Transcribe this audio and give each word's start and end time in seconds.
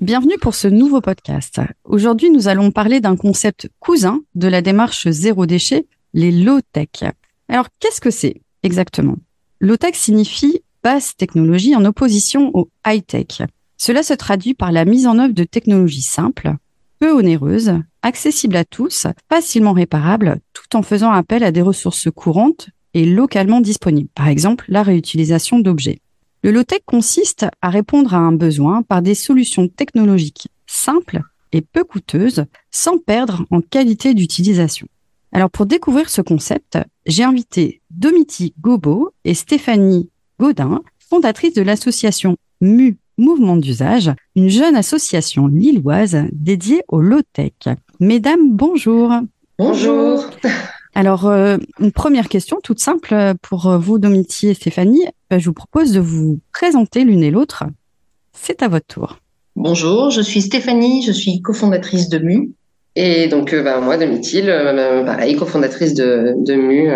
Bienvenue 0.00 0.36
pour 0.38 0.54
ce 0.54 0.68
nouveau 0.68 1.00
podcast. 1.00 1.58
Aujourd'hui, 1.84 2.28
nous 2.28 2.48
allons 2.48 2.70
parler 2.70 3.00
d'un 3.00 3.16
concept 3.16 3.70
cousin 3.80 4.20
de 4.34 4.46
la 4.46 4.60
démarche 4.60 5.08
zéro 5.08 5.46
déchet, 5.46 5.86
les 6.12 6.30
low-tech. 6.30 7.10
Alors, 7.48 7.68
qu'est-ce 7.80 8.02
que 8.02 8.10
c'est 8.10 8.42
exactement? 8.62 9.16
Low-tech 9.58 9.94
signifie 9.94 10.60
basse 10.84 11.16
technologie 11.16 11.74
en 11.74 11.86
opposition 11.86 12.50
au 12.52 12.68
high-tech. 12.86 13.48
Cela 13.78 14.02
se 14.02 14.12
traduit 14.12 14.52
par 14.52 14.70
la 14.70 14.84
mise 14.84 15.06
en 15.06 15.18
œuvre 15.18 15.32
de 15.32 15.44
technologies 15.44 16.02
simples, 16.02 16.54
peu 16.98 17.12
onéreuses, 17.12 17.72
accessibles 18.02 18.56
à 18.56 18.66
tous, 18.66 19.06
facilement 19.30 19.72
réparables, 19.72 20.40
tout 20.52 20.76
en 20.76 20.82
faisant 20.82 21.10
appel 21.10 21.42
à 21.42 21.52
des 21.52 21.62
ressources 21.62 22.10
courantes 22.14 22.68
et 22.92 23.06
localement 23.06 23.62
disponibles, 23.62 24.10
par 24.14 24.28
exemple 24.28 24.66
la 24.68 24.82
réutilisation 24.82 25.58
d'objets. 25.58 26.00
Le 26.46 26.52
low-tech 26.52 26.82
consiste 26.86 27.44
à 27.60 27.70
répondre 27.70 28.14
à 28.14 28.18
un 28.18 28.30
besoin 28.30 28.82
par 28.82 29.02
des 29.02 29.16
solutions 29.16 29.66
technologiques 29.66 30.46
simples 30.68 31.22
et 31.50 31.60
peu 31.60 31.82
coûteuses 31.82 32.44
sans 32.70 32.98
perdre 32.98 33.44
en 33.50 33.60
qualité 33.60 34.14
d'utilisation. 34.14 34.86
Alors 35.32 35.50
pour 35.50 35.66
découvrir 35.66 36.08
ce 36.08 36.22
concept, 36.22 36.78
j'ai 37.04 37.24
invité 37.24 37.80
Domiti 37.90 38.54
Gobo 38.60 39.10
et 39.24 39.34
Stéphanie 39.34 40.08
Godin, 40.38 40.82
fondatrice 41.10 41.54
de 41.54 41.62
l'association 41.62 42.36
MU 42.60 42.96
Mouvement 43.18 43.56
d'usage, 43.56 44.12
une 44.36 44.48
jeune 44.48 44.76
association 44.76 45.48
lilloise 45.48 46.26
dédiée 46.30 46.84
au 46.86 47.00
low-tech. 47.00 47.54
Mesdames, 47.98 48.52
bonjour. 48.52 49.10
Bonjour. 49.58 50.30
Alors, 50.96 51.26
euh, 51.26 51.58
une 51.78 51.92
première 51.92 52.26
question 52.26 52.58
toute 52.62 52.80
simple 52.80 53.34
pour 53.42 53.68
vous, 53.76 53.98
Domiti 53.98 54.48
et 54.48 54.54
Stéphanie. 54.54 55.04
Euh, 55.30 55.38
je 55.38 55.44
vous 55.44 55.52
propose 55.52 55.92
de 55.92 56.00
vous 56.00 56.40
présenter 56.54 57.04
l'une 57.04 57.22
et 57.22 57.30
l'autre. 57.30 57.64
C'est 58.32 58.62
à 58.62 58.68
votre 58.68 58.86
tour. 58.86 59.18
Bonjour, 59.56 60.08
je 60.08 60.22
suis 60.22 60.40
Stéphanie, 60.40 61.02
je 61.02 61.12
suis 61.12 61.42
cofondatrice 61.42 62.08
de 62.08 62.18
MU. 62.18 62.50
Et 62.94 63.28
donc, 63.28 63.52
euh, 63.52 63.62
bah, 63.62 63.78
moi, 63.82 63.98
Domiti, 63.98 64.40
pareil, 64.40 65.36
cofondatrice 65.36 65.92
de, 65.92 66.32
de 66.38 66.54
MU, 66.54 66.90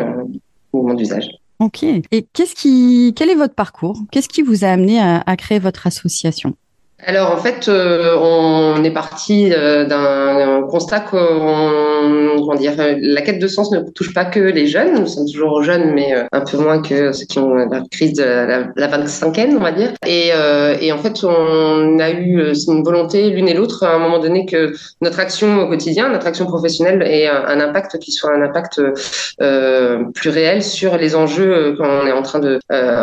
Mouvement 0.72 0.94
d'usage. 0.94 1.28
Ok. 1.58 1.82
Et 1.82 2.26
qu'est-ce 2.32 2.54
qui, 2.54 3.12
quel 3.14 3.28
est 3.28 3.34
votre 3.34 3.54
parcours? 3.54 4.00
Qu'est-ce 4.10 4.30
qui 4.30 4.40
vous 4.40 4.64
a 4.64 4.68
amené 4.68 4.98
à 4.98 5.36
créer 5.36 5.58
votre 5.58 5.86
association? 5.86 6.56
Alors 7.06 7.30
en 7.30 7.38
fait, 7.38 7.68
euh, 7.68 8.16
on 8.20 8.84
est 8.84 8.90
parti 8.90 9.52
euh, 9.52 9.84
d'un 9.86 10.66
constat 10.68 11.05
euh, 11.14 12.96
la 13.00 13.22
quête 13.22 13.38
de 13.38 13.48
sens 13.48 13.72
ne 13.72 13.80
touche 13.80 14.12
pas 14.12 14.24
que 14.24 14.40
les 14.40 14.66
jeunes. 14.66 15.00
Nous 15.00 15.06
sommes 15.06 15.27
toujours 15.27 15.62
jeunes, 15.62 15.92
mais 15.94 16.14
un 16.33 16.40
peu 16.40 16.58
moins 16.58 16.83
que 16.83 17.12
ceux 17.12 17.27
qui 17.27 17.39
ont 17.39 17.55
la 17.55 17.83
crise 17.90 18.14
de 18.14 18.22
la, 18.22 18.66
la 18.74 18.98
25e, 18.98 19.56
on 19.56 19.60
va 19.60 19.72
dire. 19.72 19.92
Et, 20.06 20.30
et, 20.80 20.92
en 20.92 20.98
fait, 20.98 21.24
on 21.24 21.98
a 21.98 22.10
eu 22.10 22.52
une 22.68 22.83
volonté 22.83 23.30
l'une 23.30 23.48
et 23.48 23.55
l'autre 23.55 23.84
à 23.84 23.94
un 23.94 23.98
moment 23.98 24.18
donné 24.18 24.46
que 24.46 24.72
notre 25.00 25.20
action 25.20 25.62
au 25.62 25.68
quotidien, 25.68 26.10
notre 26.10 26.27
action 26.27 26.46
professionnelle, 26.46 27.02
ait 27.02 27.28
un, 27.28 27.60
impact 27.60 27.98
qui 27.98 28.12
soit 28.12 28.34
un 28.34 28.42
impact 28.42 28.80
plus 30.14 30.30
réel 30.30 30.62
sur 30.62 30.96
les 30.96 31.14
enjeux 31.14 31.77
qu'on 31.77 32.06
est 32.06 32.12
en 32.12 32.22
train 32.22 32.40
de, 32.40 32.58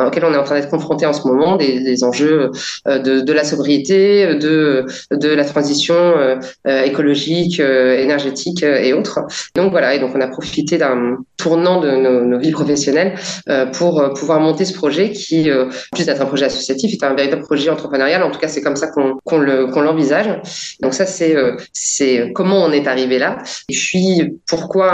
auxquels 0.05 0.25
on 0.25 0.33
est 0.33 0.37
en 0.37 0.43
train 0.43 0.55
d'être 0.55 0.69
confronté 0.69 1.05
en 1.05 1.13
ce 1.13 1.27
moment, 1.27 1.55
des, 1.55 2.03
enjeux 2.03 2.51
de 2.85 3.31
la 3.31 3.43
sobriété 3.43 3.86
de, 3.93 4.85
de 5.11 5.29
la 5.29 5.45
transition 5.45 5.95
euh, 5.95 6.35
euh, 6.67 6.83
écologique, 6.83 7.59
euh, 7.59 7.97
énergétique 7.97 8.63
et 8.63 8.93
autres. 8.93 9.19
Donc 9.55 9.71
voilà, 9.71 9.95
et 9.95 9.99
donc 9.99 10.11
on 10.15 10.21
a 10.21 10.27
profité 10.27 10.77
d'un 10.77 11.17
tournant 11.37 11.79
de 11.79 11.91
nos, 11.91 12.37
vies 12.39 12.51
professionnelles 12.51 13.15
pour 13.73 14.13
pouvoir 14.13 14.39
monter 14.39 14.65
ce 14.65 14.73
projet 14.73 15.11
qui, 15.11 15.49
plus 15.91 16.05
d'être 16.05 16.21
un 16.21 16.25
projet 16.25 16.45
associatif, 16.45 16.93
est 16.93 17.03
un 17.03 17.15
véritable 17.15 17.43
projet 17.43 17.69
entrepreneurial. 17.69 18.21
En 18.23 18.31
tout 18.31 18.39
cas, 18.39 18.47
c'est 18.47 18.61
comme 18.61 18.75
ça 18.75 18.87
qu'on 18.87 19.17
qu'on 19.25 19.81
l'envisage. 19.81 20.27
donc 20.81 20.93
ça, 20.93 21.05
c'est 21.05 21.35
c'est 21.73 22.31
comment 22.33 22.63
on 22.63 22.71
est 22.71 22.87
arrivé 22.87 23.17
là. 23.17 23.37
Et 23.69 23.73
puis 23.73 24.39
pourquoi 24.47 24.91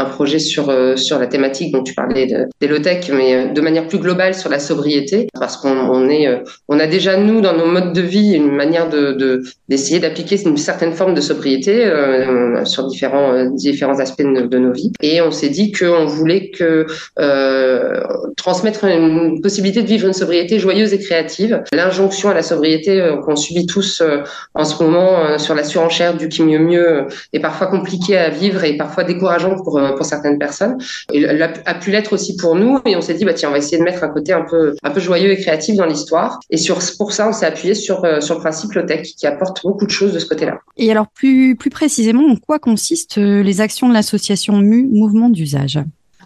un, 0.00 0.04
projet 0.06 0.38
sur 0.38 0.72
sur 0.96 1.18
la 1.18 1.26
thématique 1.26 1.72
dont 1.72 1.82
tu 1.82 1.94
parlais 1.94 2.26
de, 2.26 2.46
des 2.60 2.68
low 2.68 2.78
tech, 2.78 3.10
mais 3.12 3.48
de 3.48 3.60
manière 3.60 3.86
plus 3.86 3.98
globale 3.98 4.34
sur 4.34 4.50
la 4.50 4.58
sobriété, 4.58 5.28
parce 5.38 5.56
qu'on 5.56 5.76
on 5.76 6.08
est 6.08 6.26
a 6.26 6.86
déjà 6.86 7.16
nous 7.16 7.40
dans 7.40 7.56
nos 7.56 7.66
modes 7.66 7.92
de 7.92 8.00
vie 8.00 8.21
une 8.30 8.52
manière 8.52 8.88
de 8.88 9.42
d'essayer 9.72 10.00
d'appliquer 10.00 10.36
une 10.44 10.58
certaine 10.58 10.92
forme 10.92 11.14
de 11.14 11.22
sobriété 11.22 11.86
euh, 11.86 12.64
sur 12.66 12.86
différents 12.86 13.32
euh, 13.32 13.48
différents 13.54 13.98
aspects 14.00 14.22
de, 14.22 14.58
nos 14.58 14.72
vies. 14.72 14.92
Et 15.02 15.22
on 15.22 15.30
s'est 15.30 15.48
dit 15.48 15.72
qu'on 15.72 16.04
voulait 16.04 16.50
euh, 16.60 18.02
transmettre 18.36 18.84
une 18.84 19.40
possibilité 19.40 19.82
de 19.82 19.86
vivre 19.86 20.06
une 20.06 20.12
sobriété 20.12 20.58
joyeuse 20.58 20.92
et 20.92 20.98
créative. 20.98 21.62
L'injonction 21.72 22.28
à 22.28 22.34
la 22.34 22.42
sobriété 22.42 22.92
qu'on 23.24 23.36
subit 23.36 23.66
tous 23.66 24.02
en 24.54 24.64
ce 24.64 24.82
moment 24.82 25.38
sur 25.38 25.54
la 25.54 25.64
surenchère 25.64 26.16
du 26.16 26.28
qui 26.28 26.42
mieux 26.42 26.58
mieux 26.58 27.06
est 27.32 27.40
parfois 27.40 27.68
compliquée 27.68 28.18
à 28.18 28.28
vivre 28.28 28.62
et 28.64 28.76
parfois 28.76 29.04
décourageante 29.04 29.64
pour 29.64 29.80
pour 29.96 30.04
certaines 30.04 30.38
personnes. 30.38 30.76
Elle 31.14 31.42
a, 31.42 31.74
pu 31.74 31.90
l'être 31.90 32.12
aussi 32.12 32.36
pour 32.36 32.56
nous. 32.56 32.78
Et 32.84 32.94
on 32.94 33.00
s'est 33.00 33.14
dit 33.14 33.24
bah 33.24 33.34
tiens 33.34 33.48
on 33.48 33.52
va 33.52 33.58
essayer 33.58 33.78
de 33.78 33.84
mettre 33.84 34.04
un 34.04 34.08
côté 34.08 34.32
un 34.32 34.42
peu 34.42 34.74
un 34.82 34.90
peu 34.90 35.00
joyeux 35.00 35.30
et 35.30 35.38
créatif 35.38 35.76
dans 35.76 35.86
l'histoire. 35.86 36.40
Et 36.50 36.58
sur 36.58 36.78
pour 36.98 37.12
ça 37.12 37.28
on 37.28 37.32
s'est 37.32 37.46
appuyé 37.46 37.74
sur 37.74 38.04
sur 38.20 38.36
le 38.36 38.40
principe 38.40 38.72
Lotech 38.72 39.14
qui 39.16 39.26
apporte 39.26 39.62
beaucoup 39.62 39.86
de 39.86 39.90
choses 39.90 40.12
de 40.12 40.18
ce 40.18 40.26
côté-là. 40.26 40.58
Et 40.76 40.90
alors 40.90 41.08
plus 41.08 41.56
plus 41.56 41.70
précisément, 41.70 42.26
en 42.26 42.36
quoi 42.36 42.58
consistent 42.58 43.18
euh, 43.18 43.42
les 43.42 43.60
actions 43.60 43.88
de 43.88 43.94
l'association 43.94 44.56
MU 44.58 44.88
Mouvement 44.90 45.28
d'usage? 45.28 45.78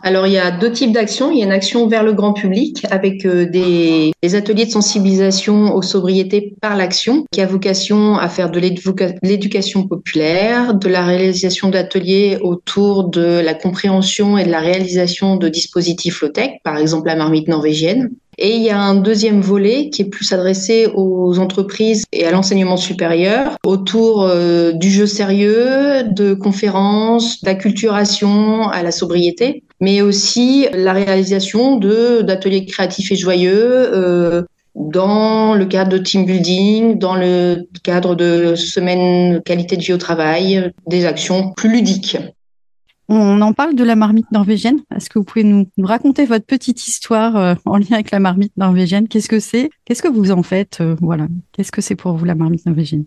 Alors, 0.02 0.26
il 0.26 0.34
y 0.34 0.38
a 0.38 0.50
deux 0.50 0.70
types 0.70 0.92
d'actions. 0.92 1.30
Il 1.30 1.38
y 1.38 1.42
a 1.42 1.46
une 1.46 1.52
action 1.52 1.88
vers 1.88 2.04
le 2.04 2.12
grand 2.12 2.32
public 2.32 2.86
avec 2.90 3.24
euh, 3.26 3.46
des, 3.46 4.12
des 4.22 4.34
ateliers 4.34 4.66
de 4.66 4.70
sensibilisation 4.70 5.74
aux 5.74 5.82
sobriétés 5.82 6.54
par 6.60 6.76
l'action 6.76 7.24
qui 7.32 7.40
a 7.40 7.46
vocation 7.46 8.16
à 8.16 8.28
faire 8.28 8.50
de 8.50 8.60
l'éducation 8.60 9.88
populaire, 9.88 10.74
de 10.74 10.88
la 10.88 11.04
réalisation 11.04 11.70
d'ateliers 11.70 12.38
autour 12.40 13.08
de 13.08 13.40
la 13.40 13.54
compréhension 13.54 14.38
et 14.38 14.44
de 14.44 14.50
la 14.50 14.60
réalisation 14.60 15.36
de 15.36 15.48
dispositifs 15.48 16.20
low-tech, 16.20 16.50
par 16.62 16.76
exemple 16.76 17.08
la 17.08 17.16
marmite 17.16 17.48
norvégienne. 17.48 18.10
Et 18.38 18.56
il 18.56 18.62
y 18.62 18.70
a 18.70 18.78
un 18.78 18.94
deuxième 18.94 19.40
volet 19.40 19.88
qui 19.88 20.02
est 20.02 20.10
plus 20.10 20.30
adressé 20.32 20.88
aux 20.94 21.38
entreprises 21.38 22.04
et 22.12 22.26
à 22.26 22.30
l'enseignement 22.30 22.76
supérieur 22.76 23.56
autour 23.64 24.24
euh, 24.24 24.72
du 24.72 24.90
jeu 24.90 25.06
sérieux, 25.06 26.02
de 26.04 26.34
conférences, 26.34 27.42
d'acculturation 27.42 28.68
à 28.68 28.82
la 28.82 28.92
sobriété, 28.92 29.62
mais 29.80 30.02
aussi 30.02 30.66
la 30.74 30.92
réalisation 30.92 31.76
de 31.76 32.20
d'ateliers 32.22 32.66
créatifs 32.66 33.10
et 33.10 33.16
joyeux 33.16 33.54
euh, 33.62 34.42
dans 34.74 35.54
le 35.54 35.64
cadre 35.64 35.90
de 35.90 35.98
team 35.98 36.26
building, 36.26 36.98
dans 36.98 37.14
le 37.14 37.66
cadre 37.82 38.14
de 38.14 38.54
semaines 38.54 39.40
qualité 39.42 39.76
de 39.78 39.82
vie 39.82 39.94
au 39.94 39.98
travail, 39.98 40.70
des 40.86 41.06
actions 41.06 41.52
plus 41.56 41.70
ludiques. 41.70 42.18
On 43.08 43.40
en 43.40 43.52
parle 43.52 43.76
de 43.76 43.84
la 43.84 43.94
marmite 43.94 44.30
norvégienne. 44.32 44.80
Est-ce 44.94 45.08
que 45.08 45.18
vous 45.18 45.24
pouvez 45.24 45.44
nous, 45.44 45.66
raconter 45.78 46.26
votre 46.26 46.44
petite 46.44 46.86
histoire 46.86 47.36
euh, 47.36 47.54
en 47.64 47.76
lien 47.76 47.92
avec 47.92 48.10
la 48.10 48.18
marmite 48.18 48.56
norvégienne? 48.56 49.06
Qu'est-ce 49.06 49.28
que 49.28 49.38
c'est? 49.38 49.70
Qu'est-ce 49.84 50.02
que 50.02 50.08
vous 50.08 50.32
en 50.32 50.42
faites 50.42 50.78
euh, 50.80 50.96
Voilà. 51.00 51.28
Qu'est-ce 51.52 51.70
que 51.70 51.80
c'est 51.80 51.94
pour 51.94 52.16
vous 52.16 52.24
la 52.24 52.34
marmite 52.34 52.66
norvégienne? 52.66 53.04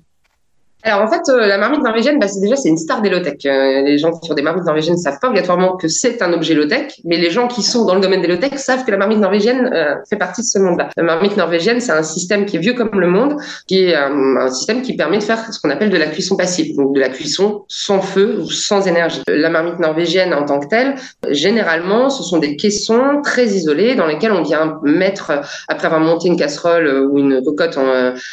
Alors 0.83 1.01
en 1.01 1.07
fait, 1.11 1.27
euh, 1.27 1.45
la 1.45 1.57
marmite 1.57 1.83
norvégienne, 1.83 2.19
bah, 2.19 2.29
c'est 2.29 2.39
déjà 2.39 2.55
c'est 2.55 2.69
une 2.69 2.77
star 2.77 3.01
des 3.01 3.09
low-tech. 3.09 3.35
Euh, 3.45 3.81
les 3.81 3.97
gens 3.97 4.11
qui 4.11 4.31
ont 4.31 4.33
des 4.33 4.41
marmites 4.41 4.63
norvégiennes 4.63 4.95
ne 4.95 5.01
savent 5.01 5.19
pas 5.21 5.27
obligatoirement 5.27 5.75
que 5.75 5.89
c'est 5.89 6.21
un 6.21 6.31
objet 6.31 6.53
low-tech, 6.53 7.01
mais 7.03 7.17
les 7.17 7.31
gens 7.31 7.47
qui 7.49 7.63
sont 7.63 7.83
dans 7.83 7.95
le 7.95 8.01
domaine 8.01 8.21
des 8.21 8.29
low-tech 8.29 8.53
savent 8.55 8.85
que 8.85 8.91
la 8.91 8.97
marmite 8.97 9.19
norvégienne 9.19 9.69
euh, 9.73 9.95
fait 10.09 10.15
partie 10.15 10.41
de 10.41 10.45
ce 10.45 10.57
monde-là. 10.57 10.89
La 10.95 11.03
marmite 11.03 11.35
norvégienne, 11.35 11.81
c'est 11.81 11.91
un 11.91 12.03
système 12.03 12.45
qui 12.45 12.55
est 12.55 12.59
vieux 12.59 12.73
comme 12.73 12.97
le 12.97 13.07
monde, 13.07 13.35
qui 13.67 13.83
est 13.83 13.95
un 13.95 14.49
système 14.49 14.81
qui 14.81 14.95
permet 14.95 15.17
de 15.17 15.23
faire 15.23 15.53
ce 15.53 15.59
qu'on 15.59 15.69
appelle 15.69 15.89
de 15.89 15.97
la 15.97 16.07
cuisson 16.07 16.37
passive, 16.37 16.75
donc 16.77 16.95
de 16.95 16.99
la 17.01 17.09
cuisson 17.09 17.65
sans 17.67 18.01
feu 18.01 18.39
ou 18.39 18.49
sans 18.49 18.87
énergie. 18.87 19.21
La 19.27 19.49
marmite 19.49 19.79
norvégienne 19.79 20.33
en 20.33 20.45
tant 20.45 20.59
que 20.61 20.67
telle, 20.67 20.95
généralement, 21.27 22.09
ce 22.09 22.23
sont 22.23 22.37
des 22.37 22.55
caissons 22.55 23.21
très 23.21 23.47
isolés 23.47 23.95
dans 23.95 24.05
lesquels 24.05 24.31
on 24.31 24.43
vient 24.43 24.79
mettre, 24.83 25.41
après 25.67 25.87
avoir 25.87 25.99
monté 25.99 26.29
une 26.29 26.37
casserole 26.37 27.09
ou 27.11 27.17
une 27.17 27.43
cocotte 27.43 27.77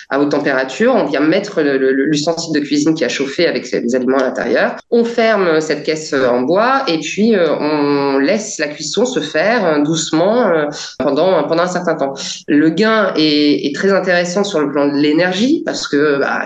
à 0.09 0.21
haute 0.21 0.31
température, 0.31 0.95
on 0.95 1.07
vient 1.07 1.21
mettre 1.21 1.61
de 2.53 2.61
cuisine 2.61 2.95
qui 2.95 3.05
a 3.05 3.09
chauffé 3.09 3.47
avec 3.47 3.71
les 3.71 3.95
aliments 3.95 4.19
à 4.19 4.25
l'intérieur. 4.25 4.77
On 4.91 5.05
ferme 5.05 5.61
cette 5.61 5.83
caisse 5.83 6.13
en 6.13 6.43
bois 6.43 6.83
et 6.89 6.99
puis 6.99 7.35
euh, 7.35 7.55
on 7.59 8.19
laisse 8.19 8.59
la 8.59 8.69
cuisson 8.69 9.05
se 9.05 9.21
faire 9.21 9.65
euh, 9.65 9.83
doucement 9.83 10.47
euh, 10.47 10.67
pendant 10.99 11.45
pendant 11.45 11.63
un 11.63 11.69
certain 11.69 11.95
temps. 11.95 12.15
Le 12.49 12.71
gain 12.71 13.13
est, 13.17 13.67
est 13.67 13.75
très 13.75 13.93
intéressant 13.93 14.45
sur 14.45 14.61
le 14.61 14.71
plan 14.71 14.89
de 14.89 14.95
l'énergie 14.95 15.63
parce 15.65 15.89
que 15.89 16.19
bah, 16.19 16.43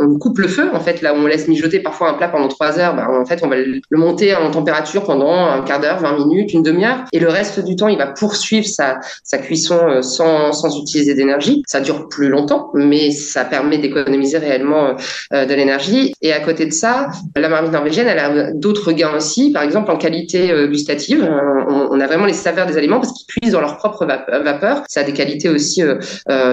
on, 0.00 0.18
coupe 0.18 0.38
le 0.38 0.48
feu 0.48 0.68
en 0.72 0.80
fait 0.80 1.02
là 1.02 1.14
où 1.14 1.16
on 1.16 1.26
laisse 1.26 1.48
mijoter 1.48 1.80
parfois 1.80 2.10
un 2.10 2.14
plat 2.14 2.28
pendant 2.28 2.48
trois 2.48 2.78
heures, 2.78 2.94
bah, 2.94 3.08
en 3.10 3.24
fait 3.24 3.40
on 3.42 3.48
va 3.48 3.56
le 3.56 3.98
monter 3.98 4.34
en 4.34 4.50
température 4.50 5.04
pendant 5.04 5.32
un 5.32 5.62
quart 5.62 5.80
d'heure, 5.80 5.98
20 5.98 6.26
minutes, 6.26 6.52
une 6.52 6.62
demi-heure 6.62 7.04
et 7.12 7.18
le 7.18 7.28
reste 7.28 7.60
du 7.60 7.76
temps 7.76 7.88
il 7.88 7.98
va 7.98 8.06
poursuivre 8.06 8.66
sa, 8.66 9.00
sa 9.24 9.38
cuisson 9.38 10.02
sans, 10.02 10.52
sans 10.52 10.78
utiliser 10.78 11.14
d'énergie. 11.14 11.62
Ça 11.66 11.80
dure 11.80 12.08
plus 12.08 12.28
longtemps 12.28 12.70
mais 12.74 13.10
ça 13.10 13.44
permet 13.44 13.78
d'économiser 13.78 14.38
réellement 14.38 14.94
de 15.32 15.54
l'énergie. 15.54 16.14
Et 16.22 16.32
à 16.32 16.40
côté 16.40 16.66
de 16.66 16.72
ça, 16.72 17.10
la 17.36 17.48
marmite 17.48 17.72
norvégienne, 17.72 18.06
elle 18.08 18.18
a 18.18 18.52
d'autres 18.52 18.92
gains 18.92 19.16
aussi, 19.16 19.50
par 19.52 19.62
exemple 19.62 19.90
en 19.90 19.96
qualité 19.96 20.50
euh, 20.50 20.66
gustative. 20.68 21.22
Euh, 21.22 21.64
on, 21.68 22.00
a 22.00 22.06
vraiment 22.06 22.26
les 22.26 22.32
saveurs 22.32 22.66
des 22.66 22.76
aliments 22.76 23.00
parce 23.00 23.12
qu'ils 23.12 23.26
cuisent 23.26 23.52
dans 23.52 23.60
leur 23.60 23.76
propre 23.76 24.04
vapeur. 24.04 24.82
Ça 24.88 25.00
a 25.00 25.04
des 25.04 25.12
qualités 25.12 25.48
aussi 25.48 25.82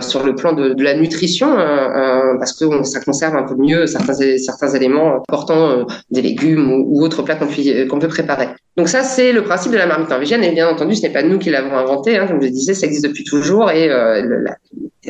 sur 0.01 0.23
le 0.23 0.35
plan 0.35 0.53
de, 0.53 0.75
la 0.81 0.93
nutrition 0.93 1.55
parce 2.37 2.53
que 2.53 2.83
ça 2.83 2.99
conserve 2.99 3.35
un 3.35 3.43
peu 3.43 3.55
mieux 3.55 3.87
certains, 3.87 4.73
éléments 4.75 5.23
portant 5.27 5.85
des 6.11 6.21
légumes 6.21 6.71
ou, 6.71 7.03
autres 7.03 7.23
plats 7.23 7.35
qu'on 7.35 7.99
peut 7.99 8.07
préparer. 8.07 8.49
Donc 8.77 8.87
ça, 8.87 9.03
c'est 9.03 9.31
le 9.31 9.43
principe 9.43 9.71
de 9.71 9.77
la 9.77 9.87
marmite 9.87 10.09
norvégienne. 10.09 10.43
Et 10.43 10.51
bien 10.51 10.69
entendu, 10.69 10.95
ce 10.95 11.01
n'est 11.01 11.13
pas 11.13 11.23
nous 11.23 11.39
qui 11.39 11.49
l'avons 11.49 11.75
inventé. 11.75 12.17
Hein, 12.17 12.27
comme 12.27 12.41
je 12.41 12.47
disais, 12.47 12.73
ça 12.73 12.85
existe 12.85 13.05
depuis 13.05 13.23
toujours. 13.23 13.71
Et 13.71 13.89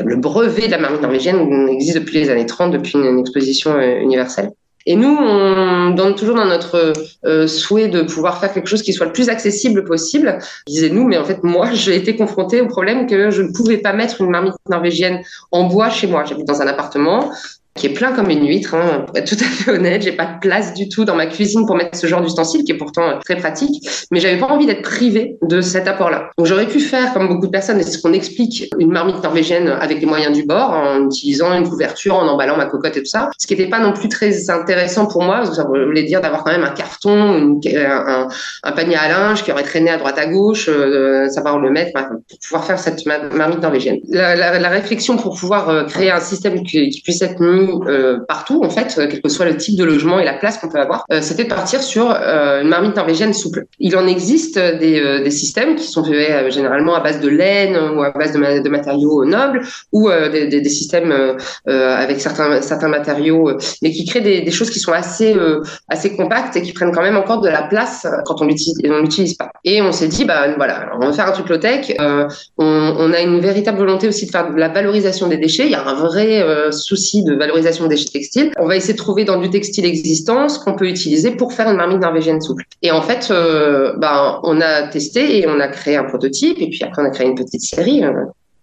le 0.06 0.16
brevet 0.16 0.68
de 0.68 0.72
la 0.72 0.80
marmite 0.80 1.02
norvégienne 1.02 1.70
existe 1.70 1.98
depuis 1.98 2.20
les 2.20 2.30
années 2.30 2.46
30, 2.46 2.72
depuis 2.72 2.94
une, 2.94 3.20
exposition 3.20 3.76
euh, 3.76 4.00
universelle. 4.00 4.52
Et 4.86 4.96
nous, 4.96 5.16
on 5.20 5.92
donne 5.92 6.16
toujours 6.16 6.36
dans 6.36 6.46
notre 6.46 6.94
euh, 7.26 7.48
souhait 7.48 7.90
de 7.90 8.02
pouvoir 8.02 8.40
faire 8.40 8.54
quelque 8.54 8.68
chose 8.68 8.82
qui 8.82 8.94
soit 8.94 9.06
le 9.06 9.12
plus 9.12 9.30
accessible 9.30 9.84
possible. 9.84 10.40
Disais-nous, 10.68 11.06
mais 11.06 11.18
en 11.18 11.26
fait, 11.26 11.44
moi, 11.44 11.70
j'ai 11.74 11.96
été 11.96 12.16
confrontée 12.16 12.62
au 12.62 12.68
problème 12.68 13.06
que 13.06 13.30
je 13.30 13.42
ne 13.42 13.52
pouvais 13.52 13.78
pas 13.78 13.94
mettre 13.94 14.22
une 14.22 14.30
marmite 14.30 14.56
norvégienne 14.70 15.22
en 15.52 15.66
bois 15.66 15.90
chez 15.90 16.08
moi. 16.08 16.24
J'habite 16.26 16.48
dans 16.48 16.62
un 16.62 16.68
appartement 16.68 17.32
qui 17.80 17.88
est 17.88 17.94
plein 17.94 18.12
comme 18.12 18.30
une 18.30 18.46
huître, 18.46 18.76
hein, 18.76 19.06
pour 19.08 19.18
être 19.18 19.28
tout 19.28 19.42
à 19.44 19.48
fait 19.48 19.72
honnête. 19.72 20.02
J'ai 20.02 20.12
pas 20.12 20.26
de 20.26 20.40
place 20.40 20.74
du 20.74 20.90
tout 20.90 21.06
dans 21.06 21.16
ma 21.16 21.26
cuisine 21.26 21.66
pour 21.66 21.76
mettre 21.76 21.98
ce 21.98 22.08
genre 22.08 22.22
d'ustensile 22.22 22.64
qui 22.64 22.74
est 22.74 22.78
pourtant 22.78 23.10
euh, 23.10 23.20
très 23.24 23.38
pratique, 23.38 23.88
mais 24.12 24.20
j'avais 24.20 24.38
pas 24.38 24.48
envie 24.48 24.66
d'être 24.66 24.82
privée 24.82 25.38
de 25.42 25.62
cet 25.62 25.88
apport-là. 25.88 26.30
Donc 26.38 26.46
j'aurais 26.46 26.68
pu 26.68 26.80
faire, 26.80 27.14
comme 27.14 27.28
beaucoup 27.28 27.48
de 27.48 27.52
personnes, 27.52 27.82
ce 27.82 27.98
qu'on 28.02 28.14
explique, 28.14 28.70
une 28.78 28.92
marmite 28.92 29.24
norvégienne 29.24 29.70
avec 29.70 30.02
les 30.02 30.06
moyens 30.06 30.36
du 30.36 30.44
bord, 30.44 30.72
en 30.72 31.06
utilisant 31.06 31.54
une 31.54 31.68
couverture, 31.68 32.16
en 32.16 32.28
emballant 32.28 32.58
ma 32.58 32.66
cocotte 32.66 32.98
et 32.98 33.00
tout 33.00 33.10
ça, 33.10 33.30
ce 33.40 33.48
qui 33.48 33.56
n'était 33.56 33.70
pas 33.70 33.80
non 33.80 33.94
plus 33.94 34.10
très 34.10 34.50
intéressant 34.50 35.06
pour 35.06 35.24
moi, 35.24 35.38
parce 35.38 35.52
que 35.52 35.56
ça 35.56 35.64
voulait 35.64 36.04
dire 36.04 36.20
d'avoir 36.20 36.44
quand 36.44 36.52
même 36.52 36.66
un 36.66 36.72
carton, 36.72 37.60
un, 37.66 38.28
un, 38.64 38.72
panier 38.74 38.98
à 38.98 39.08
linge 39.08 39.44
qui 39.44 39.52
aurait 39.52 39.64
traîné 39.64 39.90
à 39.90 39.98
droite 39.98 40.20
à 40.20 40.26
gauche, 40.26 40.68
euh, 40.68 41.30
savoir 41.30 41.60
le 41.60 41.72
mettre, 41.72 41.94
pour 41.94 42.40
pouvoir 42.44 42.66
faire 42.66 42.80
cette 42.80 43.06
marmite 43.06 43.62
norvégienne. 43.62 44.00
La, 44.10 44.70
réflexion 44.70 45.18
pour 45.18 45.36
pouvoir 45.36 45.70
euh, 45.70 45.84
créer 45.86 46.12
un 46.12 46.20
système 46.20 46.64
qui 46.64 47.02
puisse 47.04 47.22
être 47.22 47.40
mis 47.40 47.69
euh, 47.70 48.20
partout, 48.28 48.62
en 48.64 48.70
fait, 48.70 48.94
quel 48.96 49.22
que 49.22 49.30
soit 49.30 49.46
le 49.46 49.58
type 49.58 49.78
de 49.78 49.84
logement 49.84 50.20
et 50.20 50.26
la 50.26 50.34
place 50.34 50.58
qu'on 50.58 50.70
peut 50.70 50.80
avoir, 50.80 51.06
euh, 51.12 51.22
c'était 51.22 51.44
de 51.44 51.50
partir 51.50 51.82
sur 51.82 52.12
euh, 52.12 52.62
une 52.62 52.70
marmite 52.70 52.96
norvégienne 52.96 53.34
souple. 53.34 53.66
Il 53.80 53.96
en 53.96 54.08
existe 54.08 54.58
des, 54.58 55.30
systèmes 55.30 55.76
qui 55.76 55.86
sont 55.86 56.04
généralement 56.04 56.96
à 56.96 57.02
base 57.02 57.20
de 57.20 57.30
laine 57.30 57.78
ou 57.96 58.02
à 58.02 58.12
base 58.12 58.34
de, 58.34 58.70
matériaux 58.70 59.26
nobles 59.26 59.62
ou 59.92 60.10
des, 60.10 60.70
systèmes 60.70 61.38
avec 61.66 62.20
certains, 62.20 62.88
matériaux, 62.88 63.52
mais 63.82 63.92
qui 63.92 64.06
créent 64.06 64.22
des, 64.22 64.52
choses 64.52 64.72
qui 64.72 64.80
sont 64.80 64.92
assez, 64.92 65.36
compactes 66.18 66.56
et 66.56 66.62
qui 66.62 66.74
prennent 66.74 66.92
quand 66.92 67.04
même 67.04 67.18
encore 67.18 67.42
de 67.42 67.50
la 67.50 67.64
place 67.64 68.08
quand 68.26 68.42
on 68.42 68.46
l'utilise 68.46 69.36
pas. 69.36 69.52
Et 69.64 69.82
on 69.82 69.92
s'est 69.92 70.08
dit, 70.08 70.26
bah 70.26 70.56
voilà, 70.58 70.90
on 71.00 71.06
va 71.06 71.14
faire 71.14 71.28
un 71.28 71.32
truc 71.32 71.48
low-tech. 71.50 71.96
on, 72.00 72.28
on, 72.58 73.14
a 73.14 73.22
une 73.22 73.40
véritable 73.40 73.78
volonté 73.78 74.08
aussi 74.08 74.26
de 74.26 74.32
faire 74.32 74.52
de 74.52 74.58
la 74.58 74.70
valorisation 74.70 75.28
des 75.28 75.38
déchets. 75.38 75.66
Il 75.66 75.72
y 75.72 75.76
a 75.76 75.88
un 75.88 75.94
vrai 75.94 76.44
souci 76.72 77.24
de 77.24 77.36
valorisation 77.36 77.49
des 77.54 77.88
déchets 77.90 78.12
textiles. 78.12 78.52
On 78.58 78.68
va 78.68 78.76
essayer 78.76 78.94
de 78.94 78.98
trouver 78.98 79.26
dans 79.26 79.40
du 79.40 79.50
textile 79.50 79.86
existant 79.86 80.50
ce 80.50 80.60
qu'on 80.60 80.74
peut 80.74 80.88
utiliser 80.88 81.32
pour 81.32 81.54
faire 81.54 81.70
une 81.70 81.78
marmite 81.78 82.00
norvégienne 82.00 82.42
souple. 82.42 82.64
Et 82.82 82.92
en 82.92 83.02
fait, 83.02 83.30
euh, 83.32 83.94
ben, 83.98 84.40
on 84.44 84.62
a 84.62 84.84
testé 84.88 85.40
et 85.40 85.48
on 85.48 85.60
a 85.60 85.68
créé 85.68 85.96
un 85.96 86.04
prototype 86.04 86.60
et 86.60 86.70
puis 86.70 86.84
après 86.84 87.02
on 87.02 87.06
a 87.06 87.10
créé 87.10 87.28
une 87.28 87.36
petite 87.36 87.62
série. 87.62 88.04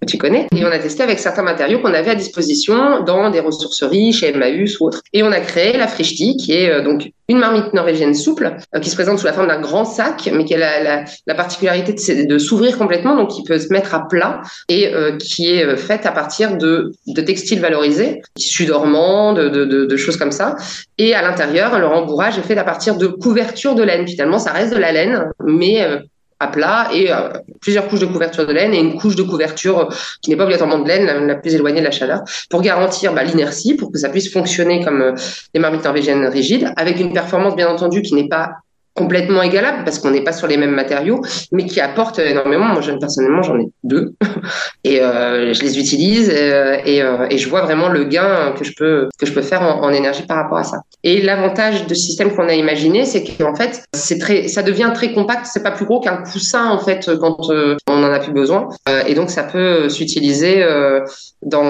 Euh, 0.06 0.10
tu 0.16 0.18
connais, 0.18 0.46
et 0.54 0.64
on 0.64 0.70
a 0.70 0.78
testé 0.78 1.02
avec 1.02 1.18
certains 1.18 1.42
matériaux 1.42 1.80
qu'on 1.80 1.92
avait 1.92 2.10
à 2.10 2.14
disposition 2.14 3.02
dans 3.02 3.30
des 3.30 3.40
ressourceries, 3.40 4.12
chez 4.12 4.28
Emmaüs 4.28 4.80
ou 4.80 4.86
autres. 4.86 5.02
Et 5.12 5.22
on 5.22 5.32
a 5.32 5.40
créé 5.40 5.76
la 5.76 5.88
Frichti, 5.88 6.36
qui 6.36 6.52
est 6.52 6.70
euh, 6.70 6.82
donc 6.82 7.10
une 7.28 7.38
marmite 7.38 7.74
norvégienne 7.74 8.14
souple, 8.14 8.56
qui 8.80 8.88
se 8.88 8.94
présente 8.94 9.18
sous 9.18 9.26
la 9.26 9.32
forme 9.32 9.48
d'un 9.48 9.60
grand 9.60 9.84
sac, 9.84 10.30
mais 10.32 10.44
qui 10.44 10.54
a 10.54 10.58
la, 10.58 10.82
la, 10.82 11.04
la 11.26 11.34
particularité 11.34 11.92
de, 12.24 12.38
s'ouvrir 12.38 12.78
complètement, 12.78 13.16
donc 13.16 13.30
qui 13.30 13.42
peut 13.42 13.58
se 13.58 13.72
mettre 13.72 13.96
à 13.96 14.06
plat, 14.06 14.42
et 14.68 14.94
euh, 14.94 15.16
qui 15.16 15.50
est 15.50 15.64
euh, 15.64 15.76
faite 15.76 16.06
à 16.06 16.12
partir 16.12 16.56
de, 16.56 16.92
de 17.08 17.20
textiles 17.20 17.60
valorisés, 17.60 18.22
tissus 18.36 18.66
dormants, 18.66 19.32
de, 19.32 19.48
de, 19.48 19.64
de, 19.64 19.96
choses 19.96 20.16
comme 20.16 20.30
ça. 20.30 20.54
Et 20.98 21.14
à 21.14 21.22
l'intérieur, 21.22 21.78
le 21.80 21.86
rembourrage 21.86 22.38
est 22.38 22.42
fait 22.42 22.56
à 22.56 22.64
partir 22.64 22.96
de 22.96 23.08
couvertures 23.08 23.74
de 23.74 23.82
laine. 23.82 24.06
Finalement, 24.06 24.38
ça 24.38 24.52
reste 24.52 24.72
de 24.72 24.78
la 24.78 24.92
laine, 24.92 25.28
mais 25.44 25.84
à 26.38 26.48
plat 26.48 26.88
et 26.92 27.12
euh, 27.12 27.30
plusieurs 27.60 27.88
couches 27.88 28.00
de 28.00 28.06
couverture 28.06 28.46
de 28.46 28.52
laine 28.52 28.74
et 28.74 28.78
une 28.78 28.96
couche 28.96 29.16
de 29.16 29.22
couverture 29.22 29.78
euh, 29.78 29.94
qui 30.20 30.30
n'est 30.30 30.36
pas 30.36 30.44
obligatoirement 30.44 30.78
de 30.78 30.88
laine, 30.88 31.26
la, 31.26 31.34
plus 31.34 31.54
éloignée 31.54 31.80
de 31.80 31.84
la 31.84 31.90
chaleur, 31.90 32.22
pour 32.50 32.60
garantir 32.62 33.14
bah, 33.14 33.24
l'inertie, 33.24 33.74
pour 33.74 33.90
que 33.90 33.98
ça 33.98 34.08
puisse 34.08 34.30
fonctionner 34.30 34.84
comme 34.84 35.00
euh, 35.00 35.14
les 35.54 35.60
marmites 35.60 35.84
norvégiennes 35.84 36.26
rigides, 36.26 36.72
avec 36.76 37.00
une 37.00 37.12
performance 37.12 37.56
bien 37.56 37.68
entendu 37.68 38.02
qui 38.02 38.14
n'est 38.14 38.28
pas 38.28 38.56
complètement 38.96 39.42
égalable 39.42 39.84
parce 39.84 39.98
qu'on 39.98 40.10
n'est 40.10 40.24
pas 40.24 40.32
sur 40.32 40.46
les 40.46 40.56
mêmes 40.56 40.74
matériaux, 40.74 41.20
mais 41.52 41.66
qui 41.66 41.80
apportent 41.80 42.18
énormément. 42.18 42.64
Moi, 42.66 42.80
personnellement, 42.98 43.42
j'en 43.42 43.60
ai 43.60 43.68
deux 43.84 44.14
et 44.84 45.00
euh, 45.00 45.52
je 45.52 45.62
les 45.62 45.78
utilise 45.78 46.30
euh, 46.34 46.78
et, 46.84 47.02
euh, 47.02 47.26
et, 47.30 47.38
je 47.38 47.48
vois 47.48 47.60
vraiment 47.60 47.88
le 47.88 48.04
gain 48.04 48.54
que 48.58 48.64
je 48.64 48.72
peux 48.76 49.08
que 49.18 49.26
je 49.26 49.32
peux 49.32 49.42
faire 49.42 49.62
en, 49.62 49.90
énergie 49.90 50.24
par 50.26 50.38
rapport 50.38 50.58
à 50.58 50.64
ça. 50.64 50.78
Et 51.04 51.20
l'avantage 51.20 51.86
de 51.86 51.94
système 51.94 52.34
qu'on 52.34 52.48
a 52.48 52.54
imaginé, 52.54 53.04
c'est 53.04 53.22
qu'en 53.22 53.54
fait, 53.54 53.84
c'est 53.92 54.18
très, 54.18 54.48
ça 54.48 54.62
devient 54.62 54.90
très 54.94 55.12
compact. 55.12 55.46
C'est 55.46 55.62
pas 55.62 55.70
plus 55.70 55.84
gros 55.84 56.00
qu'un 56.00 56.22
coussin 56.22 56.70
en 56.70 56.78
fait 56.78 57.10
quand 57.20 57.36
on 57.86 58.04
en 58.04 58.12
a 58.12 58.18
plus 58.18 58.32
besoin. 58.32 58.68
et 59.06 59.14
donc, 59.14 59.30
ça 59.30 59.44
peut 59.44 59.88
s'utiliser 59.88 60.64
dans 61.42 61.66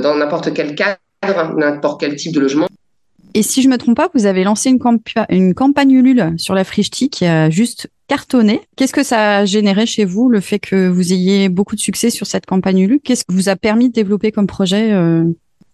dans 0.00 0.14
n'importe 0.14 0.54
quel 0.54 0.74
cadre, 0.74 1.54
n'importe 1.56 2.00
quel 2.00 2.16
type 2.16 2.34
de 2.34 2.40
logement. 2.40 2.68
Et 3.34 3.42
si 3.42 3.62
je 3.62 3.68
me 3.68 3.76
trompe 3.76 3.96
pas, 3.96 4.08
vous 4.14 4.26
avez 4.26 4.44
lancé 4.44 4.70
une, 4.70 5.54
campagne 5.54 5.90
Ulule 5.90 6.34
sur 6.36 6.54
la 6.54 6.62
Frichti 6.62 7.10
qui 7.10 7.26
a 7.26 7.50
juste 7.50 7.90
cartonné. 8.06 8.60
Qu'est-ce 8.76 8.92
que 8.92 9.02
ça 9.02 9.38
a 9.38 9.44
généré 9.44 9.86
chez 9.86 10.04
vous, 10.04 10.28
le 10.28 10.40
fait 10.40 10.60
que 10.60 10.88
vous 10.88 11.12
ayez 11.12 11.48
beaucoup 11.48 11.74
de 11.74 11.80
succès 11.80 12.10
sur 12.10 12.28
cette 12.28 12.46
campagne 12.46 12.78
Ulule? 12.78 13.00
Qu'est-ce 13.02 13.24
que 13.24 13.32
vous 13.32 13.48
a 13.48 13.56
permis 13.56 13.88
de 13.88 13.94
développer 13.94 14.30
comme 14.30 14.46
projet 14.46 14.92
euh 14.92 15.24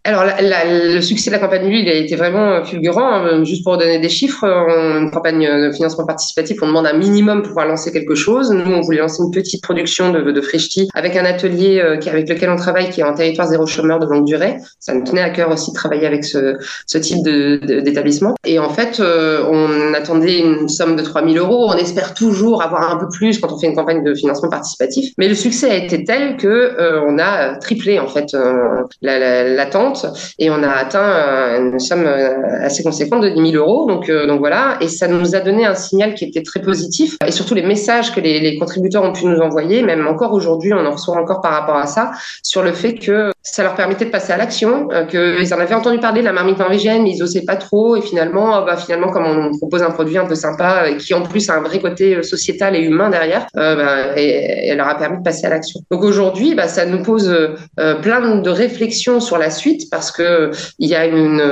alors, 0.04 0.25
la, 0.25 0.40
la, 0.40 0.64
le 0.64 1.02
succès 1.02 1.28
de 1.28 1.35
la 1.35 1.40
campagne 1.40 1.69
lui, 1.69 1.83
il 1.83 1.88
a 1.88 1.92
été 1.92 2.16
vraiment 2.16 2.52
euh, 2.52 2.64
fulgurant. 2.64 3.12
Hein. 3.12 3.45
Juste 3.45 3.64
pour 3.64 3.76
donner 3.76 3.99
des 3.99 4.09
chiffres, 4.09 4.49
en 4.49 4.99
une 4.99 5.11
campagne 5.11 5.47
de 5.47 5.71
financement 5.73 6.07
participatif, 6.07 6.57
on 6.62 6.69
demande 6.69 6.87
un 6.87 6.95
minimum 6.95 7.42
pour 7.42 7.49
pouvoir 7.49 7.66
lancer 7.66 7.92
quelque 7.92 8.14
chose. 8.14 8.50
Nous, 8.50 8.73
on 8.73 8.80
voulait 8.80 9.00
lancer 9.00 9.23
une 9.23 9.30
petite 9.30 9.62
production 9.62 10.11
de, 10.11 10.33
de 10.33 10.40
Frichti 10.40 10.88
avec 10.95 11.16
un 11.16 11.26
atelier 11.26 11.80
euh, 11.80 12.00
avec 12.07 12.30
lequel 12.30 12.49
on 12.49 12.57
travaille, 12.57 12.88
qui 12.88 13.02
est 13.02 13.04
en 13.04 13.12
territoire 13.12 13.47
zéro 13.49 13.66
chômeur 13.66 13.99
de 13.99 14.07
longue 14.07 14.25
durée. 14.25 14.57
Ça 14.78 14.95
nous 14.95 15.04
tenait 15.04 15.21
à 15.21 15.28
cœur 15.28 15.50
aussi 15.50 15.71
de 15.71 15.76
travailler 15.76 16.07
avec 16.07 16.25
ce, 16.25 16.57
ce 16.87 16.97
type 16.97 17.23
d'établissement. 17.23 18.37
Et 18.47 18.59
en 18.59 18.71
fait, 18.71 19.00
euh, 19.00 19.45
on 19.50 19.92
attendait 19.92 20.38
une 20.38 20.71
somme 20.71 20.97
de 20.97 21.02
3000 21.02 21.37
euros. 21.37 21.66
On 21.69 21.76
espère 21.76 22.14
toujours 22.14 22.62
avoir 22.62 22.90
un 22.90 22.97
peu 22.97 23.09
plus 23.12 23.38
quand 23.38 23.52
on 23.52 23.59
fait 23.59 23.66
une 23.66 23.76
campagne 23.76 24.02
de 24.02 24.14
financement 24.14 24.49
participatif. 24.49 25.12
Mais 25.19 25.28
le 25.28 25.35
succès 25.35 25.71
a 25.71 25.76
été 25.76 26.04
tel 26.04 26.38
que 26.38 26.71
on 27.07 27.19
a 27.19 27.57
triplé 27.57 27.99
en 27.99 28.09
fait 28.09 28.35
l'attente 29.02 29.89
et 30.38 30.50
on 30.50 30.62
a 30.62 30.70
atteint 30.70 31.09
euh, 31.09 31.73
une 31.73 31.78
somme 31.78 32.06
euh, 32.06 32.64
assez 32.64 32.82
conséquente 32.82 33.23
de 33.23 33.28
10 33.30 33.52
000 33.52 33.64
euros. 33.64 33.87
Donc, 33.87 34.09
euh, 34.09 34.26
donc 34.26 34.40
voilà, 34.40 34.78
et 34.80 34.88
ça 34.88 35.09
nous 35.09 35.35
a 35.35 35.40
donné 35.40 35.64
un 35.64 35.75
signal 35.75 36.14
qui 36.14 36.25
était 36.25 36.42
très 36.42 36.61
positif 36.61 37.16
et 37.26 37.30
surtout 37.30 37.54
les 37.54 37.62
messages 37.62 38.14
que 38.14 38.20
les, 38.20 38.40
les 38.40 38.59
contributeurs 38.59 39.02
ont 39.02 39.12
pu 39.12 39.26
nous 39.26 39.38
envoyer, 39.38 39.82
même 39.82 40.06
encore 40.06 40.32
aujourd'hui, 40.32 40.73
on 40.73 40.85
en 40.85 40.92
reçoit 40.92 41.16
encore 41.16 41.40
par 41.40 41.52
rapport 41.52 41.76
à 41.76 41.87
ça, 41.87 42.12
sur 42.42 42.62
le 42.62 42.73
fait 42.73 42.94
que 42.94 43.30
ça 43.42 43.62
leur 43.62 43.75
permettait 43.75 44.04
de 44.04 44.11
passer 44.11 44.32
à 44.32 44.37
l'action, 44.37 44.88
euh, 44.92 45.04
qu'ils 45.04 45.54
en 45.54 45.59
avaient 45.59 45.75
entendu 45.75 45.99
parler 45.99 46.20
de 46.20 46.26
la 46.26 46.32
marmite 46.32 46.59
norvégienne, 46.59 47.02
mais 47.02 47.12
ils 47.12 47.23
osaient 47.23 47.44
pas 47.44 47.56
trop. 47.56 47.97
Et 47.97 48.02
finalement, 48.02 48.56
euh, 48.56 48.64
bah, 48.64 48.76
finalement, 48.76 49.09
comme 49.09 49.26
on 49.26 49.56
propose 49.56 49.82
un 49.82 49.90
produit 49.90 50.18
un 50.18 50.26
peu 50.26 50.35
sympa, 50.35 50.88
et 50.88 50.97
qui 50.97 51.14
en 51.14 51.23
plus 51.23 51.49
a 51.49 51.56
un 51.56 51.62
vrai 51.62 51.78
côté 51.80 52.16
euh, 52.16 52.23
sociétal 52.23 52.76
et 52.76 52.80
humain 52.80 53.11
derrière, 53.11 53.47
euh, 53.56 53.76
bah, 53.76 54.12
elle 54.16 54.76
leur 54.76 54.88
a 54.88 54.97
permis 54.97 55.18
de 55.18 55.23
passer 55.23 55.47
à 55.47 55.50
l'action. 55.50 55.80
Donc 55.90 56.02
aujourd'hui, 56.02 56.54
bah, 56.54 56.68
ça 56.68 56.85
nous 56.87 57.02
pose 57.02 57.28
euh, 57.28 57.94
plein 58.02 58.37
de 58.37 58.50
réflexions 58.50 59.20
sur 59.20 59.38
la 59.38 59.50
suite 59.50 59.88
parce 59.90 60.11
que 60.11 60.50
il 60.78 60.88
y 60.88 60.94
a 60.94 61.06
une, 61.06 61.42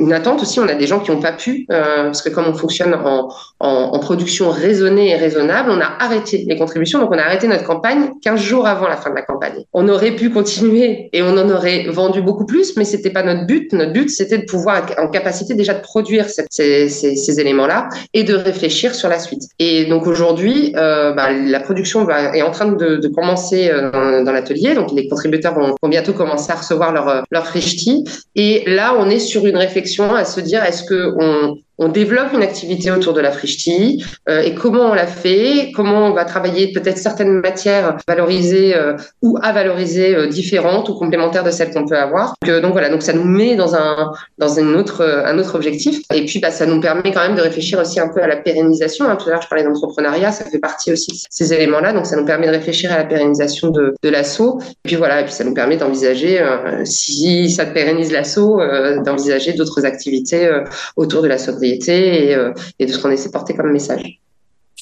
une 0.00 0.12
attente 0.12 0.42
aussi. 0.42 0.60
On 0.60 0.68
a 0.68 0.74
des 0.74 0.86
gens 0.86 1.00
qui 1.00 1.10
n'ont 1.10 1.20
pas 1.20 1.32
pu, 1.32 1.66
euh, 1.70 2.04
parce 2.04 2.22
que 2.22 2.28
comme 2.28 2.46
on 2.46 2.54
fonctionne 2.54 2.94
en, 2.94 3.28
en, 3.60 3.68
en, 3.68 3.98
production 3.98 4.50
raisonnée 4.50 5.10
et 5.10 5.16
raisonnable, 5.16 5.70
on 5.70 5.80
a 5.80 5.96
arrêté 6.00 6.44
les 6.46 6.56
contributions. 6.56 6.98
Donc 6.98 7.10
on 7.12 7.18
a 7.18 7.22
arrêté 7.22 7.46
notre 7.48 7.64
campagne 7.64 8.10
15 8.22 8.40
jours 8.40 8.66
avant 8.66 8.88
la 8.88 8.96
fin 8.96 9.10
de 9.10 9.14
la 9.14 9.22
campagne. 9.22 9.64
On 9.72 9.88
aurait 9.88 10.12
pu 10.12 10.30
continuer 10.30 11.08
et 11.12 11.22
on 11.22 11.35
en 11.38 11.48
aurait 11.50 11.86
vendu 11.88 12.22
beaucoup 12.22 12.46
plus, 12.46 12.76
mais 12.76 12.84
c'était 12.84 13.10
pas 13.10 13.22
notre 13.22 13.46
but. 13.46 13.72
Notre 13.72 13.92
but, 13.92 14.10
c'était 14.10 14.38
de 14.38 14.44
pouvoir 14.44 14.86
en 14.98 15.08
capacité 15.08 15.54
déjà 15.54 15.74
de 15.74 15.80
produire 15.80 16.26
ces, 16.28 17.40
éléments-là 17.40 17.88
et 18.14 18.24
de 18.24 18.34
réfléchir 18.34 18.94
sur 18.94 19.08
la 19.08 19.18
suite. 19.18 19.42
Et 19.58 19.86
donc 19.86 20.06
aujourd'hui, 20.06 20.72
euh, 20.76 21.12
bah, 21.12 21.32
la 21.32 21.60
production 21.60 22.08
est 22.08 22.42
en 22.42 22.50
train 22.50 22.72
de, 22.72 23.08
commencer 23.08 23.68
euh, 23.70 24.24
dans, 24.24 24.32
l'atelier. 24.32 24.74
Donc 24.74 24.92
les 24.92 25.08
contributeurs 25.08 25.54
vont, 25.54 25.74
bientôt 25.88 26.12
commencer 26.12 26.50
à 26.50 26.56
recevoir 26.56 26.92
leur 26.92 27.24
leur 27.30 27.46
frichti. 27.46 28.04
Et 28.34 28.64
là, 28.66 28.94
on 28.98 29.08
est 29.08 29.18
sur 29.18 29.46
une 29.46 29.56
réflexion 29.56 30.14
à 30.14 30.24
se 30.24 30.40
dire 30.40 30.62
est-ce 30.64 30.84
que 30.84 31.14
on 31.18 31.56
on 31.78 31.88
développe 31.88 32.32
une 32.32 32.42
activité 32.42 32.90
autour 32.90 33.12
de 33.12 33.20
la 33.20 33.30
frichti 33.30 34.04
euh, 34.28 34.40
et 34.40 34.54
comment 34.54 34.90
on 34.90 34.94
la 34.94 35.06
fait, 35.06 35.72
comment 35.74 36.06
on 36.06 36.12
va 36.12 36.24
travailler 36.24 36.72
peut-être 36.72 36.98
certaines 36.98 37.40
matières 37.40 37.98
valorisées 38.08 38.74
euh, 38.74 38.96
ou 39.22 39.38
à 39.42 39.52
valoriser 39.52 40.14
euh, 40.14 40.26
différentes 40.26 40.88
ou 40.88 40.94
complémentaires 40.94 41.44
de 41.44 41.50
celles 41.50 41.72
qu'on 41.72 41.86
peut 41.86 41.98
avoir. 41.98 42.34
Donc, 42.44 42.62
donc, 42.66 42.72
voilà, 42.72 42.88
donc 42.88 43.02
ça 43.02 43.12
nous 43.12 43.24
met 43.24 43.54
dans 43.54 43.76
un 43.76 44.12
dans 44.38 44.58
une 44.58 44.74
autre 44.74 45.02
un 45.24 45.38
autre 45.38 45.54
objectif 45.54 46.00
et 46.12 46.24
puis 46.24 46.40
bah, 46.40 46.50
ça 46.50 46.66
nous 46.66 46.80
permet 46.80 47.12
quand 47.12 47.20
même 47.20 47.36
de 47.36 47.40
réfléchir 47.42 47.78
aussi 47.78 48.00
un 48.00 48.08
peu 48.08 48.22
à 48.22 48.26
la 48.26 48.36
pérennisation. 48.36 49.08
Hein. 49.08 49.16
Tout 49.16 49.28
à 49.28 49.32
l'heure 49.32 49.42
je 49.42 49.48
parlais 49.48 49.64
d'entrepreneuriat, 49.64 50.32
ça 50.32 50.44
fait 50.44 50.58
partie 50.58 50.92
aussi 50.92 51.12
de 51.12 51.18
ces 51.30 51.52
éléments-là, 51.52 51.92
donc 51.92 52.06
ça 52.06 52.16
nous 52.16 52.24
permet 52.24 52.46
de 52.46 52.52
réfléchir 52.52 52.92
à 52.92 52.96
la 52.96 53.04
pérennisation 53.04 53.68
de, 53.70 53.94
de 54.02 54.08
l'assaut. 54.08 54.60
Et 54.62 54.88
puis 54.88 54.96
voilà, 54.96 55.20
et 55.20 55.24
puis 55.24 55.32
ça 55.32 55.44
nous 55.44 55.54
permet 55.54 55.76
d'envisager 55.76 56.44
si 56.84 57.50
ça 57.50 57.66
pérennise 57.66 58.12
l'assaut, 58.12 58.60
d'envisager 59.04 59.52
d'autres 59.52 59.84
activités 59.84 60.50
autour 60.96 61.22
de 61.22 61.28
la 61.28 61.38
sobriété 61.66 62.28
et, 62.28 62.34
euh, 62.34 62.52
et 62.78 62.86
de 62.86 62.92
ce 62.92 62.98
qu'on 62.98 63.10
essaie 63.10 63.28
de 63.28 63.32
porter 63.32 63.54
comme 63.54 63.72
message. 63.72 64.20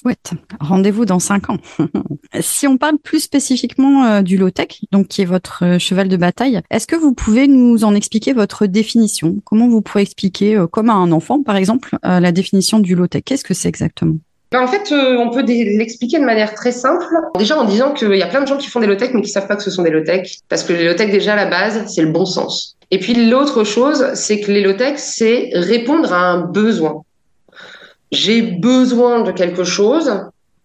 Chouette. 0.05 0.33
Rendez-vous 0.61 1.05
dans 1.05 1.21
cinq 1.21 1.50
ans. 1.50 1.59
si 2.41 2.67
on 2.67 2.76
parle 2.76 2.99
plus 2.99 3.21
spécifiquement 3.21 4.05
euh, 4.05 4.23
du 4.23 4.37
low-tech, 4.37 4.81
donc 4.91 5.09
qui 5.09 5.23
est 5.23 5.25
votre 5.25 5.64
euh, 5.64 5.79
cheval 5.79 6.09
de 6.09 6.17
bataille, 6.17 6.61
est-ce 6.71 6.87
que 6.87 6.97
vous 6.97 7.14
pouvez 7.14 7.47
nous 7.47 7.85
en 7.85 7.95
expliquer 7.95 8.33
votre 8.33 8.67
définition? 8.67 9.37
Comment 9.45 9.69
vous 9.69 9.83
pouvez 9.83 10.03
expliquer, 10.03 10.57
euh, 10.57 10.67
comme 10.67 10.91
à 10.91 10.95
un 10.95 11.12
enfant 11.12 11.43
par 11.43 11.57
exemple, 11.57 11.97
la 12.03 12.33
définition 12.33 12.81
du 12.81 12.95
low-tech 12.95 13.23
Qu'est-ce 13.25 13.45
que 13.45 13.55
c'est 13.55 13.69
exactement? 13.69 14.17
Ben, 14.50 14.62
en 14.62 14.67
fait, 14.67 14.93
on 14.93 15.31
peut 15.31 15.43
l'expliquer 15.43 16.19
de 16.19 16.25
manière 16.25 16.55
très 16.55 16.71
simple. 16.71 17.05
Déjà 17.38 17.59
en 17.59 17.64
disant 17.64 17.93
qu'il 17.93 18.14
y 18.14 18.23
a 18.23 18.26
plein 18.26 18.43
de 18.43 18.47
gens 18.47 18.57
qui 18.57 18.69
font 18.69 18.81
des 18.81 18.87
low-tech 18.87 19.11
mais 19.14 19.23
qui 19.23 19.31
savent 19.31 19.49
pas 19.49 19.57
que 19.57 19.62
ce 19.62 19.71
sont 19.71 19.83
des 19.83 19.91
low-tech. 19.91 20.38
Parce 20.49 20.62
que 20.62 20.73
les 20.73 20.87
low-tech, 20.87 21.11
déjà, 21.11 21.33
à 21.33 21.37
la 21.37 21.47
base, 21.47 21.85
c'est 21.87 22.03
le 22.03 22.11
bon 22.11 22.26
sens. 22.26 22.74
Et 22.91 22.99
puis 22.99 23.29
l'autre 23.29 23.64
chose, 23.64 24.12
c'est 24.14 24.41
que 24.41 24.53
les 24.53 24.62
low-tech, 24.62 24.95
c'est 24.99 25.50
répondre 25.55 26.12
à 26.12 26.31
un 26.31 26.41
besoin 26.41 27.03
j'ai 28.14 28.43
besoin 28.43 29.23
de 29.23 29.33
quelque 29.33 29.64
chose 29.64 30.11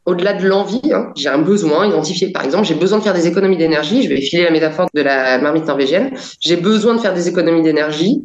au-delà 0.06 0.34
de 0.34 0.48
l'envie, 0.48 0.82
hein, 0.92 1.12
j'ai 1.16 1.30
un 1.30 1.40
besoin 1.40 1.88
identifié. 1.88 2.32
Par 2.32 2.44
exemple, 2.44 2.66
j'ai 2.66 2.74
besoin 2.74 3.00
de 3.00 3.04
faire 3.04 3.14
des 3.14 3.28
économies 3.28 3.58
d'énergie. 3.58 4.04
Je 4.04 4.10
vais 4.10 4.22
filer 4.22 4.44
la 4.44 4.52
métaphore 4.52 4.88
de 4.94 5.02
la 5.02 5.38
marmite 5.40 5.66
norvégienne. 5.66 6.12
J'ai 6.40 6.56
besoin 6.56 6.96
de 6.96 7.00
faire 7.00 7.14
des 7.14 7.28
économies 7.28 7.62
d'énergie. 7.62 8.24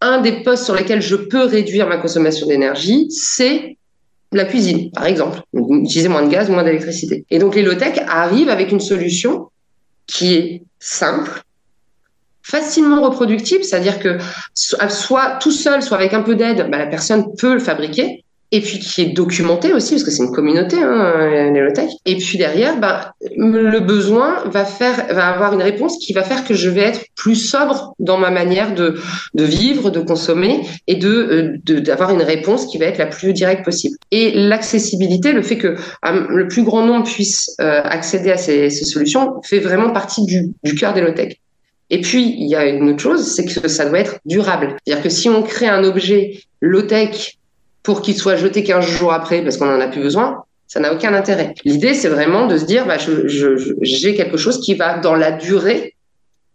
Un 0.00 0.20
des 0.20 0.42
postes 0.42 0.64
sur 0.64 0.74
lesquels 0.74 1.00
je 1.00 1.16
peux 1.16 1.44
réduire 1.44 1.88
ma 1.88 1.96
consommation 1.96 2.46
d'énergie, 2.46 3.06
c'est 3.10 3.76
la 4.32 4.44
cuisine, 4.44 4.90
par 4.90 5.06
exemple. 5.06 5.40
Utiliser 5.52 6.08
moins 6.08 6.22
de 6.22 6.30
gaz, 6.30 6.48
moins 6.50 6.62
d'électricité. 6.62 7.24
Et 7.30 7.38
donc, 7.38 7.54
les 7.54 7.62
low-tech 7.62 7.98
arrivent 8.06 8.50
avec 8.50 8.70
une 8.70 8.80
solution 8.80 9.48
qui 10.06 10.34
est 10.34 10.62
simple, 10.78 11.42
facilement 12.44 13.02
reproductible, 13.02 13.64
c'est-à-dire 13.64 13.98
que 13.98 14.18
soit 14.54 15.38
tout 15.40 15.50
seul, 15.50 15.82
soit 15.82 15.96
avec 15.96 16.12
un 16.12 16.22
peu 16.22 16.34
d'aide, 16.34 16.68
bah, 16.70 16.78
la 16.78 16.86
personne 16.86 17.34
peut 17.36 17.54
le 17.54 17.60
fabriquer 17.60 18.24
et 18.54 18.60
puis 18.60 18.78
qui 18.78 19.00
est 19.00 19.06
documenté 19.06 19.72
aussi, 19.72 19.94
parce 19.94 20.04
que 20.04 20.12
c'est 20.12 20.22
une 20.22 20.30
communauté, 20.30 20.76
hein, 20.80 21.50
Nélotech. 21.50 21.90
Et 22.06 22.16
puis 22.18 22.38
derrière, 22.38 22.78
bah, 22.78 23.12
le 23.36 23.80
besoin 23.80 24.44
va 24.44 24.64
faire, 24.64 25.06
va 25.10 25.26
avoir 25.26 25.54
une 25.54 25.62
réponse 25.62 25.98
qui 25.98 26.12
va 26.12 26.22
faire 26.22 26.44
que 26.44 26.54
je 26.54 26.70
vais 26.70 26.82
être 26.82 27.00
plus 27.16 27.34
sobre 27.34 27.94
dans 27.98 28.16
ma 28.16 28.30
manière 28.30 28.72
de, 28.72 28.94
de 29.34 29.44
vivre, 29.44 29.90
de 29.90 29.98
consommer, 29.98 30.60
et 30.86 30.94
de, 30.94 31.56
de 31.64 31.80
d'avoir 31.80 32.10
une 32.10 32.22
réponse 32.22 32.66
qui 32.66 32.78
va 32.78 32.84
être 32.84 32.98
la 32.98 33.06
plus 33.06 33.32
directe 33.32 33.64
possible. 33.64 33.96
Et 34.12 34.30
l'accessibilité, 34.32 35.32
le 35.32 35.42
fait 35.42 35.58
que 35.58 35.74
le 36.04 36.46
plus 36.46 36.62
grand 36.62 36.86
nombre 36.86 37.06
puisse 37.06 37.56
euh, 37.60 37.80
accéder 37.82 38.30
à 38.30 38.36
ces, 38.36 38.70
ces, 38.70 38.84
solutions, 38.84 39.40
fait 39.42 39.58
vraiment 39.58 39.90
partie 39.90 40.24
du, 40.26 40.52
du 40.62 40.76
cœur 40.76 40.94
d'Elotech. 40.94 41.40
Et 41.90 42.00
puis, 42.00 42.34
il 42.38 42.48
y 42.48 42.56
a 42.56 42.66
une 42.66 42.88
autre 42.90 43.00
chose, 43.00 43.26
c'est 43.26 43.44
que 43.44 43.68
ça 43.68 43.88
doit 43.88 43.98
être 43.98 44.18
durable. 44.24 44.76
C'est-à-dire 44.84 45.02
que 45.02 45.10
si 45.10 45.28
on 45.28 45.42
crée 45.42 45.68
un 45.68 45.84
objet 45.84 46.40
low-tech 46.60 47.36
pour 47.82 48.00
qu'il 48.00 48.16
soit 48.16 48.36
jeté 48.36 48.64
15 48.64 48.86
jours 48.86 49.12
après 49.12 49.42
parce 49.42 49.56
qu'on 49.56 49.66
n'en 49.66 49.80
a 49.80 49.88
plus 49.88 50.00
besoin, 50.00 50.44
ça 50.66 50.80
n'a 50.80 50.92
aucun 50.92 51.14
intérêt. 51.14 51.54
L'idée, 51.64 51.94
c'est 51.94 52.08
vraiment 52.08 52.46
de 52.46 52.56
se 52.56 52.64
dire, 52.64 52.86
bah, 52.86 52.96
j'ai 52.98 53.28
je, 53.28 54.10
quelque 54.10 54.36
chose 54.36 54.60
qui 54.60 54.74
va, 54.74 54.98
dans 54.98 55.14
la 55.14 55.30
durée, 55.30 55.94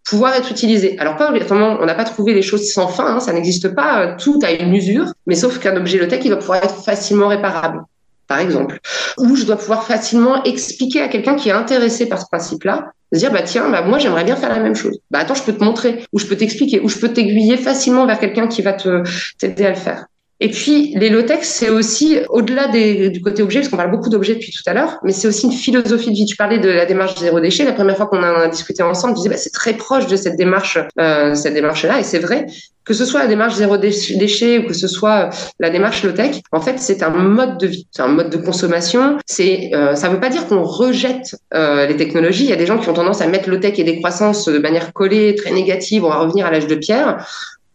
pouvoir 0.04 0.34
être 0.34 0.50
utilisé. 0.52 0.98
Alors, 0.98 1.16
pas 1.16 1.30
obligatoirement, 1.30 1.78
on 1.80 1.86
n'a 1.86 1.94
pas 1.94 2.04
trouvé 2.04 2.34
les 2.34 2.42
choses 2.42 2.68
sans 2.72 2.88
fin, 2.88 3.16
hein, 3.16 3.20
ça 3.20 3.32
n'existe 3.32 3.70
pas, 3.76 4.16
tout 4.20 4.40
a 4.44 4.52
une 4.52 4.74
usure, 4.74 5.14
mais 5.28 5.36
sauf 5.36 5.60
qu'un 5.60 5.78
objet 5.78 6.00
low-tech, 6.00 6.22
il 6.26 6.32
va 6.32 6.38
pouvoir 6.38 6.64
être 6.64 6.84
facilement 6.84 7.28
réparable, 7.28 7.82
par 8.30 8.40
exemple. 8.40 8.80
Ou 9.18 9.36
je 9.36 9.44
dois 9.44 9.58
pouvoir 9.58 9.84
facilement 9.84 10.42
expliquer 10.44 11.02
à 11.02 11.10
quelqu'un 11.10 11.36
qui 11.36 11.50
est 11.50 11.52
intéressé 11.52 12.08
par 12.08 12.22
ce 12.22 12.28
principe-là, 12.32 12.94
se 13.12 13.18
dire, 13.18 13.32
bah 13.32 13.42
tiens, 13.42 13.70
bah, 13.70 13.82
moi, 13.82 13.98
j'aimerais 13.98 14.24
bien 14.24 14.36
faire 14.36 14.50
la 14.50 14.60
même 14.60 14.76
chose. 14.76 15.00
Bah 15.10 15.20
attends, 15.20 15.34
je 15.34 15.44
peux 15.44 15.54
te 15.54 15.64
montrer, 15.64 16.06
ou 16.14 16.20
je 16.20 16.28
peux 16.28 16.38
t'expliquer, 16.38 16.80
ou 16.80 16.88
je 16.88 17.00
peux 17.00 17.10
t'aiguiller 17.10 17.58
facilement 17.58 18.06
vers 18.06 18.20
quelqu'un 18.20 18.48
qui 18.48 18.62
va 18.62 18.74
te 18.74 19.04
t'aider 19.40 19.66
à 19.66 19.72
le 19.72 19.76
faire. 19.76 20.06
Et 20.42 20.50
puis, 20.50 20.94
les 20.96 21.10
low-tech, 21.10 21.40
c'est 21.42 21.70
aussi, 21.70 22.18
au-delà 22.30 22.70
du 22.70 23.22
côté 23.22 23.44
objet, 23.44 23.60
parce 23.60 23.70
qu'on 23.70 23.76
parle 23.76 23.92
beaucoup 23.92 24.10
d'objets 24.10 24.36
depuis 24.36 24.54
tout 24.54 24.64
à 24.68 24.74
l'heure, 24.74 24.98
mais 25.04 25.12
c'est 25.12 25.28
aussi 25.28 25.48
une 25.48 25.52
philosophie 25.52 26.12
de 26.12 26.16
vie. 26.16 26.26
Tu 26.26 26.38
parlais 26.38 26.60
de 26.60 26.70
la 26.70 26.86
démarche 26.86 27.20
zéro 27.20 27.42
déchet. 27.42 27.66
La 27.66 27.74
première 27.74 27.98
fois 27.98 28.08
qu'on 28.08 28.24
en 28.24 28.36
a 28.36 28.48
discuté 28.48 28.82
ensemble, 28.82 29.16
tu 29.16 29.18
disais, 29.18 29.30
bah, 29.30 29.38
c'est 29.38 29.52
très 29.52 29.74
proche 29.74 30.08
de 30.08 30.16
cette 30.16 30.38
démarche, 30.38 30.80
euh, 30.98 31.36
cette 31.36 31.54
démarche-là, 31.54 32.00
et 32.00 32.04
c'est 32.04 32.20
vrai. 32.20 32.46
Que 32.86 32.94
ce 32.94 33.06
soit 33.06 33.20
la 33.20 33.28
démarche 33.28 33.56
zéro 33.56 33.78
déchet 33.78 34.60
ou 34.60 34.68
que 34.68 34.74
ce 34.74 34.88
soit 34.88 35.30
la 35.60 35.70
démarche 35.70 36.04
low-tech, 36.04 36.42
en 36.54 36.62
fait, 36.62 36.80
c'est 36.80 37.04
un 37.04 37.10
mode 37.10 37.58
de 37.58 37.68
vie, 37.68 37.88
c'est 37.92 38.02
un 38.02 38.08
mode 38.08 38.30
de 38.30 38.38
consommation. 38.38 39.18
C'est, 39.26 39.72
euh, 39.74 39.94
ça 39.94 40.08
ne 40.08 40.14
veut 40.14 40.20
pas 40.22 40.30
dire 40.30 40.48
qu'on 40.48 40.64
rejette 40.64 41.36
euh, 41.54 41.86
les 41.86 41.98
technologies. 41.98 42.46
Il 42.46 42.50
y 42.50 42.54
a 42.54 42.56
des 42.56 42.66
gens 42.66 42.80
qui 42.80 42.88
ont 42.90 42.94
tendance 42.94 43.22
à 43.22 43.28
mettre 43.28 43.50
low-tech 43.50 43.78
et 43.78 43.84
décroissance 43.84 44.48
de 44.48 44.58
manière 44.58 44.94
collée, 44.94 45.36
très 45.36 45.52
négative. 45.52 46.06
On 46.06 46.10
va 46.10 46.20
revenir 46.20 46.46
à 46.46 46.52
l'âge 46.52 46.66
de 46.66 46.76
pierre 46.76 47.28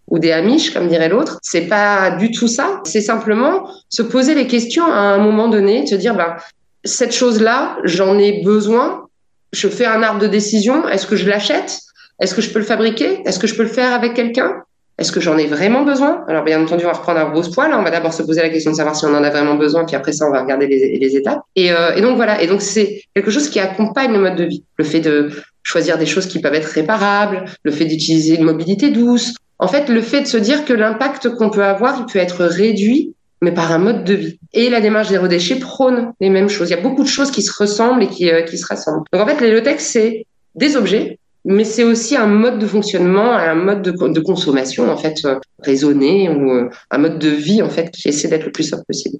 ou 0.09 0.19
des 0.19 0.33
amiches, 0.33 0.73
comme 0.73 0.89
dirait 0.89 1.09
l'autre. 1.09 1.39
C'est 1.43 1.67
pas 1.67 2.13
du 2.13 2.31
tout 2.31 2.49
ça. 2.49 2.81
C'est 2.85 3.01
simplement 3.01 3.69
se 3.89 4.03
poser 4.03 4.35
les 4.35 4.47
questions 4.47 4.85
à 4.85 4.99
un 4.99 5.19
moment 5.19 5.49
donné, 5.49 5.87
se 5.87 5.95
dire, 5.95 6.15
ben, 6.15 6.37
cette 6.85 7.15
chose-là, 7.15 7.79
j'en 7.85 8.19
ai 8.19 8.43
besoin. 8.43 9.07
Je 9.53 9.69
fais 9.69 9.87
un 9.87 10.03
arbre 10.03 10.21
de 10.21 10.27
décision. 10.27 10.87
Est-ce 10.89 11.07
que 11.07 11.17
je 11.17 11.29
l'achète? 11.29 11.79
Est-ce 12.21 12.35
que 12.35 12.43
je 12.43 12.51
peux 12.51 12.59
le 12.59 12.65
fabriquer? 12.65 13.23
Est-ce 13.25 13.39
que 13.39 13.47
je 13.47 13.55
peux 13.55 13.63
le 13.63 13.69
faire 13.69 13.93
avec 13.93 14.15
quelqu'un? 14.15 14.63
Est-ce 14.97 15.11
que 15.11 15.21
j'en 15.21 15.37
ai 15.37 15.47
vraiment 15.47 15.83
besoin? 15.83 16.25
Alors, 16.29 16.45
bien 16.45 16.63
entendu, 16.63 16.85
on 16.85 16.89
va 16.89 16.95
reprendre 16.95 17.19
un 17.19 17.31
gros 17.31 17.43
poil. 17.51 17.73
On 17.75 17.83
va 17.83 17.91
d'abord 17.91 18.13
se 18.13 18.23
poser 18.23 18.43
la 18.43 18.49
question 18.49 18.71
de 18.71 18.77
savoir 18.77 18.95
si 18.95 19.05
on 19.05 19.15
en 19.15 19.25
a 19.25 19.31
vraiment 19.31 19.57
besoin, 19.57 19.85
puis 19.85 19.97
après 19.97 20.13
ça, 20.13 20.27
on 20.27 20.31
va 20.31 20.43
regarder 20.43 20.69
les, 20.69 20.99
les 20.99 21.17
étapes. 21.17 21.41
Et, 21.57 21.73
euh, 21.73 21.97
et, 21.97 22.01
donc, 22.01 22.15
voilà. 22.15 22.41
Et 22.41 22.47
donc, 22.47 22.63
c'est 22.63 23.03
quelque 23.13 23.31
chose 23.31 23.49
qui 23.49 23.59
accompagne 23.59 24.13
le 24.13 24.21
mode 24.21 24.37
de 24.37 24.45
vie. 24.45 24.63
Le 24.77 24.85
fait 24.85 25.01
de 25.01 25.31
choisir 25.65 25.99
des 25.99 26.07
choses 26.07 26.27
qui 26.27 26.41
peuvent 26.41 26.55
être 26.55 26.69
réparables, 26.69 27.45
le 27.65 27.73
fait 27.73 27.87
d'utiliser 27.87 28.37
une 28.37 28.45
mobilité 28.45 28.91
douce, 28.91 29.35
en 29.59 29.69
fait, 29.69 29.89
le 29.89 30.03
fait 30.03 30.23
de 30.23 30.27
se 30.27 30.37
dire 30.37 30.65
que 30.65 30.73
l'impact 30.73 31.31
qu'on 31.31 31.51
peut 31.51 31.65
avoir, 31.65 31.99
il 32.01 32.13
peut 32.13 32.19
être 32.19 32.45
réduit, 32.45 33.15
mais 33.41 33.53
par 33.53 33.71
un 33.73 33.79
mode 33.79 34.05
de 34.05 34.15
vie. 34.15 34.39
Et 34.53 34.71
la 34.71 34.81
démarche 34.81 35.09
zéro 35.09 35.29
déchet 35.29 35.57
prône 35.57 36.13
les 36.21 36.31
mêmes 36.31 36.49
choses. 36.49 36.71
Il 36.71 36.73
y 36.73 36.79
a 36.79 36.83
beaucoup 36.83 37.03
de 37.03 37.09
choses 37.09 37.31
qui 37.31 37.43
se 37.43 37.53
ressemblent 37.57 38.03
et 38.03 38.09
qui, 38.09 38.31
euh, 38.31 38.45
se 38.47 38.67
rassemblent. 38.67 39.05
Donc 39.13 39.23
en 39.23 39.27
fait, 39.27 39.41
les 39.41 39.53
low-tech, 39.53 39.81
c'est 39.81 40.27
des 40.55 40.77
objets, 40.77 41.19
mais 41.45 41.65
c'est 41.65 41.85
aussi 41.85 42.17
un 42.17 42.27
mode 42.27 42.59
de 42.59 42.67
fonctionnement, 42.67 43.33
un 43.33 43.55
mode 43.55 43.83
de, 43.83 44.21
consommation, 44.21 44.91
en 44.91 44.97
fait, 44.97 45.19
euh, 45.25 45.39
raisonné, 45.61 46.31
ou 46.31 46.51
euh, 46.51 46.71
un 46.91 46.99
mode 46.99 47.19
de 47.19 47.29
vie, 47.29 47.63
en 47.63 47.69
fait, 47.69 47.91
qui 47.91 48.09
essaie 48.09 48.29
d'être 48.29 48.47
le 48.47 48.53
plus 48.53 48.65
sobre 48.65 48.85
possible. 48.85 49.19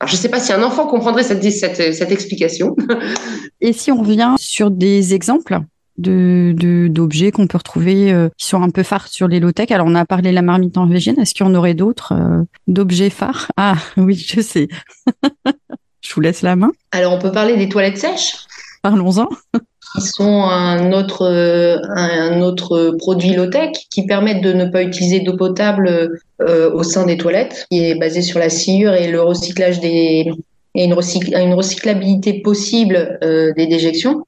Alors, 0.00 0.10
je 0.10 0.16
ne 0.16 0.20
sais 0.20 0.28
pas 0.28 0.40
si 0.40 0.52
un 0.52 0.62
enfant 0.62 0.86
comprendrait 0.86 1.22
cette, 1.22 1.42
cette, 1.50 1.94
cette 1.94 2.10
explication. 2.10 2.76
Et 3.60 3.72
si 3.72 3.90
on 3.90 4.00
revient 4.00 4.34
sur 4.38 4.70
des 4.70 5.14
exemples? 5.14 5.58
De 5.98 6.54
d'objets 6.88 7.32
qu'on 7.32 7.46
peut 7.46 7.58
retrouver 7.58 8.12
euh, 8.12 8.28
qui 8.36 8.46
sont 8.46 8.62
un 8.62 8.70
peu 8.70 8.82
phares 8.82 9.08
sur 9.08 9.28
les 9.28 9.40
low-tech. 9.40 9.70
Alors 9.70 9.86
on 9.86 9.94
a 9.94 10.04
parlé 10.04 10.30
de 10.30 10.34
la 10.34 10.42
marmite 10.42 10.76
norvégienne. 10.76 11.18
Est-ce 11.18 11.34
qu'il 11.34 11.46
y 11.46 11.48
en 11.48 11.54
aurait 11.54 11.74
d'autres 11.74 12.12
euh, 12.12 12.42
d'objets 12.66 13.10
phares? 13.10 13.48
Ah 13.56 13.76
oui, 13.96 14.14
je 14.14 14.40
sais. 14.40 14.68
je 16.00 16.14
vous 16.14 16.20
laisse 16.20 16.42
la 16.42 16.56
main. 16.56 16.70
Alors 16.92 17.12
on 17.12 17.18
peut 17.18 17.32
parler 17.32 17.56
des 17.56 17.68
toilettes 17.68 17.98
sèches. 17.98 18.36
Parlons-en. 18.82 19.28
qui 19.94 20.00
sont 20.00 20.42
un 20.44 20.92
autre, 20.92 21.26
un 21.26 22.40
autre 22.42 22.94
produit 22.98 23.34
low-tech 23.34 23.72
qui 23.90 24.06
permettent 24.06 24.42
de 24.42 24.52
ne 24.52 24.66
pas 24.66 24.82
utiliser 24.82 25.20
d'eau 25.20 25.36
potable 25.36 26.20
euh, 26.42 26.70
au 26.72 26.82
sein 26.82 27.06
des 27.06 27.16
toilettes, 27.16 27.66
qui 27.70 27.82
est 27.82 27.94
basé 27.94 28.22
sur 28.22 28.38
la 28.38 28.50
sciure 28.50 28.92
et 28.94 29.10
le 29.10 29.22
recyclage 29.22 29.80
des 29.80 30.30
et 30.76 30.84
une, 30.84 30.94
une 31.34 31.54
recyclabilité 31.54 32.34
possible 32.42 33.18
euh, 33.24 33.52
des 33.56 33.66
déjections 33.66 34.26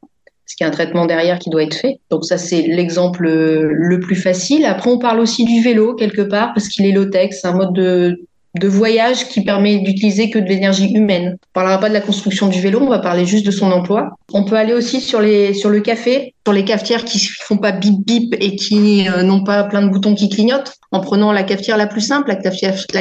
parce 0.49 0.55
qu'il 0.55 0.65
y 0.65 0.67
a 0.67 0.69
un 0.69 0.73
traitement 0.73 1.05
derrière 1.05 1.39
qui 1.39 1.51
doit 1.51 1.63
être 1.63 1.75
fait. 1.75 2.01
Donc 2.11 2.25
ça, 2.25 2.39
c'est 2.39 2.63
l'exemple 2.63 3.29
le 3.29 4.01
plus 4.01 4.17
facile. 4.17 4.65
Après, 4.65 4.89
on 4.89 4.99
parle 4.99 5.21
aussi 5.21 5.45
du 5.45 5.61
vélo 5.63 5.95
quelque 5.95 6.23
part, 6.23 6.55
parce 6.55 6.69
qu'il 6.69 6.87
est 6.87 6.93
low-tech, 6.93 7.33
c'est 7.33 7.49
un 7.49 7.53
mode 7.53 7.75
de, 7.75 8.19
de 8.55 8.69
voyage 8.69 9.29
qui 9.29 9.43
permet 9.43 9.79
d'utiliser 9.79 10.31
que 10.31 10.39
de 10.39 10.47
l'énergie 10.47 10.93
humaine. 10.93 11.37
On 11.37 11.53
parlera 11.53 11.79
pas 11.79 11.89
de 11.89 11.95
la 11.95 12.01
construction 12.01 12.49
du 12.49 12.61
vélo, 12.61 12.81
on 12.81 12.89
va 12.89 12.99
parler 12.99 13.27
juste 13.27 13.47
de 13.47 13.51
son 13.51 13.71
emploi. 13.71 14.11
On 14.33 14.45
peut 14.45 14.57
aller 14.57 14.73
aussi 14.73 15.01
sur 15.01 15.21
les 15.21 15.55
sur 15.55 15.71
le 15.71 15.81
café, 15.81 16.35
sur 16.47 16.53
les 16.53 16.65
cafetières 16.65 17.05
qui 17.05 17.19
font 17.19 17.59
pas 17.59 17.73
bip 17.73 18.05
bip 18.07 18.35
et 18.41 18.57
qui 18.57 19.09
euh, 19.09 19.23
n'ont 19.23 19.45
pas 19.45 19.65
plein 19.65 19.83
de 19.83 19.89
boutons 19.89 20.15
qui 20.15 20.29
clignotent, 20.29 20.73
en 20.93 21.01
prenant 21.01 21.33
la 21.33 21.43
cafetière 21.43 21.77
la 21.77 21.87
plus 21.87 22.01
simple, 22.01 22.29
la 22.31 22.37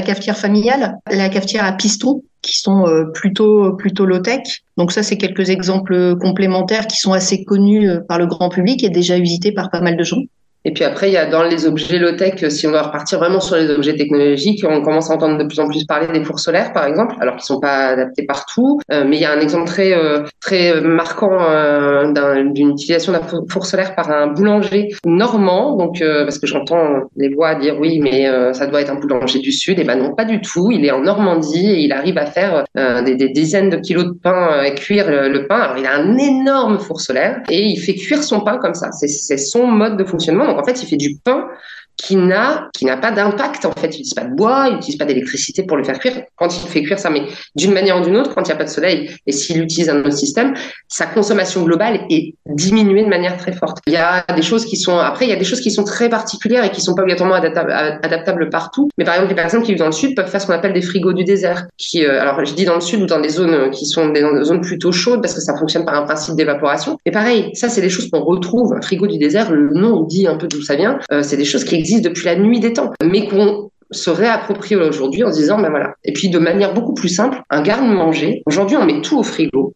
cafetière, 0.02 0.38
familiale, 0.38 0.98
la 1.10 1.30
cafetière 1.30 1.66
à 1.66 1.72
piston 1.72 2.24
qui 2.42 2.60
sont 2.60 2.86
euh, 2.88 3.06
plutôt 3.14 3.74
plutôt 3.74 4.06
low 4.06 4.20
tech. 4.20 4.64
Donc 4.78 4.92
ça 4.92 5.02
c'est 5.02 5.18
quelques 5.18 5.50
exemples 5.50 6.18
complémentaires 6.18 6.88
qui 6.88 6.98
sont 6.98 7.14
assez 7.14 7.44
connus 7.44 7.90
euh, 7.90 8.00
par 8.08 8.20
le 8.20 8.28
grand 8.28 8.50
public 8.50 8.84
et 8.84 8.90
déjà 8.90 9.18
visités 9.18 9.52
par 9.52 9.70
pas 9.70 9.82
mal 9.82 9.98
de 9.98 10.04
gens. 10.04 10.22
Et 10.68 10.72
puis 10.72 10.84
après, 10.84 11.08
il 11.08 11.14
y 11.14 11.18
a 11.18 11.26
dans 11.26 11.44
les 11.44 11.66
objets 11.66 11.98
low-tech, 11.98 12.50
si 12.50 12.68
on 12.68 12.72
doit 12.72 12.82
repartir 12.82 13.20
vraiment 13.20 13.40
sur 13.40 13.56
les 13.56 13.70
objets 13.70 13.96
technologiques, 13.96 14.66
on 14.68 14.82
commence 14.82 15.10
à 15.10 15.14
entendre 15.14 15.38
de 15.38 15.46
plus 15.46 15.62
en 15.62 15.70
plus 15.70 15.86
parler 15.86 16.08
des 16.08 16.26
fours 16.26 16.42
solaires, 16.42 16.74
par 16.74 16.86
exemple, 16.86 17.16
alors 17.22 17.36
qu'ils 17.36 17.46
sont 17.46 17.62
pas 17.62 17.86
adaptés 17.86 18.26
partout. 18.26 18.78
Euh, 18.92 19.06
mais 19.08 19.16
il 19.16 19.22
y 19.22 19.26
a 19.26 19.32
un 19.32 19.40
exemple 19.40 19.66
très 19.66 19.94
euh, 19.94 20.24
très 20.42 20.82
marquant 20.82 21.38
euh, 21.40 22.12
d'une 22.52 22.72
utilisation 22.72 23.14
d'un 23.14 23.22
four 23.50 23.66
solaire 23.66 23.96
par 23.96 24.12
un 24.12 24.28
boulanger 24.28 24.90
normand. 25.06 25.78
Donc, 25.78 26.04
parce 26.04 26.38
que 26.38 26.48
j'entends 26.48 27.04
les 27.16 27.30
voix 27.30 27.56
dire 27.56 27.78
oui, 27.80 28.00
mais 28.02 28.30
ça 28.52 28.68
doit 28.68 28.82
être 28.82 28.92
un 28.92 29.00
boulanger 29.00 29.40
du 29.40 29.54
sud. 29.54 29.80
Et 29.80 29.86
ben 29.86 29.96
non, 29.96 30.16
pas 30.16 30.26
du 30.26 30.42
tout. 30.42 30.70
Il 30.70 30.84
est 30.84 30.92
en 30.92 31.00
Normandie 31.00 31.70
et 31.72 31.80
il 31.80 31.94
arrive 31.94 32.18
à 32.18 32.26
faire 32.26 32.66
des, 32.76 33.16
des, 33.16 33.30
dizaines 33.30 33.70
de 33.70 33.78
kilos 33.78 34.06
de 34.06 34.20
pain 34.22 34.64
et 34.64 34.76
cuire 34.76 35.10
le, 35.10 35.30
le, 35.30 35.48
pain. 35.48 35.60
Alors, 35.60 35.78
il 35.78 35.86
a 35.86 35.96
un 35.96 36.18
énorme 36.18 36.78
four 36.80 37.00
solaire 37.00 37.40
et 37.50 37.64
il 37.64 37.78
fait 37.78 37.96
cuire 37.96 38.22
son 38.22 38.42
pain 38.42 38.58
comme 38.58 38.74
ça. 38.74 38.92
C'est 38.92 39.38
son 39.38 39.68
mode 39.68 39.96
de 39.96 40.04
fonctionnement 40.04 40.57
en 40.58 40.64
fait, 40.64 40.82
il 40.82 40.88
fait 40.88 40.98
du 40.98 41.18
pain 41.18 41.48
qui 41.98 42.16
n'a 42.16 42.70
qui 42.74 42.86
n'a 42.86 42.96
pas 42.96 43.12
d'impact 43.12 43.66
en 43.66 43.72
fait. 43.72 43.88
Il 43.88 43.88
n'utilise 43.88 44.14
pas 44.14 44.24
de 44.24 44.36
bois 44.36 44.68
il 44.70 44.76
n'utilise 44.76 44.98
pas 44.98 45.06
d'électricité 45.06 45.64
pour 45.64 45.78
le 45.78 45.84
faire 45.84 46.00
cuire. 46.00 46.22
Quand 46.36 46.56
il 46.56 46.70
fait 46.70 46.84
cuire 46.84 47.00
ça 47.00 47.10
mais 47.10 47.24
d'une 47.56 47.74
manière 47.74 48.00
ou 48.00 48.02
d'une 48.02 48.16
autre 48.16 48.34
quand 48.34 48.44
il 48.44 48.48
n'y 48.48 48.54
a 48.54 48.56
pas 48.56 48.64
de 48.64 48.70
soleil 48.70 49.10
et 49.26 49.32
s'il 49.32 49.62
utilise 49.62 49.90
un 49.90 50.00
autre 50.00 50.14
système 50.14 50.54
sa 50.88 51.08
consommation 51.08 51.64
globale 51.64 52.02
est 52.10 52.36
diminuée 52.46 53.04
de 53.04 53.10
manière 53.10 53.38
très 53.38 53.52
forte. 53.52 53.80
Il 53.88 53.94
y 53.94 53.98
a 53.98 54.24
des 54.36 54.42
choses 54.42 54.66
qui 54.66 54.78
sont 54.78 54.98
après 54.98 55.26
il 55.26 55.30
y 55.30 55.34
a 55.34 55.38
des 55.38 55.44
choses 55.44 55.62
qui 55.62 55.72
sont 55.72 55.84
très 55.84 56.10
particulières 56.10 56.64
et 56.64 56.72
qui 56.72 56.82
sont 56.82 56.94
pas 56.94 57.02
obligatoirement 57.02 57.36
adaptables, 57.36 58.50
partout. 58.50 58.90
Mais 58.98 59.04
par 59.04 59.16
exemple 59.16 59.30
les 59.30 59.36
personnes 59.36 59.64
qui 59.64 59.72
vivent 59.72 59.80
dans 59.80 59.88
le 59.88 59.92
sud 59.92 60.16
peuvent 60.16 60.30
faire 60.30 60.42
ce 60.42 60.48
qu'on 60.48 60.54
appelle 60.54 60.74
des 60.74 60.82
frigos 60.82 61.14
du 61.14 61.24
désert 61.24 61.66
qui 61.78 62.06
euh, 62.06 62.22
alors 62.22 62.46
je 62.46 62.54
dis 62.54 62.66
dans 62.66 62.76
le 62.76 62.82
sud 62.82 63.02
ou 63.02 63.06
dans 63.08 63.20
des 63.20 63.30
zones 63.30 63.72
qui 63.72 63.86
sont 63.86 64.10
des 64.10 64.22
zones 64.44 64.62
plutôt 64.62 64.92
chaudes 64.92 65.22
parce 65.22 65.34
que 65.34 65.42
ça 65.42 65.58
fonctionne 65.58 65.86
par 65.86 65.96
un 65.96 66.04
principe 66.04 66.36
d'évaporation. 66.36 66.98
Et 67.06 67.12
pareil 67.12 67.50
ça 67.54 67.70
c'est 67.70 67.82
des 67.82 67.90
choses 67.90 68.10
qu'on 68.12 68.24
retrouve 68.24 68.74
un 68.74 68.82
frigo 68.82 69.08
du 69.08 69.18
désert 69.18 69.52
le 69.52 69.74
nom 69.74 70.04
dit 70.04 70.28
un 70.28 70.36
peu 70.36 70.48
d'où 70.48 70.62
ça 70.62 70.76
vient 70.76 71.00
euh, 71.12 71.24
c'est 71.24 71.38
des 71.38 71.46
choses 71.46 71.64
qui 71.64 71.76
depuis 71.96 72.26
la 72.26 72.36
nuit 72.36 72.60
des 72.60 72.74
temps, 72.74 72.92
mais 73.04 73.28
qu'on 73.28 73.70
se 73.92 74.10
réapproprie 74.10 74.76
aujourd'hui 74.76 75.24
en 75.24 75.30
disant, 75.30 75.60
ben 75.60 75.70
voilà. 75.70 75.94
Et 76.04 76.14
puis 76.14 76.30
de 76.30 76.40
manière 76.40 76.74
beaucoup 76.74 76.94
plus 76.94 77.10
simple, 77.10 77.42
un 77.50 77.62
garde-manger. 77.62 78.44
Aujourd'hui, 78.46 78.78
on 78.78 78.86
met 78.86 79.02
tout 79.02 79.18
au 79.18 79.24
frigo. 79.24 79.74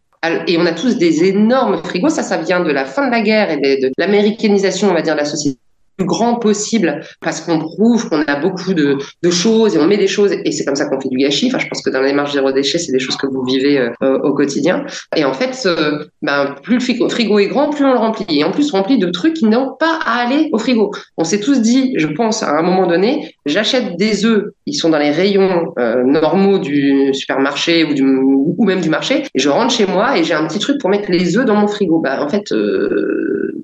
Et 0.48 0.58
on 0.60 0.66
a 0.68 0.72
tous 0.72 0.98
des 0.98 1.24
énormes 1.24 1.82
frigos. 1.84 2.10
Ça, 2.10 2.22
ça 2.22 2.38
vient 2.38 2.60
de 2.60 2.72
la 2.72 2.86
fin 2.86 3.08
de 3.08 3.12
la 3.12 3.22
guerre 3.22 3.50
et 3.50 3.58
de, 3.58 3.92
l'américanisation, 3.98 4.90
on 4.90 4.94
va 4.94 5.02
dire, 5.02 5.16
de 5.16 5.20
la 5.20 5.26
société 5.26 5.58
grand 6.04 6.36
possible 6.36 7.02
parce 7.22 7.42
qu'on 7.42 7.60
prouve 7.60 8.10
qu'on 8.10 8.22
a 8.22 8.36
beaucoup 8.40 8.74
de, 8.74 8.98
choses 9.30 9.76
et 9.76 9.80
on 9.80 9.88
met 9.88 9.98
des 9.98 10.08
choses 10.08 10.34
et 10.34 10.52
c'est 10.52 10.66
comme 10.66 10.76
ça 10.76 10.86
qu'on 10.86 11.00
fait 11.00 11.10
du 11.10 11.18
gâchis. 11.18 11.48
Enfin, 11.48 11.60
je 11.60 11.68
pense 11.68 11.82
que 11.82 11.90
dans 11.90 12.02
les 12.02 12.14
marges 12.14 12.34
zéro 12.34 12.52
déchet, 12.52 12.80
c'est 12.80 12.92
des 12.92 13.00
choses 13.00 13.16
que 13.16 13.28
vous 13.28 13.44
vivez 13.44 13.80
euh, 13.80 14.20
au 14.20 14.34
quotidien. 14.34 14.86
Et 15.16 15.24
en 15.24 15.34
fait, 15.34 15.58
euh, 15.66 16.06
ben, 16.22 16.56
plus 16.64 16.76
le 16.76 17.10
frigo, 17.10 17.40
est 17.40 17.48
grand, 17.48 17.70
plus 17.70 17.86
on 17.86 17.94
le 17.94 17.98
remplit. 17.98 18.26
Et 18.30 18.44
en 18.44 18.52
plus, 18.52 18.74
on 18.74 18.78
remplit 18.78 18.98
de 18.98 19.10
trucs 19.10 19.36
qui 19.36 19.46
n'ont 19.46 19.76
pas 19.80 20.00
à 20.06 20.22
aller 20.22 20.50
au 20.52 20.58
frigo. 20.58 20.92
On 21.18 21.24
s'est 21.24 21.40
tous 21.40 21.62
dit, 21.62 21.94
je 21.98 22.08
pense, 22.08 22.44
à 22.44 22.58
un 22.58 22.62
moment 22.62 22.88
donné, 22.88 23.36
j'achète 23.46 23.98
des 23.98 24.26
œufs, 24.26 24.46
ils 24.66 24.74
sont 24.74 24.90
dans 24.90 24.98
les 24.98 25.12
rayons 25.12 25.74
euh, 25.80 26.04
normaux 26.04 26.60
du 26.60 27.14
supermarché 27.14 27.84
ou, 27.84 27.94
du, 27.94 28.04
ou 28.04 28.64
même 28.66 28.82
du 28.82 28.90
marché, 28.90 29.24
je 29.36 29.50
rentre 29.50 29.74
chez 29.74 29.86
moi 29.86 30.18
et 30.18 30.24
j'ai 30.24 30.34
un 30.34 30.48
petit 30.48 30.60
truc 30.60 30.80
pour 30.80 30.90
mettre 30.90 31.12
les 31.12 31.38
œufs 31.38 31.46
dans 31.46 31.56
mon 31.56 31.68
frigo. 31.68 32.00
Bah, 32.00 32.24
en 32.24 32.30
fait, 32.30 32.54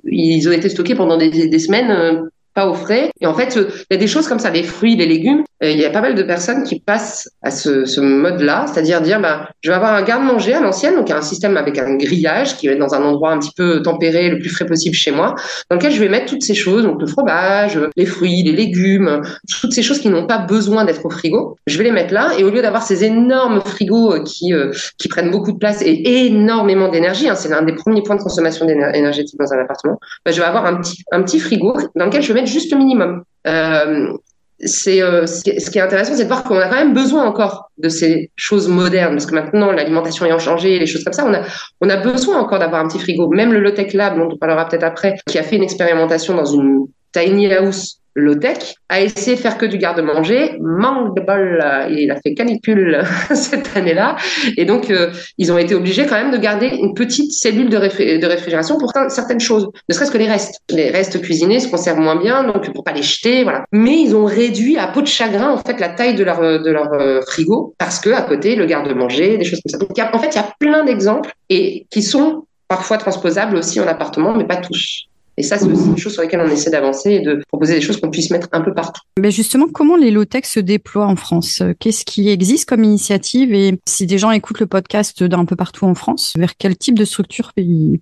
ils 0.06 0.48
ont 0.48 0.52
été 0.52 0.70
stockés 0.70 0.96
pendant 0.96 1.18
des, 1.18 1.48
des 1.48 1.60
semaines 1.60 2.30
au 2.66 2.74
frais. 2.74 3.12
Et 3.22 3.28
en 3.28 3.34
fait, 3.34 3.56
il 3.56 3.86
y 3.92 3.96
a 3.96 3.98
des 3.98 4.08
choses 4.08 4.28
comme 4.28 4.40
ça, 4.40 4.50
les 4.50 4.64
fruits, 4.64 4.96
les 4.96 5.06
légumes. 5.06 5.44
Il 5.62 5.78
y 5.78 5.86
a 5.86 5.90
pas 5.90 6.02
mal 6.02 6.16
de 6.16 6.24
personnes 6.24 6.64
qui 6.64 6.80
passent 6.80 7.30
à 7.42 7.52
ce, 7.52 7.86
ce 7.86 8.00
mode-là, 8.00 8.66
c'est-à-dire 8.68 9.02
dire, 9.02 9.20
bah, 9.20 9.50
je 9.62 9.70
vais 9.70 9.76
avoir 9.76 9.94
un 9.94 10.04
garde-manger 10.04 10.54
à 10.54 10.60
l'ancienne, 10.60 10.96
donc 10.96 11.10
un 11.12 11.22
système 11.22 11.58
avec 11.58 11.78
un 11.78 11.96
grillage 11.96 12.58
qui 12.58 12.68
va 12.68 12.74
être 12.74 12.80
dans 12.80 12.94
un 12.94 13.04
endroit 13.04 13.32
un 13.32 13.40
petit 13.40 13.52
peu 13.56 13.82
tempéré, 13.82 14.30
le 14.30 14.40
plus 14.40 14.50
frais 14.50 14.66
possible 14.66 14.96
chez 14.96 15.12
moi, 15.12 15.36
dans 15.70 15.78
lequel 15.78 15.92
je 15.92 16.00
vais 16.00 16.10
mettre 16.10 16.26
toutes 16.26 16.44
ces 16.44 16.54
choses, 16.54 16.84
donc 16.84 17.02
le 17.02 17.08
fromage, 17.08 17.80
les 17.96 18.06
fruits, 18.06 18.44
les 18.44 18.52
légumes, 18.52 19.22
toutes 19.60 19.74
ces 19.74 19.82
choses 19.82 20.00
qui 20.00 20.10
n'ont 20.10 20.28
pas 20.28 20.38
besoin 20.38 20.86
d'être 20.86 21.06
au 21.06 21.10
frigo. 21.10 21.58
Je 21.68 21.78
vais 21.78 21.84
les 21.84 21.92
mettre 21.92 22.14
là, 22.14 22.32
et 22.38 22.44
au 22.44 22.50
lieu 22.50 22.62
d'avoir 22.62 22.84
ces 22.84 23.04
énormes 23.04 23.62
frigos 23.62 24.24
qui 24.24 24.54
euh, 24.54 24.72
qui 24.98 25.08
prennent 25.08 25.32
beaucoup 25.32 25.52
de 25.52 25.58
place 25.58 25.82
et 25.82 26.26
énormément 26.26 26.90
d'énergie, 26.90 27.30
hein, 27.30 27.36
c'est 27.36 27.50
l'un 27.50 27.62
des 27.62 27.74
premiers 27.74 28.02
points 28.02 28.16
de 28.16 28.22
consommation 28.22 28.68
énergétique 28.68 29.40
dans 29.40 29.54
un 29.54 29.60
appartement, 29.60 30.00
bah, 30.26 30.32
je 30.32 30.40
vais 30.40 30.46
avoir 30.46 30.66
un 30.66 30.76
petit 30.78 31.04
un 31.12 31.22
petit 31.24 31.40
frigo 31.40 31.76
dans 31.96 32.06
lequel 32.06 32.22
je 32.22 32.28
vais 32.34 32.42
mettre 32.42 32.47
juste 32.48 32.72
le 32.72 32.78
minimum. 32.78 33.24
Euh, 33.48 34.14
c'est 34.60 35.04
euh, 35.04 35.28
ce 35.28 35.44
qui 35.44 35.78
est 35.78 35.82
intéressant, 35.82 36.16
c'est 36.16 36.24
de 36.24 36.28
voir 36.28 36.44
qu'on 36.44 36.58
a 36.58 36.68
quand 36.68 36.76
même 36.78 36.94
besoin 36.94 37.26
encore 37.26 37.70
de 37.78 37.90
ces 37.90 38.32
choses 38.36 38.68
modernes, 38.68 39.14
parce 39.14 39.28
que 39.28 39.36
maintenant 39.36 39.72
l'alimentation 39.72 40.26
ayant 40.26 40.40
changé, 40.40 40.80
les 40.80 40.88
choses 40.88 41.04
comme 41.04 41.14
ça, 41.14 41.26
on 41.28 41.34
a 41.34 41.42
on 41.80 41.90
a 41.90 41.98
besoin 41.98 42.40
encore 42.40 42.58
d'avoir 42.58 42.84
un 42.84 42.88
petit 42.88 43.00
frigo. 43.00 43.30
Même 43.30 43.54
le 43.54 43.60
Lotec 43.60 43.94
Lab, 43.94 44.18
dont 44.18 44.30
on 44.32 44.38
parlera 44.38 44.68
peut-être 44.68 44.84
après, 44.84 45.16
qui 45.28 45.38
a 45.38 45.44
fait 45.44 45.58
une 45.58 45.64
expérimentation 45.64 46.36
dans 46.36 46.46
une 46.46 46.86
tiny 47.12 47.54
house 47.54 48.00
low-tech, 48.18 48.76
a 48.90 49.02
essayé 49.02 49.36
de 49.36 49.42
faire 49.42 49.58
que 49.58 49.66
du 49.66 49.78
garde-manger, 49.78 50.58
manque 50.60 51.16
de 51.16 51.22
bol, 51.22 51.64
il 51.90 52.12
a 52.12 52.20
fait 52.20 52.34
canicule 52.34 53.04
cette 53.34 53.76
année-là, 53.78 54.18
et 54.58 54.66
donc 54.66 54.90
euh, 54.90 55.12
ils 55.38 55.52
ont 55.52 55.58
été 55.58 55.76
obligés 55.76 56.06
quand 56.06 56.16
même 56.16 56.32
de 56.32 56.38
garder 56.38 56.68
une 56.68 56.94
petite 56.94 57.32
cellule 57.32 57.70
de, 57.70 57.78
réfrigération 57.78 58.78
pour 58.78 58.92
certaines 59.10 59.40
choses, 59.40 59.70
ne 59.88 59.94
serait-ce 59.94 60.12
que 60.12 60.18
les 60.18 60.28
restes. 60.28 60.62
Les 60.70 60.90
restes 60.90 61.22
cuisinés 61.22 61.60
se 61.60 61.70
conservent 61.70 62.00
moins 62.00 62.16
bien, 62.16 62.44
donc 62.44 62.74
pour 62.74 62.84
pas 62.84 62.94
les 62.94 63.04
jeter, 63.04 63.44
voilà. 63.44 63.64
Mais 63.72 64.02
ils 64.02 64.16
ont 64.16 64.26
réduit 64.26 64.78
à 64.78 64.88
peau 64.88 65.02
de 65.02 65.08
chagrin 65.08 65.52
en 65.52 65.58
fait 65.58 65.80
la 65.80 65.90
taille 65.90 66.16
de 66.16 66.24
leur 66.24 66.42
de 66.42 66.72
leur 66.72 66.92
euh, 66.94 67.22
frigo 67.22 67.76
parce 67.78 68.00
que 68.00 68.10
à 68.10 68.22
côté 68.22 68.56
le 68.56 68.66
garde-manger, 68.66 69.38
des 69.38 69.46
choses 69.46 69.62
comme 69.62 69.72
ça. 69.72 69.78
Donc, 69.78 70.14
en 70.14 70.20
fait, 70.20 70.30
il 70.30 70.36
y 70.36 70.40
a 70.40 70.54
plein 70.60 70.84
d'exemples 70.84 71.32
et 71.50 71.86
qui 71.90 72.02
sont 72.02 72.46
parfois 72.68 72.98
transposables 72.98 73.56
aussi 73.56 73.80
en 73.80 73.88
appartement, 73.88 74.34
mais 74.34 74.46
pas 74.46 74.58
tous. 74.58 75.07
Et 75.38 75.44
ça, 75.44 75.58
c'est 75.58 75.68
aussi 75.68 75.86
une 75.86 75.98
chose 75.98 76.14
sur 76.14 76.24
laquelle 76.24 76.42
on 76.42 76.50
essaie 76.50 76.72
d'avancer 76.72 77.12
et 77.12 77.20
de 77.20 77.42
proposer 77.48 77.76
des 77.76 77.82
choses 77.82 78.00
qu'on 78.02 78.10
puisse 78.10 78.32
mettre 78.32 78.48
un 78.54 78.62
peu 78.62 78.74
partout. 78.74 79.02
Mais 79.20 79.30
justement, 79.30 79.68
comment 79.72 79.96
les 79.96 80.10
low-tech 80.10 80.46
se 80.46 80.60
déploient 80.60 81.06
en 81.06 81.16
France? 81.16 81.62
Qu'est-ce 81.80 82.06
qui 82.06 82.30
existe 82.30 82.68
comme 82.68 82.84
initiative? 82.84 83.54
Et 83.54 83.80
si 83.88 84.08
des 84.08 84.18
gens 84.18 84.32
écoutent 84.32 84.60
le 84.60 84.68
podcast 84.68 85.24
d'un 85.24 85.46
peu 85.46 85.56
partout 85.56 85.86
en 85.86 85.94
France, 85.94 86.34
vers 86.38 86.58
quel 86.58 86.76
type 86.76 86.98
de 86.98 87.06
structure 87.06 87.52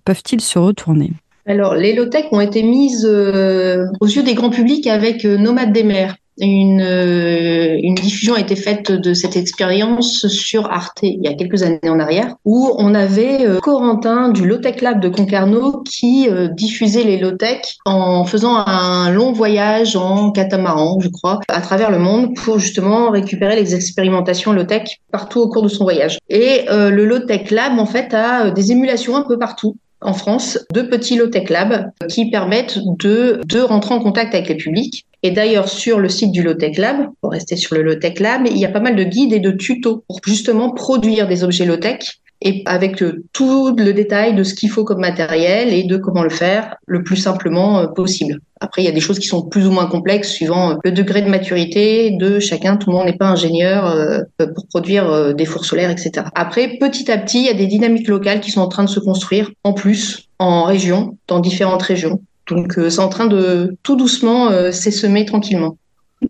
peuvent-ils 0.04 0.40
se 0.40 0.58
retourner? 0.58 1.12
Alors, 1.44 1.74
les 1.74 1.94
low-tech 1.94 2.26
ont 2.32 2.40
été 2.40 2.62
mises 2.62 3.06
euh, 3.08 3.86
aux 4.00 4.06
yeux 4.06 4.22
des 4.22 4.34
grands 4.34 4.50
publics 4.50 4.86
avec 4.86 5.24
euh, 5.24 5.36
Nomade 5.36 5.72
des 5.72 5.84
mers 5.84 6.16
une, 6.38 6.82
euh, 6.82 7.78
une 7.82 7.94
diffusion 7.94 8.34
a 8.34 8.40
été 8.40 8.56
faite 8.56 8.92
de 8.92 9.14
cette 9.14 9.36
expérience 9.36 10.26
sur 10.28 10.70
Arte 10.70 10.98
il 11.02 11.22
y 11.22 11.28
a 11.28 11.34
quelques 11.34 11.62
années 11.62 11.78
en 11.84 11.98
arrière, 11.98 12.34
où 12.44 12.74
on 12.78 12.94
avait 12.94 13.46
euh, 13.46 13.60
Corentin 13.60 14.28
du 14.28 14.46
Lotech 14.46 14.82
Lab 14.82 15.00
de 15.00 15.08
Concarneau 15.08 15.82
qui 15.82 16.28
euh, 16.28 16.48
diffusait 16.48 17.04
les 17.04 17.18
Lotech 17.18 17.76
en 17.84 18.24
faisant 18.24 18.56
un 18.56 19.10
long 19.10 19.32
voyage 19.32 19.96
en 19.96 20.30
catamaran, 20.30 20.98
je 21.00 21.08
crois, 21.08 21.40
à 21.48 21.60
travers 21.60 21.90
le 21.90 21.98
monde 21.98 22.34
pour 22.36 22.58
justement 22.58 23.10
récupérer 23.10 23.56
les 23.56 23.74
expérimentations 23.74 24.52
Lotech 24.52 25.00
partout 25.10 25.40
au 25.40 25.48
cours 25.48 25.62
de 25.62 25.68
son 25.68 25.84
voyage. 25.84 26.18
Et 26.28 26.64
le 26.68 27.04
Lotech 27.04 27.50
Lab, 27.50 27.78
en 27.78 27.86
fait, 27.86 28.12
a 28.14 28.50
des 28.50 28.72
émulations 28.72 29.16
un 29.16 29.22
peu 29.22 29.38
partout 29.38 29.76
en 30.00 30.12
France 30.12 30.58
deux 30.72 30.88
petits 30.88 31.16
low-tech 31.16 31.48
labs 31.50 31.90
qui 32.08 32.30
permettent 32.30 32.78
de, 32.98 33.40
de 33.44 33.60
rentrer 33.60 33.94
en 33.94 34.00
contact 34.00 34.34
avec 34.34 34.48
les 34.48 34.56
publics. 34.56 35.05
Et 35.22 35.30
d'ailleurs, 35.30 35.68
sur 35.68 35.98
le 35.98 36.08
site 36.08 36.30
du 36.30 36.42
Low-Tech 36.42 36.76
Lab, 36.78 37.08
pour 37.20 37.32
rester 37.32 37.56
sur 37.56 37.74
le 37.74 37.82
Low-Tech 37.82 38.20
Lab, 38.20 38.42
il 38.46 38.58
y 38.58 38.64
a 38.64 38.70
pas 38.70 38.80
mal 38.80 38.96
de 38.96 39.04
guides 39.04 39.32
et 39.32 39.40
de 39.40 39.50
tutos 39.50 40.04
pour 40.06 40.20
justement 40.24 40.70
produire 40.70 41.26
des 41.26 41.42
objets 41.42 41.64
low-tech 41.64 42.20
et 42.42 42.62
avec 42.66 43.02
tout 43.32 43.74
le 43.76 43.92
détail 43.92 44.34
de 44.34 44.42
ce 44.42 44.54
qu'il 44.54 44.68
faut 44.68 44.84
comme 44.84 45.00
matériel 45.00 45.72
et 45.72 45.84
de 45.84 45.96
comment 45.96 46.22
le 46.22 46.28
faire 46.30 46.76
le 46.86 47.02
plus 47.02 47.16
simplement 47.16 47.88
possible. 47.88 48.40
Après, 48.60 48.82
il 48.82 48.84
y 48.84 48.88
a 48.88 48.92
des 48.92 49.00
choses 49.00 49.18
qui 49.18 49.26
sont 49.26 49.42
plus 49.42 49.66
ou 49.66 49.70
moins 49.70 49.86
complexes 49.86 50.28
suivant 50.28 50.76
le 50.84 50.92
degré 50.92 51.22
de 51.22 51.30
maturité 51.30 52.10
de 52.10 52.38
chacun. 52.38 52.76
Tout 52.76 52.90
le 52.90 52.96
monde 52.96 53.06
n'est 53.06 53.16
pas 53.16 53.28
ingénieur 53.28 54.22
pour 54.38 54.66
produire 54.68 55.34
des 55.34 55.46
fours 55.46 55.64
solaires, 55.64 55.90
etc. 55.90 56.26
Après, 56.34 56.76
petit 56.78 57.10
à 57.10 57.16
petit, 57.16 57.38
il 57.38 57.46
y 57.46 57.50
a 57.50 57.54
des 57.54 57.66
dynamiques 57.66 58.08
locales 58.08 58.40
qui 58.40 58.50
sont 58.50 58.60
en 58.60 58.68
train 58.68 58.84
de 58.84 58.90
se 58.90 59.00
construire 59.00 59.50
en 59.64 59.72
plus 59.72 60.28
en 60.38 60.64
région, 60.64 61.16
dans 61.28 61.40
différentes 61.40 61.82
régions. 61.82 62.20
Donc, 62.48 62.74
c'est 62.74 63.00
en 63.00 63.08
train 63.08 63.26
de 63.26 63.76
tout 63.82 63.96
doucement 63.96 64.50
s'essaimer 64.72 65.24
tranquillement 65.24 65.76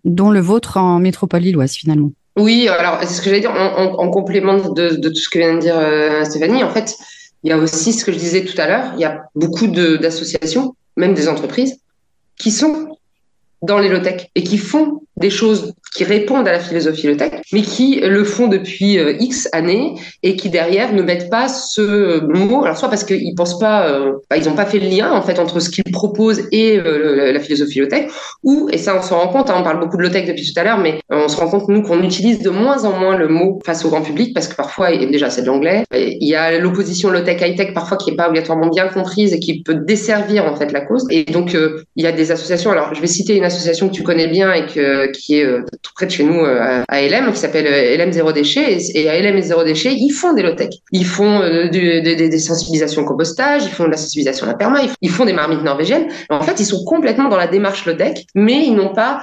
dont 0.03 0.31
le 0.31 0.39
vôtre 0.39 0.77
en 0.77 0.99
métropole 0.99 1.41
lilloise 1.41 1.73
finalement. 1.73 2.11
Oui, 2.37 2.67
alors 2.67 2.99
c'est 3.01 3.13
ce 3.13 3.21
que 3.21 3.29
j'allais 3.29 3.39
dire 3.39 3.53
en, 3.53 4.09
complément 4.09 4.69
de, 4.69 4.89
tout 4.89 5.15
ce 5.15 5.29
que 5.29 5.39
vient 5.39 5.55
de 5.55 5.59
dire 5.59 5.77
euh, 5.77 6.23
Stéphanie. 6.23 6.63
En 6.63 6.69
fait, 6.69 6.95
il 7.43 7.49
y 7.49 7.53
a 7.53 7.57
aussi 7.57 7.93
ce 7.93 8.05
que 8.05 8.11
je 8.11 8.17
disais 8.17 8.45
tout 8.45 8.59
à 8.59 8.67
l'heure, 8.67 8.91
il 8.95 9.01
y 9.01 9.05
a 9.05 9.23
beaucoup 9.35 9.67
d'associations, 9.67 10.75
même 10.97 11.13
des 11.13 11.27
entreprises, 11.27 11.79
qui 12.37 12.51
sont 12.51 12.96
dans 13.61 13.79
les 13.79 13.89
low-tech 13.89 14.27
et 14.35 14.43
qui 14.43 14.57
font 14.57 15.01
des 15.17 15.29
choses 15.29 15.73
qui 15.95 16.03
répondent 16.03 16.47
à 16.47 16.51
la 16.51 16.59
philosophie 16.59 17.07
low-tech, 17.07 17.41
mais 17.51 17.61
qui 17.61 17.99
le 18.01 18.23
font 18.23 18.47
depuis 18.47 18.99
euh, 18.99 19.15
X 19.19 19.49
années 19.51 19.95
et 20.21 20.35
qui 20.35 20.49
derrière 20.49 20.93
ne 20.93 21.01
mettent 21.01 21.29
pas 21.29 21.47
ce 21.47 22.23
mot. 22.25 22.63
Alors 22.63 22.77
soit 22.77 22.89
parce 22.89 23.03
qu'ils 23.03 23.33
pensent 23.35 23.57
pas, 23.57 23.87
euh, 23.87 24.13
bah, 24.29 24.37
ils 24.37 24.45
n'ont 24.45 24.55
pas 24.55 24.65
fait 24.65 24.79
le 24.79 24.87
lien 24.87 25.11
en 25.11 25.21
fait 25.23 25.39
entre 25.39 25.59
ce 25.59 25.69
qu'ils 25.71 25.91
proposent 25.91 26.43
et 26.51 26.77
euh, 26.77 27.31
la 27.31 27.39
philosophie 27.39 27.79
low-tech, 27.79 28.11
ou 28.43 28.69
et 28.71 28.77
ça 28.77 28.95
on 28.97 29.01
s'en 29.01 29.17
rend 29.17 29.29
compte, 29.29 29.49
hein, 29.49 29.55
on 29.57 29.63
parle 29.63 29.79
beaucoup 29.79 29.97
de 29.97 30.03
low-tech 30.03 30.27
depuis 30.27 30.45
tout 30.45 30.59
à 30.59 30.63
l'heure, 30.63 30.77
mais 30.77 30.99
on 31.09 31.27
se 31.27 31.37
rend 31.37 31.49
compte 31.49 31.67
nous 31.67 31.81
qu'on 31.81 32.03
utilise 32.03 32.39
de 32.39 32.51
moins 32.51 32.85
en 32.85 32.99
moins 32.99 33.17
le 33.17 33.27
mot 33.27 33.59
face 33.65 33.83
au 33.85 33.89
grand 33.89 34.01
public 34.01 34.35
parce 34.35 34.47
que 34.47 34.55
parfois 34.55 34.91
et 34.91 35.07
déjà 35.07 35.31
c'est 35.31 35.41
de 35.41 35.47
l'anglais, 35.47 35.83
il 35.93 36.27
y 36.27 36.35
a 36.35 36.59
l'opposition 36.59 37.09
low-tech 37.09 37.41
high-tech 37.41 37.73
parfois 37.73 37.97
qui 37.97 38.11
est 38.11 38.15
pas 38.15 38.27
obligatoirement 38.27 38.69
bien 38.69 38.87
comprise 38.87 39.33
et 39.33 39.39
qui 39.39 39.63
peut 39.63 39.75
desservir 39.75 40.45
en 40.45 40.55
fait 40.55 40.71
la 40.71 40.81
cause. 40.81 41.07
Et 41.09 41.23
donc 41.23 41.53
il 41.53 42.03
y 42.03 42.07
a 42.07 42.11
des 42.11 42.31
associations. 42.31 42.71
Alors 42.71 42.93
je 42.93 43.01
vais 43.01 43.07
citer 43.07 43.35
une 43.35 43.46
association 43.47 43.89
que 43.89 43.93
tu 43.93 44.03
connais 44.03 44.27
bien 44.27 44.53
et 44.53 44.65
qui 44.65 45.35
est 45.35 45.45
tout 45.81 45.91
près 45.95 46.05
de 46.05 46.11
chez 46.11 46.23
nous 46.23 46.39
euh, 46.39 46.83
à 46.87 47.01
LM 47.01 47.31
qui 47.31 47.39
s'appelle 47.39 47.67
euh, 47.67 47.97
LM 47.97 48.11
Zéro 48.11 48.31
Déchet. 48.31 48.77
Et, 48.93 49.09
à 49.09 49.19
LM 49.19 49.41
Zéro 49.41 49.63
Déchet, 49.63 49.93
ils 49.93 50.11
font 50.11 50.33
des 50.33 50.43
low-tech. 50.43 50.69
Ils 50.91 51.05
font 51.05 51.41
euh, 51.41 51.69
des 51.69 52.39
sensibilisations 52.39 53.01
au 53.01 53.05
compostage, 53.05 53.63
ils 53.65 53.71
font 53.71 53.85
de 53.85 53.91
la 53.91 53.97
sensibilisation 53.97 54.45
à 54.45 54.49
la 54.49 54.55
perma, 54.55 54.79
ils, 55.01 55.09
font 55.09 55.25
des 55.25 55.33
marmites 55.33 55.63
norvégiennes. 55.63 56.07
En 56.29 56.41
fait, 56.41 56.59
ils 56.59 56.65
sont 56.65 56.83
complètement 56.83 57.29
dans 57.29 57.37
la 57.37 57.47
démarche 57.47 57.85
low-tech, 57.85 58.25
mais 58.35 58.65
ils 58.65 58.75
n'ont 58.75 58.93
pas 58.93 59.21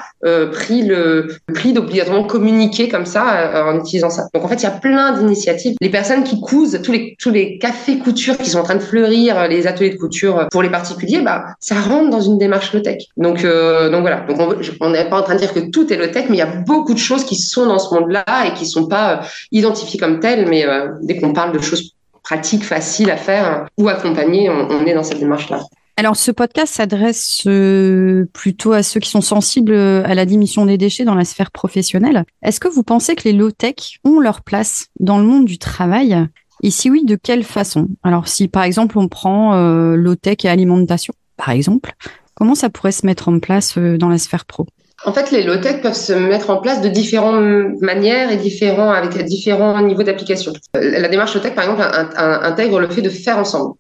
pris 0.52 0.82
le, 0.82 1.28
pli 1.52 1.72
d'obligatoirement 1.72 2.24
communiquer 2.24 2.88
comme 2.88 3.06
ça 3.06 3.64
en 3.66 3.78
utilisant 3.78 4.10
ça. 4.10 4.26
Donc 4.34 4.44
en 4.44 4.48
fait, 4.48 4.56
il 4.56 4.64
y 4.64 4.66
a 4.66 4.70
plein 4.70 5.12
d'initiatives. 5.12 5.76
Les 5.80 5.90
personnes 5.90 6.24
qui 6.24 6.40
cousent, 6.40 6.80
tous 6.82 6.92
les, 6.92 7.16
tous 7.20 7.30
les 7.30 7.58
cafés 7.58 7.98
couture 7.98 8.36
qui 8.38 8.50
sont 8.50 8.58
en 8.58 8.62
train 8.62 8.74
de 8.74 8.80
fleurir, 8.80 9.48
les 9.48 9.66
ateliers 9.66 9.90
de 9.90 9.98
couture 9.98 10.48
pour 10.50 10.62
les 10.62 10.70
particuliers, 10.70 11.20
bah, 11.20 11.44
ça 11.60 11.76
rentre 11.76 12.10
dans 12.10 12.20
une 12.20 12.38
démarche 12.38 12.72
low-tech. 12.72 12.98
Donc, 13.16 13.42
donc 13.42 14.00
voilà. 14.00 14.13
Donc 14.28 14.38
on 14.80 14.90
n'est 14.90 15.08
pas 15.08 15.20
en 15.20 15.22
train 15.22 15.34
de 15.34 15.40
dire 15.40 15.52
que 15.52 15.60
tout 15.60 15.92
est 15.92 15.96
low-tech, 15.96 16.26
mais 16.28 16.36
il 16.36 16.38
y 16.38 16.42
a 16.42 16.46
beaucoup 16.46 16.94
de 16.94 16.98
choses 16.98 17.24
qui 17.24 17.36
sont 17.36 17.66
dans 17.66 17.78
ce 17.78 17.94
monde-là 17.94 18.46
et 18.46 18.54
qui 18.54 18.66
sont 18.66 18.86
pas 18.86 19.12
euh, 19.12 19.24
identifiées 19.52 19.98
comme 19.98 20.20
telles, 20.20 20.48
mais 20.48 20.66
euh, 20.66 20.88
dès 21.02 21.18
qu'on 21.18 21.32
parle 21.32 21.52
de 21.52 21.62
choses 21.62 21.94
pratiques, 22.22 22.64
faciles 22.64 23.10
à 23.10 23.16
faire 23.16 23.66
ou 23.76 23.88
accompagnées, 23.88 24.48
on, 24.48 24.84
est 24.86 24.94
dans 24.94 25.02
cette 25.02 25.18
démarche-là. 25.18 25.60
Alors, 25.96 26.16
ce 26.16 26.32
podcast 26.32 26.74
s'adresse 26.74 27.42
euh, 27.46 28.24
plutôt 28.32 28.72
à 28.72 28.82
ceux 28.82 28.98
qui 28.98 29.10
sont 29.10 29.20
sensibles 29.20 29.74
à 29.74 30.14
la 30.14 30.24
diminution 30.24 30.66
des 30.66 30.78
déchets 30.78 31.04
dans 31.04 31.14
la 31.14 31.24
sphère 31.24 31.50
professionnelle. 31.50 32.24
Est-ce 32.42 32.58
que 32.58 32.68
vous 32.68 32.82
pensez 32.82 33.14
que 33.14 33.24
les 33.24 33.32
low-tech 33.32 34.00
ont 34.04 34.18
leur 34.18 34.42
place 34.42 34.88
dans 34.98 35.18
le 35.18 35.24
monde 35.24 35.44
du 35.44 35.58
travail? 35.58 36.16
Et 36.62 36.70
si 36.70 36.90
oui, 36.90 37.04
de 37.04 37.14
quelle 37.14 37.44
façon? 37.44 37.88
Alors, 38.02 38.26
si 38.26 38.48
par 38.48 38.64
exemple 38.64 38.98
on 38.98 39.06
prend 39.06 39.54
low-tech 39.94 40.38
et 40.44 40.48
alimentation, 40.48 41.14
par 41.36 41.50
exemple, 41.50 41.94
comment 42.34 42.54
ça 42.54 42.70
pourrait 42.70 42.92
se 42.92 43.06
mettre 43.06 43.28
en 43.28 43.38
place 43.38 43.78
dans 43.78 44.08
la 44.08 44.18
sphère 44.18 44.44
pro? 44.44 44.66
En 45.06 45.12
fait, 45.12 45.30
les 45.30 45.42
low-tech 45.42 45.82
peuvent 45.82 45.92
se 45.92 46.12
mettre 46.12 46.50
en 46.50 46.58
place 46.58 46.80
de 46.80 46.88
différentes 46.88 47.80
manières 47.82 48.30
et 48.30 48.36
différents, 48.36 48.90
avec 48.90 49.22
différents 49.24 49.80
niveaux 49.82 50.02
d'application. 50.02 50.52
Euh, 50.76 50.98
la 50.98 51.08
démarche 51.08 51.34
low-tech, 51.34 51.54
par 51.54 51.64
exemple, 51.64 51.82
intègre 52.16 52.80
le 52.80 52.88
fait 52.88 53.02
de 53.02 53.10
faire 53.10 53.38
ensemble. 53.38 53.74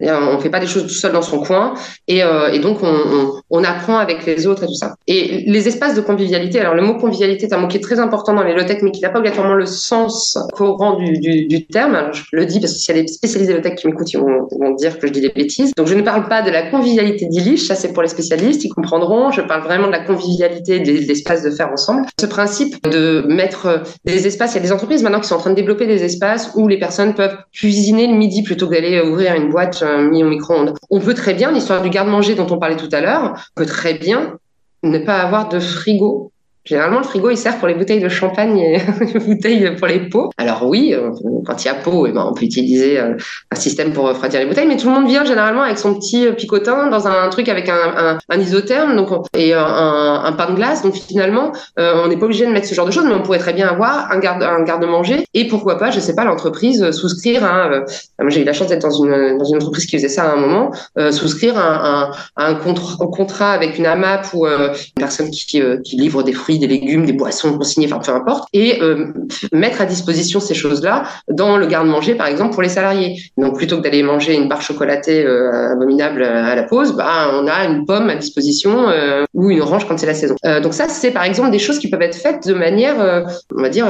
On 0.00 0.34
ne 0.36 0.40
fait 0.40 0.50
pas 0.50 0.60
des 0.60 0.66
choses 0.66 0.84
tout 0.84 0.94
seul 0.94 1.12
dans 1.12 1.22
son 1.22 1.40
coin 1.40 1.74
et, 2.06 2.22
euh, 2.22 2.52
et 2.52 2.60
donc 2.60 2.82
on, 2.82 2.86
on, 2.86 3.32
on, 3.50 3.64
apprend 3.64 3.98
avec 3.98 4.24
les 4.26 4.46
autres 4.46 4.64
et 4.64 4.66
tout 4.66 4.74
ça. 4.74 4.94
Et 5.06 5.44
les 5.46 5.66
espaces 5.66 5.94
de 5.94 6.00
convivialité, 6.00 6.60
alors 6.60 6.74
le 6.74 6.82
mot 6.82 6.94
convivialité 6.94 7.46
est 7.46 7.52
un 7.52 7.58
mot 7.58 7.66
qui 7.66 7.78
est 7.78 7.82
très 7.82 7.98
important 7.98 8.32
dans 8.32 8.44
les 8.44 8.54
low-tech 8.54 8.78
mais 8.82 8.92
qui 8.92 9.00
n'a 9.00 9.08
pas 9.08 9.18
obligatoirement 9.18 9.54
le 9.54 9.66
sens 9.66 10.38
courant 10.54 10.96
du, 10.96 11.18
du, 11.18 11.46
du 11.46 11.66
terme. 11.66 11.96
Alors, 11.96 12.12
je 12.12 12.22
le 12.32 12.46
dis 12.46 12.60
parce 12.60 12.74
que 12.74 12.78
s'il 12.78 12.96
y 12.96 12.98
a 12.98 13.02
des 13.02 13.08
spécialistes 13.08 13.50
de 13.50 13.56
low-tech 13.56 13.74
qui 13.74 13.86
m'écoutent, 13.88 14.12
ils 14.12 14.20
vont, 14.20 14.48
vont, 14.58 14.74
dire 14.74 14.98
que 14.98 15.06
je 15.08 15.12
dis 15.12 15.20
des 15.20 15.30
bêtises. 15.30 15.72
Donc 15.76 15.88
je 15.88 15.94
ne 15.94 16.02
parle 16.02 16.28
pas 16.28 16.42
de 16.42 16.50
la 16.50 16.70
convivialité 16.70 17.26
d'Illich, 17.26 17.66
ça 17.66 17.74
c'est 17.74 17.92
pour 17.92 18.02
les 18.02 18.08
spécialistes, 18.08 18.64
ils 18.64 18.70
comprendront. 18.70 19.32
Je 19.32 19.42
parle 19.42 19.62
vraiment 19.62 19.88
de 19.88 19.92
la 19.92 20.04
convivialité 20.04 20.80
de 20.80 20.92
l'espace 21.06 21.42
de 21.42 21.50
faire 21.50 21.70
ensemble. 21.72 22.06
Ce 22.20 22.26
principe 22.26 22.80
de 22.88 23.24
mettre 23.28 23.82
des 24.04 24.26
espaces, 24.26 24.52
il 24.52 24.56
y 24.56 24.60
a 24.60 24.62
des 24.62 24.72
entreprises 24.72 25.02
maintenant 25.02 25.20
qui 25.20 25.28
sont 25.28 25.34
en 25.34 25.40
train 25.40 25.50
de 25.50 25.56
développer 25.56 25.86
des 25.86 26.04
espaces 26.04 26.52
où 26.54 26.68
les 26.68 26.78
personnes 26.78 27.14
peuvent 27.14 27.36
cuisiner 27.52 28.06
le 28.06 28.14
midi 28.14 28.42
plutôt 28.42 28.68
que 28.68 28.74
d'aller 28.74 29.00
ouvrir 29.00 29.34
une 29.34 29.50
boîte 29.50 29.82
mis 29.96 30.22
au 30.24 30.28
micro-ondes. 30.28 30.74
On 30.90 31.00
peut 31.00 31.14
très 31.14 31.34
bien, 31.34 31.50
l'histoire 31.50 31.82
du 31.82 31.90
garde-manger 31.90 32.34
dont 32.34 32.46
on 32.50 32.58
parlait 32.58 32.76
tout 32.76 32.88
à 32.92 33.00
l'heure, 33.00 33.34
peut 33.54 33.66
très 33.66 33.94
bien 33.94 34.38
ne 34.82 34.98
pas 34.98 35.18
avoir 35.18 35.48
de 35.48 35.58
frigo 35.58 36.32
Généralement, 36.68 36.98
le 36.98 37.04
frigo, 37.04 37.30
il 37.30 37.38
sert 37.38 37.56
pour 37.58 37.66
les 37.66 37.74
bouteilles 37.74 38.00
de 38.00 38.10
champagne 38.10 38.58
et 38.58 38.78
les 39.14 39.20
bouteilles 39.20 39.74
pour 39.76 39.86
les 39.86 40.00
pots. 40.00 40.30
Alors 40.36 40.66
oui, 40.66 40.92
euh, 40.92 41.10
quand 41.46 41.64
il 41.64 41.66
y 41.66 41.70
a 41.70 41.74
pot, 41.74 42.06
eh 42.06 42.12
ben, 42.12 42.26
on 42.30 42.34
peut 42.34 42.44
utiliser 42.44 43.00
euh, 43.00 43.16
un 43.50 43.56
système 43.56 43.94
pour 43.94 44.06
refroidir 44.06 44.40
les 44.40 44.46
bouteilles, 44.46 44.66
mais 44.66 44.76
tout 44.76 44.88
le 44.88 44.92
monde 44.92 45.08
vient 45.08 45.24
généralement 45.24 45.62
avec 45.62 45.78
son 45.78 45.94
petit 45.94 46.26
euh, 46.26 46.32
picotin 46.32 46.88
dans 46.88 47.06
un 47.08 47.30
truc 47.30 47.48
avec 47.48 47.70
un, 47.70 48.18
isotherme 48.38 49.02
et 49.34 49.54
un, 49.54 50.34
pain 50.36 50.50
de 50.50 50.56
glace. 50.56 50.82
Donc 50.82 50.94
finalement, 50.94 51.52
on 51.78 52.08
n'est 52.08 52.18
pas 52.18 52.26
obligé 52.26 52.44
de 52.44 52.52
mettre 52.52 52.66
ce 52.66 52.74
genre 52.74 52.86
de 52.86 52.90
choses, 52.90 53.06
mais 53.06 53.14
on 53.14 53.22
pourrait 53.22 53.38
très 53.38 53.54
bien 53.54 53.68
avoir 53.68 54.12
un 54.12 54.18
garde 54.18 54.42
un 54.42 54.62
garde-manger 54.62 55.24
et 55.34 55.48
pourquoi 55.48 55.78
pas, 55.78 55.90
je 55.90 56.00
sais 56.00 56.14
pas, 56.14 56.24
l'entreprise 56.24 56.90
souscrire. 56.90 57.44
Hein, 57.44 57.84
j'ai 58.28 58.42
eu 58.42 58.44
la 58.44 58.52
chance 58.52 58.68
d'être 58.68 58.82
dans 58.82 58.90
une, 58.90 59.56
entreprise 59.56 59.86
qui 59.86 59.96
faisait 59.96 60.08
ça 60.08 60.24
à 60.24 60.34
un 60.34 60.36
moment, 60.36 60.70
souscrire 61.10 61.58
un, 61.58 62.10
un, 62.36 62.54
contrat, 62.54 63.52
avec 63.52 63.78
une 63.78 63.86
AMAP 63.86 64.34
ou 64.34 64.46
une 64.46 64.72
personne 64.96 65.30
qui 65.30 65.96
livre 65.96 66.22
des 66.22 66.32
fruits 66.32 66.57
des 66.58 66.66
légumes, 66.66 67.06
des 67.06 67.12
boissons 67.12 67.56
consignées, 67.56 67.86
enfin 67.92 68.00
peu 68.04 68.12
importe, 68.12 68.48
et 68.52 68.82
euh, 68.82 69.12
mettre 69.52 69.80
à 69.80 69.86
disposition 69.86 70.40
ces 70.40 70.54
choses-là 70.54 71.04
dans 71.28 71.56
le 71.56 71.66
garde-manger, 71.66 72.14
par 72.14 72.26
exemple, 72.26 72.52
pour 72.52 72.62
les 72.62 72.68
salariés. 72.68 73.20
Donc 73.36 73.56
plutôt 73.56 73.78
que 73.78 73.82
d'aller 73.82 74.02
manger 74.02 74.34
une 74.34 74.48
barre 74.48 74.62
chocolatée 74.62 75.24
euh, 75.24 75.72
abominable 75.72 76.22
à 76.22 76.54
la 76.54 76.62
pause, 76.64 76.96
bah, 76.96 77.30
on 77.32 77.46
a 77.46 77.64
une 77.64 77.86
pomme 77.86 78.10
à 78.10 78.16
disposition 78.16 78.88
euh, 78.88 79.24
ou 79.34 79.50
une 79.50 79.60
orange 79.60 79.86
quand 79.86 79.98
c'est 79.98 80.06
la 80.06 80.14
saison. 80.14 80.36
donc 80.62 80.74
ça, 80.74 80.88
c'est 80.88 81.10
par 81.10 81.24
exemple 81.24 81.50
des 81.50 81.58
choses 81.58 81.78
qui 81.78 81.88
peuvent 81.88 82.02
être 82.02 82.16
faites 82.16 82.46
de 82.46 82.54
manière, 82.54 83.24
on 83.54 83.62
va 83.62 83.68
dire, 83.68 83.86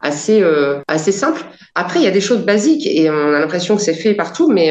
assez, 0.00 0.42
assez 0.86 1.12
simple. 1.12 1.42
Après, 1.74 2.00
il 2.00 2.04
y 2.04 2.08
a 2.08 2.10
des 2.10 2.20
choses 2.20 2.44
basiques 2.44 2.86
et 2.86 3.10
on 3.10 3.34
a 3.34 3.40
l'impression 3.40 3.76
que 3.76 3.82
c'est 3.82 3.94
fait 3.94 4.14
partout, 4.14 4.48
mais 4.50 4.70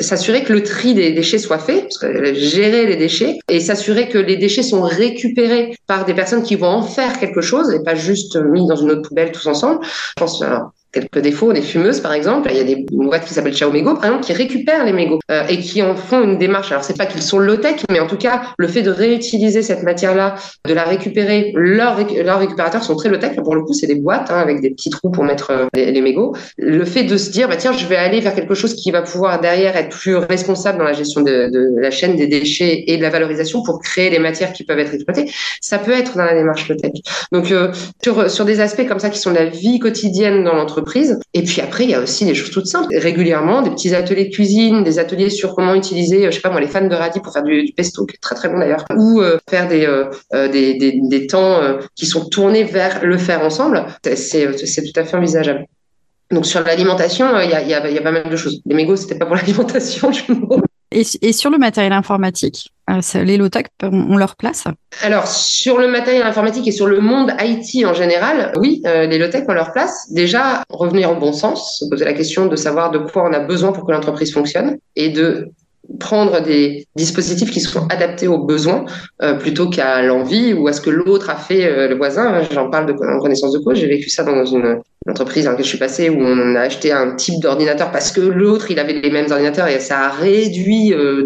s'assurer 0.00 0.44
que 0.44 0.52
le 0.52 0.62
tri 0.62 0.94
des 0.94 1.12
déchets 1.12 1.38
soit 1.38 1.58
fait, 1.58 1.88
gérer 2.34 2.86
les 2.86 2.96
déchets, 2.96 3.38
et 3.48 3.60
s'assurer 3.60 4.08
que 4.08 4.18
les 4.18 4.36
déchets 4.36 4.62
sont 4.62 4.82
récupérés 4.82 5.76
par 5.86 6.04
des 6.04 6.14
personnes 6.14 6.42
qui 6.42 6.54
vont 6.54 6.68
en 6.68 6.82
faire 6.82 7.18
quelque 7.18 7.40
chose 7.40 7.72
et 7.72 7.82
pas 7.82 7.94
juste 7.94 8.36
mis 8.36 8.66
dans 8.66 8.76
une 8.76 8.90
autre 8.90 9.08
poubelle 9.08 9.32
tous 9.32 9.46
ensemble. 9.46 9.80
Quelques 10.92 11.18
défauts, 11.18 11.52
des 11.52 11.62
fumeuses 11.62 12.00
par 12.00 12.12
exemple. 12.12 12.48
Il 12.50 12.56
y 12.56 12.60
a 12.60 12.64
des 12.64 12.86
boîtes 12.90 13.24
qui 13.24 13.34
s'appellent 13.34 13.54
Ciao 13.54 13.70
Mégo 13.70 13.94
par 13.94 14.06
exemple 14.06 14.24
qui 14.24 14.32
récupèrent 14.32 14.84
les 14.84 14.92
mégots 14.92 15.18
euh, 15.30 15.46
et 15.48 15.58
qui 15.58 15.82
en 15.82 15.94
font 15.94 16.22
une 16.22 16.38
démarche. 16.38 16.70
Alors 16.72 16.84
c'est 16.84 16.96
pas 16.96 17.06
qu'ils 17.06 17.22
sont 17.22 17.38
low 17.38 17.56
tech, 17.56 17.82
mais 17.90 18.00
en 18.00 18.06
tout 18.06 18.16
cas 18.16 18.42
le 18.58 18.68
fait 18.68 18.82
de 18.82 18.90
réutiliser 18.90 19.62
cette 19.62 19.82
matière-là, 19.82 20.36
de 20.66 20.74
la 20.74 20.84
récupérer, 20.84 21.52
leurs, 21.54 21.98
leurs 22.24 22.38
récupérateurs 22.38 22.82
sont 22.82 22.96
très 22.96 23.08
low 23.08 23.18
tech. 23.18 23.36
Pour 23.36 23.54
le 23.54 23.62
coup, 23.62 23.74
c'est 23.74 23.86
des 23.86 23.96
boîtes 23.96 24.30
hein, 24.30 24.38
avec 24.38 24.60
des 24.60 24.70
petits 24.70 24.90
trous 24.90 25.10
pour 25.10 25.24
mettre 25.24 25.50
euh, 25.50 25.66
les, 25.74 26.00
mégots. 26.00 26.34
Le 26.56 26.84
fait 26.84 27.04
de 27.04 27.16
se 27.16 27.30
dire 27.30 27.48
bah 27.48 27.56
tiens, 27.56 27.72
je 27.72 27.86
vais 27.86 27.96
aller 27.96 28.20
vers 28.20 28.34
quelque 28.34 28.54
chose 28.54 28.74
qui 28.74 28.90
va 28.90 29.02
pouvoir 29.02 29.40
derrière 29.40 29.76
être 29.76 29.90
plus 29.90 30.16
responsable 30.16 30.78
dans 30.78 30.84
la 30.84 30.92
gestion 30.92 31.20
de, 31.20 31.80
la 31.80 31.90
chaîne 31.90 32.16
des 32.16 32.26
déchets 32.26 32.84
et 32.86 32.96
de 32.96 33.02
la 33.02 33.10
valorisation 33.10 33.62
pour 33.62 33.80
créer 33.80 34.10
les 34.10 34.18
matières 34.18 34.52
qui 34.52 34.64
peuvent 34.64 34.78
être 34.78 34.94
exploitées, 34.94 35.30
ça 35.60 35.78
peut 35.78 35.92
être 35.92 36.16
dans 36.16 36.24
la 36.24 36.34
démarche 36.34 36.68
low 36.68 36.76
tech. 36.76 36.92
Donc 37.32 37.50
euh, 37.50 37.72
sur 38.02 38.30
sur 38.30 38.44
des 38.44 38.60
aspects 38.60 38.86
comme 38.86 38.98
ça 38.98 39.10
qui 39.10 39.18
sont 39.18 39.30
de 39.30 39.36
la 39.36 39.46
vie 39.46 39.78
quotidienne 39.78 40.44
dans 40.44 40.54
l'entreprise 40.54 40.77
et 41.34 41.42
puis 41.42 41.60
après, 41.60 41.84
il 41.84 41.90
y 41.90 41.94
a 41.94 42.00
aussi 42.00 42.24
des 42.24 42.34
choses 42.34 42.50
toutes 42.50 42.66
simples. 42.66 42.88
Régulièrement, 42.96 43.62
des 43.62 43.70
petits 43.70 43.94
ateliers 43.94 44.26
de 44.26 44.34
cuisine, 44.34 44.84
des 44.84 44.98
ateliers 44.98 45.30
sur 45.30 45.54
comment 45.54 45.74
utiliser, 45.74 46.24
je 46.26 46.30
sais 46.30 46.40
pas 46.40 46.50
moi, 46.50 46.60
les 46.60 46.68
fans 46.68 46.86
de 46.86 46.94
radis 46.94 47.20
pour 47.20 47.32
faire 47.32 47.42
du, 47.42 47.72
pesto, 47.76 48.06
qui 48.06 48.16
est 48.16 48.20
très 48.20 48.34
très 48.34 48.48
bon 48.48 48.58
d'ailleurs, 48.58 48.84
ou 48.96 49.20
euh, 49.20 49.38
faire 49.48 49.68
des, 49.68 49.86
euh, 49.86 50.06
euh, 50.34 50.48
des, 50.48 50.74
des, 50.74 51.00
des, 51.02 51.26
temps 51.26 51.60
qui 51.94 52.06
sont 52.06 52.28
tournés 52.28 52.64
vers 52.64 53.04
le 53.04 53.18
faire 53.18 53.42
ensemble. 53.42 53.86
C'est 54.14 54.46
tout 54.46 55.00
à 55.00 55.04
fait 55.04 55.16
envisageable. 55.16 55.66
Donc 56.30 56.46
sur 56.46 56.62
l'alimentation, 56.62 57.26
il 57.40 57.50
y 57.50 57.54
a, 57.54 57.62
y, 57.62 57.68
y 57.68 57.98
a 57.98 58.02
pas 58.02 58.10
mal 58.10 58.28
de 58.28 58.36
choses. 58.36 58.60
Les 58.66 58.74
mégots, 58.74 58.96
c'était 58.96 59.16
pas 59.16 59.26
pour 59.26 59.36
l'alimentation, 59.36 60.12
je 60.12 60.32
Et, 60.90 61.32
sur 61.32 61.50
le 61.50 61.58
matériel 61.58 61.92
informatique, 61.92 62.72
euh, 62.88 63.00
les 63.22 63.36
low-tech 63.36 63.66
ont 63.82 64.16
leur 64.16 64.36
place 64.36 64.64
Alors, 65.02 65.26
sur 65.26 65.78
le 65.78 65.86
matériel 65.86 66.22
informatique 66.22 66.66
et 66.66 66.72
sur 66.72 66.86
le 66.86 67.00
monde 67.00 67.32
IT 67.40 67.84
en 67.84 67.92
général, 67.92 68.52
oui, 68.56 68.80
euh, 68.86 69.06
les 69.06 69.18
low-tech 69.18 69.44
ont 69.48 69.52
leur 69.52 69.72
place. 69.72 70.10
Déjà, 70.12 70.62
revenir 70.70 71.10
au 71.10 71.16
bon 71.16 71.34
sens, 71.34 71.78
se 71.78 71.84
poser 71.90 72.06
la 72.06 72.14
question 72.14 72.46
de 72.46 72.56
savoir 72.56 72.90
de 72.90 72.98
quoi 72.98 73.28
on 73.28 73.32
a 73.34 73.40
besoin 73.40 73.72
pour 73.72 73.86
que 73.86 73.92
l'entreprise 73.92 74.32
fonctionne 74.32 74.78
et 74.96 75.10
de 75.10 75.50
prendre 75.98 76.40
des 76.40 76.86
dispositifs 76.96 77.50
qui 77.50 77.60
sont 77.60 77.86
adaptés 77.88 78.28
aux 78.28 78.38
besoins 78.38 78.84
euh, 79.22 79.34
plutôt 79.34 79.68
qu'à 79.70 80.02
l'envie 80.02 80.52
ou 80.52 80.68
à 80.68 80.72
ce 80.72 80.80
que 80.80 80.90
l'autre 80.90 81.30
a 81.30 81.36
fait 81.36 81.66
euh, 81.66 81.88
le 81.88 81.96
voisin. 81.96 82.42
J'en 82.52 82.70
parle 82.70 82.86
de, 82.86 82.92
en 82.92 83.18
connaissance 83.20 83.52
de 83.52 83.58
cause. 83.58 83.78
J'ai 83.78 83.86
vécu 83.86 84.10
ça 84.10 84.22
dans 84.22 84.44
une, 84.44 84.80
entreprise 85.08 85.44
dans 85.44 85.52
laquelle 85.52 85.64
je 85.64 85.70
suis 85.70 85.78
passée 85.78 86.10
où 86.10 86.20
on 86.20 86.54
a 86.54 86.60
acheté 86.60 86.92
un 86.92 87.14
type 87.14 87.40
d'ordinateur 87.40 87.90
parce 87.90 88.12
que 88.12 88.20
l'autre 88.20 88.70
il 88.70 88.78
avait 88.78 88.92
les 88.92 89.10
mêmes 89.10 89.30
ordinateurs 89.30 89.68
et 89.68 89.80
ça 89.80 90.00
a 90.00 90.08
réduit 90.10 90.92
euh, 90.92 91.24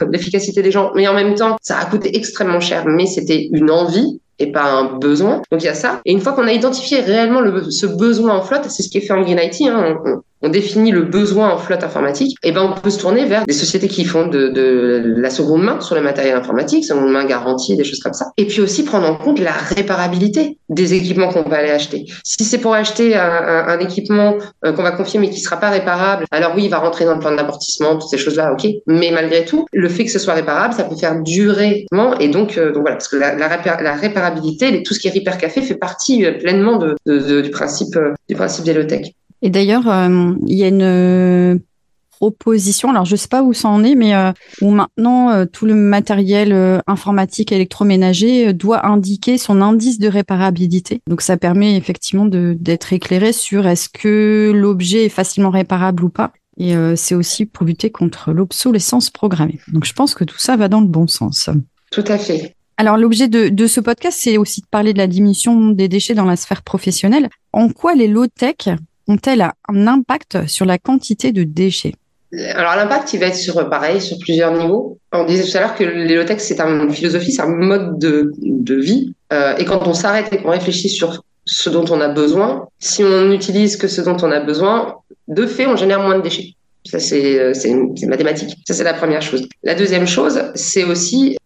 l'efficacité 0.10 0.62
des 0.62 0.72
gens. 0.72 0.90
Mais 0.96 1.06
en 1.06 1.14
même 1.14 1.34
temps, 1.34 1.56
ça 1.62 1.78
a 1.78 1.84
coûté 1.84 2.16
extrêmement 2.16 2.60
cher. 2.60 2.84
Mais 2.86 3.06
c'était 3.06 3.48
une 3.52 3.70
envie 3.70 4.20
et 4.40 4.50
pas 4.50 4.64
un 4.64 4.98
besoin. 4.98 5.42
Donc 5.52 5.62
il 5.62 5.66
y 5.66 5.68
a 5.68 5.74
ça. 5.74 6.00
Et 6.04 6.12
une 6.12 6.20
fois 6.20 6.32
qu'on 6.32 6.48
a 6.48 6.52
identifié 6.52 7.00
réellement 7.00 7.40
le, 7.40 7.70
ce 7.70 7.86
besoin 7.86 8.34
en 8.34 8.42
flotte, 8.42 8.66
c'est 8.68 8.82
ce 8.82 8.88
qui 8.88 8.98
est 8.98 9.02
fait 9.02 9.12
en 9.12 9.22
Green 9.22 9.38
IT. 9.40 9.68
Hein, 9.68 9.98
définit 10.48 10.90
le 10.90 11.02
besoin 11.02 11.52
en 11.52 11.58
flotte 11.58 11.84
informatique, 11.84 12.36
et 12.42 12.52
ben 12.52 12.62
on 12.62 12.80
peut 12.80 12.90
se 12.90 12.98
tourner 12.98 13.26
vers 13.26 13.44
des 13.44 13.52
sociétés 13.52 13.88
qui 13.88 14.04
font 14.04 14.26
de, 14.26 14.48
de 14.48 15.14
la 15.16 15.30
seconde 15.30 15.62
main 15.62 15.80
sur 15.80 15.94
le 15.94 16.02
matériel 16.02 16.36
informatique, 16.36 16.84
seconde 16.84 17.10
main 17.10 17.24
garantie, 17.24 17.76
des 17.76 17.84
choses 17.84 18.00
comme 18.00 18.14
ça. 18.14 18.32
Et 18.36 18.46
puis 18.46 18.60
aussi 18.60 18.84
prendre 18.84 19.06
en 19.06 19.16
compte 19.16 19.38
la 19.38 19.52
réparabilité 19.52 20.58
des 20.68 20.94
équipements 20.94 21.28
qu'on 21.28 21.48
va 21.48 21.58
aller 21.58 21.70
acheter. 21.70 22.06
Si 22.24 22.44
c'est 22.44 22.58
pour 22.58 22.74
acheter 22.74 23.16
un, 23.16 23.64
un, 23.68 23.78
équipement 23.80 24.36
euh, 24.64 24.72
qu'on 24.72 24.82
va 24.82 24.92
confier 24.92 25.20
mais 25.20 25.30
qui 25.30 25.40
sera 25.40 25.56
pas 25.56 25.70
réparable, 25.70 26.24
alors 26.30 26.52
oui, 26.54 26.64
il 26.64 26.70
va 26.70 26.78
rentrer 26.78 27.04
dans 27.04 27.14
le 27.14 27.20
plan 27.20 27.34
d'amortissement, 27.34 27.96
toutes 27.96 28.08
ces 28.10 28.18
choses-là, 28.18 28.52
ok. 28.52 28.66
Mais 28.86 29.10
malgré 29.10 29.44
tout, 29.44 29.66
le 29.72 29.88
fait 29.88 30.04
que 30.04 30.10
ce 30.10 30.18
soit 30.18 30.34
réparable, 30.34 30.74
ça 30.74 30.84
peut 30.84 30.96
faire 30.96 31.20
durer. 31.20 31.86
Et 32.20 32.28
donc, 32.28 32.56
euh, 32.56 32.72
donc 32.72 32.82
voilà, 32.82 32.96
parce 32.96 33.08
que 33.08 33.16
la, 33.16 33.34
la, 33.34 33.94
réparabilité, 33.94 34.82
tout 34.82 34.94
ce 34.94 35.00
qui 35.00 35.08
est 35.08 35.10
Repair 35.10 35.38
Café 35.38 35.62
fait 35.62 35.74
partie 35.74 36.24
euh, 36.24 36.38
pleinement 36.38 36.76
de, 36.76 36.96
de, 37.06 37.40
du 37.40 37.50
principe 37.50 37.98
du 38.28 38.34
principe 38.34 38.64
des 38.64 38.74
low-tech. 38.74 39.12
Et 39.42 39.50
d'ailleurs, 39.50 39.88
euh, 39.88 40.34
il 40.46 40.56
y 40.56 40.64
a 40.64 40.68
une 40.68 40.82
euh, 40.82 41.58
proposition, 42.10 42.90
alors 42.90 43.06
je 43.06 43.16
sais 43.16 43.28
pas 43.28 43.42
où 43.42 43.54
ça 43.54 43.68
en 43.68 43.82
est, 43.82 43.94
mais 43.94 44.14
euh, 44.14 44.32
où 44.60 44.70
maintenant 44.70 45.46
tout 45.46 45.64
le 45.64 45.74
matériel 45.74 46.82
informatique 46.86 47.50
électroménager 47.50 48.52
doit 48.52 48.86
indiquer 48.86 49.38
son 49.38 49.62
indice 49.62 49.98
de 49.98 50.08
réparabilité. 50.08 51.00
Donc 51.06 51.22
ça 51.22 51.38
permet 51.38 51.76
effectivement 51.76 52.26
d'être 52.26 52.92
éclairé 52.92 53.32
sur 53.32 53.66
est-ce 53.66 53.88
que 53.88 54.52
l'objet 54.54 55.06
est 55.06 55.10
facilement 55.10 55.50
réparable 55.50 56.04
ou 56.04 56.10
pas. 56.10 56.32
Et 56.58 56.74
c'est 56.94 57.14
aussi 57.14 57.46
pour 57.46 57.64
lutter 57.64 57.88
contre 57.88 58.32
l'obsolescence 58.32 59.08
programmée. 59.08 59.58
Donc 59.72 59.86
je 59.86 59.94
pense 59.94 60.14
que 60.14 60.24
tout 60.24 60.38
ça 60.38 60.58
va 60.58 60.68
dans 60.68 60.82
le 60.82 60.88
bon 60.88 61.06
sens. 61.06 61.48
Tout 61.90 62.04
à 62.06 62.18
fait. 62.18 62.54
Alors 62.76 62.98
l'objet 62.98 63.28
de, 63.28 63.48
de, 63.48 63.66
ce 63.66 63.80
podcast, 63.80 64.18
c'est 64.20 64.36
aussi 64.36 64.60
de 64.60 64.66
parler 64.66 64.92
de 64.92 64.98
la 64.98 65.06
diminution 65.06 65.68
des 65.68 65.88
déchets 65.88 66.14
dans 66.14 66.26
la 66.26 66.36
sphère 66.36 66.62
professionnelle. 66.62 67.30
En 67.54 67.70
quoi 67.70 67.94
les 67.94 68.08
low-tech 68.08 68.68
ont-elles 69.10 69.50
un 69.68 69.86
impact 69.86 70.46
sur 70.46 70.64
la 70.64 70.78
quantité 70.78 71.32
de 71.32 71.42
déchets? 71.42 71.94
Alors 72.54 72.76
l'impact, 72.76 73.12
il 73.12 73.20
va 73.20 73.26
être 73.26 73.34
sur 73.34 73.68
pareil 73.68 74.00
sur 74.00 74.16
plusieurs 74.18 74.52
niveaux. 74.56 74.98
On 75.12 75.24
disait 75.24 75.42
tout 75.42 75.56
à 75.56 75.60
l'heure 75.60 75.74
que 75.74 75.82
les 75.82 76.38
c'est 76.38 76.60
une 76.60 76.92
philosophie, 76.92 77.32
c'est 77.32 77.42
un 77.42 77.48
mode 77.48 77.98
de, 77.98 78.32
de 78.38 78.74
vie. 78.76 79.14
Euh, 79.32 79.56
et 79.56 79.64
quand 79.64 79.86
on 79.88 79.94
s'arrête 79.94 80.32
et 80.32 80.38
qu'on 80.38 80.50
réfléchit 80.50 80.88
sur 80.88 81.24
ce 81.44 81.70
dont 81.70 81.84
on 81.90 82.00
a 82.00 82.08
besoin, 82.08 82.68
si 82.78 83.02
on 83.02 83.28
n'utilise 83.28 83.76
que 83.76 83.88
ce 83.88 84.00
dont 84.00 84.16
on 84.22 84.30
a 84.30 84.38
besoin, 84.38 84.96
de 85.26 85.44
fait, 85.46 85.66
on 85.66 85.74
génère 85.74 86.00
moins 86.00 86.16
de 86.16 86.22
déchets. 86.22 86.54
Ça, 86.86 87.00
c'est 87.00 87.38
euh, 87.38 87.52
mathématique. 88.06 88.56
Ça, 88.66 88.74
c'est 88.74 88.84
la 88.84 88.94
première 88.94 89.22
chose. 89.22 89.48
La 89.64 89.74
deuxième 89.74 90.06
chose, 90.06 90.40
c'est 90.54 90.84
aussi 90.84 91.36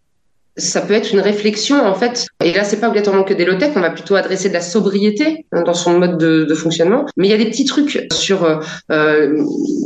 ça 0.57 0.81
peut 0.81 0.93
être 0.93 1.11
une 1.13 1.19
réflexion 1.19 1.85
en 1.85 1.95
fait. 1.95 2.27
Et 2.43 2.53
là, 2.53 2.63
c'est 2.63 2.79
pas 2.79 2.87
obligatoirement 2.87 3.23
que 3.23 3.33
des 3.33 3.45
low-tech, 3.45 3.71
on 3.75 3.81
va 3.81 3.89
plutôt 3.89 4.15
adresser 4.15 4.49
de 4.49 4.53
la 4.53 4.61
sobriété 4.61 5.45
dans 5.51 5.73
son 5.73 5.99
mode 5.99 6.17
de, 6.17 6.45
de, 6.45 6.55
fonctionnement. 6.55 7.05
Mais 7.17 7.27
il 7.27 7.31
y 7.31 7.33
a 7.33 7.37
des 7.37 7.49
petits 7.49 7.65
trucs 7.65 8.07
sur 8.11 8.43
euh, 8.43 8.59
euh 8.91 9.43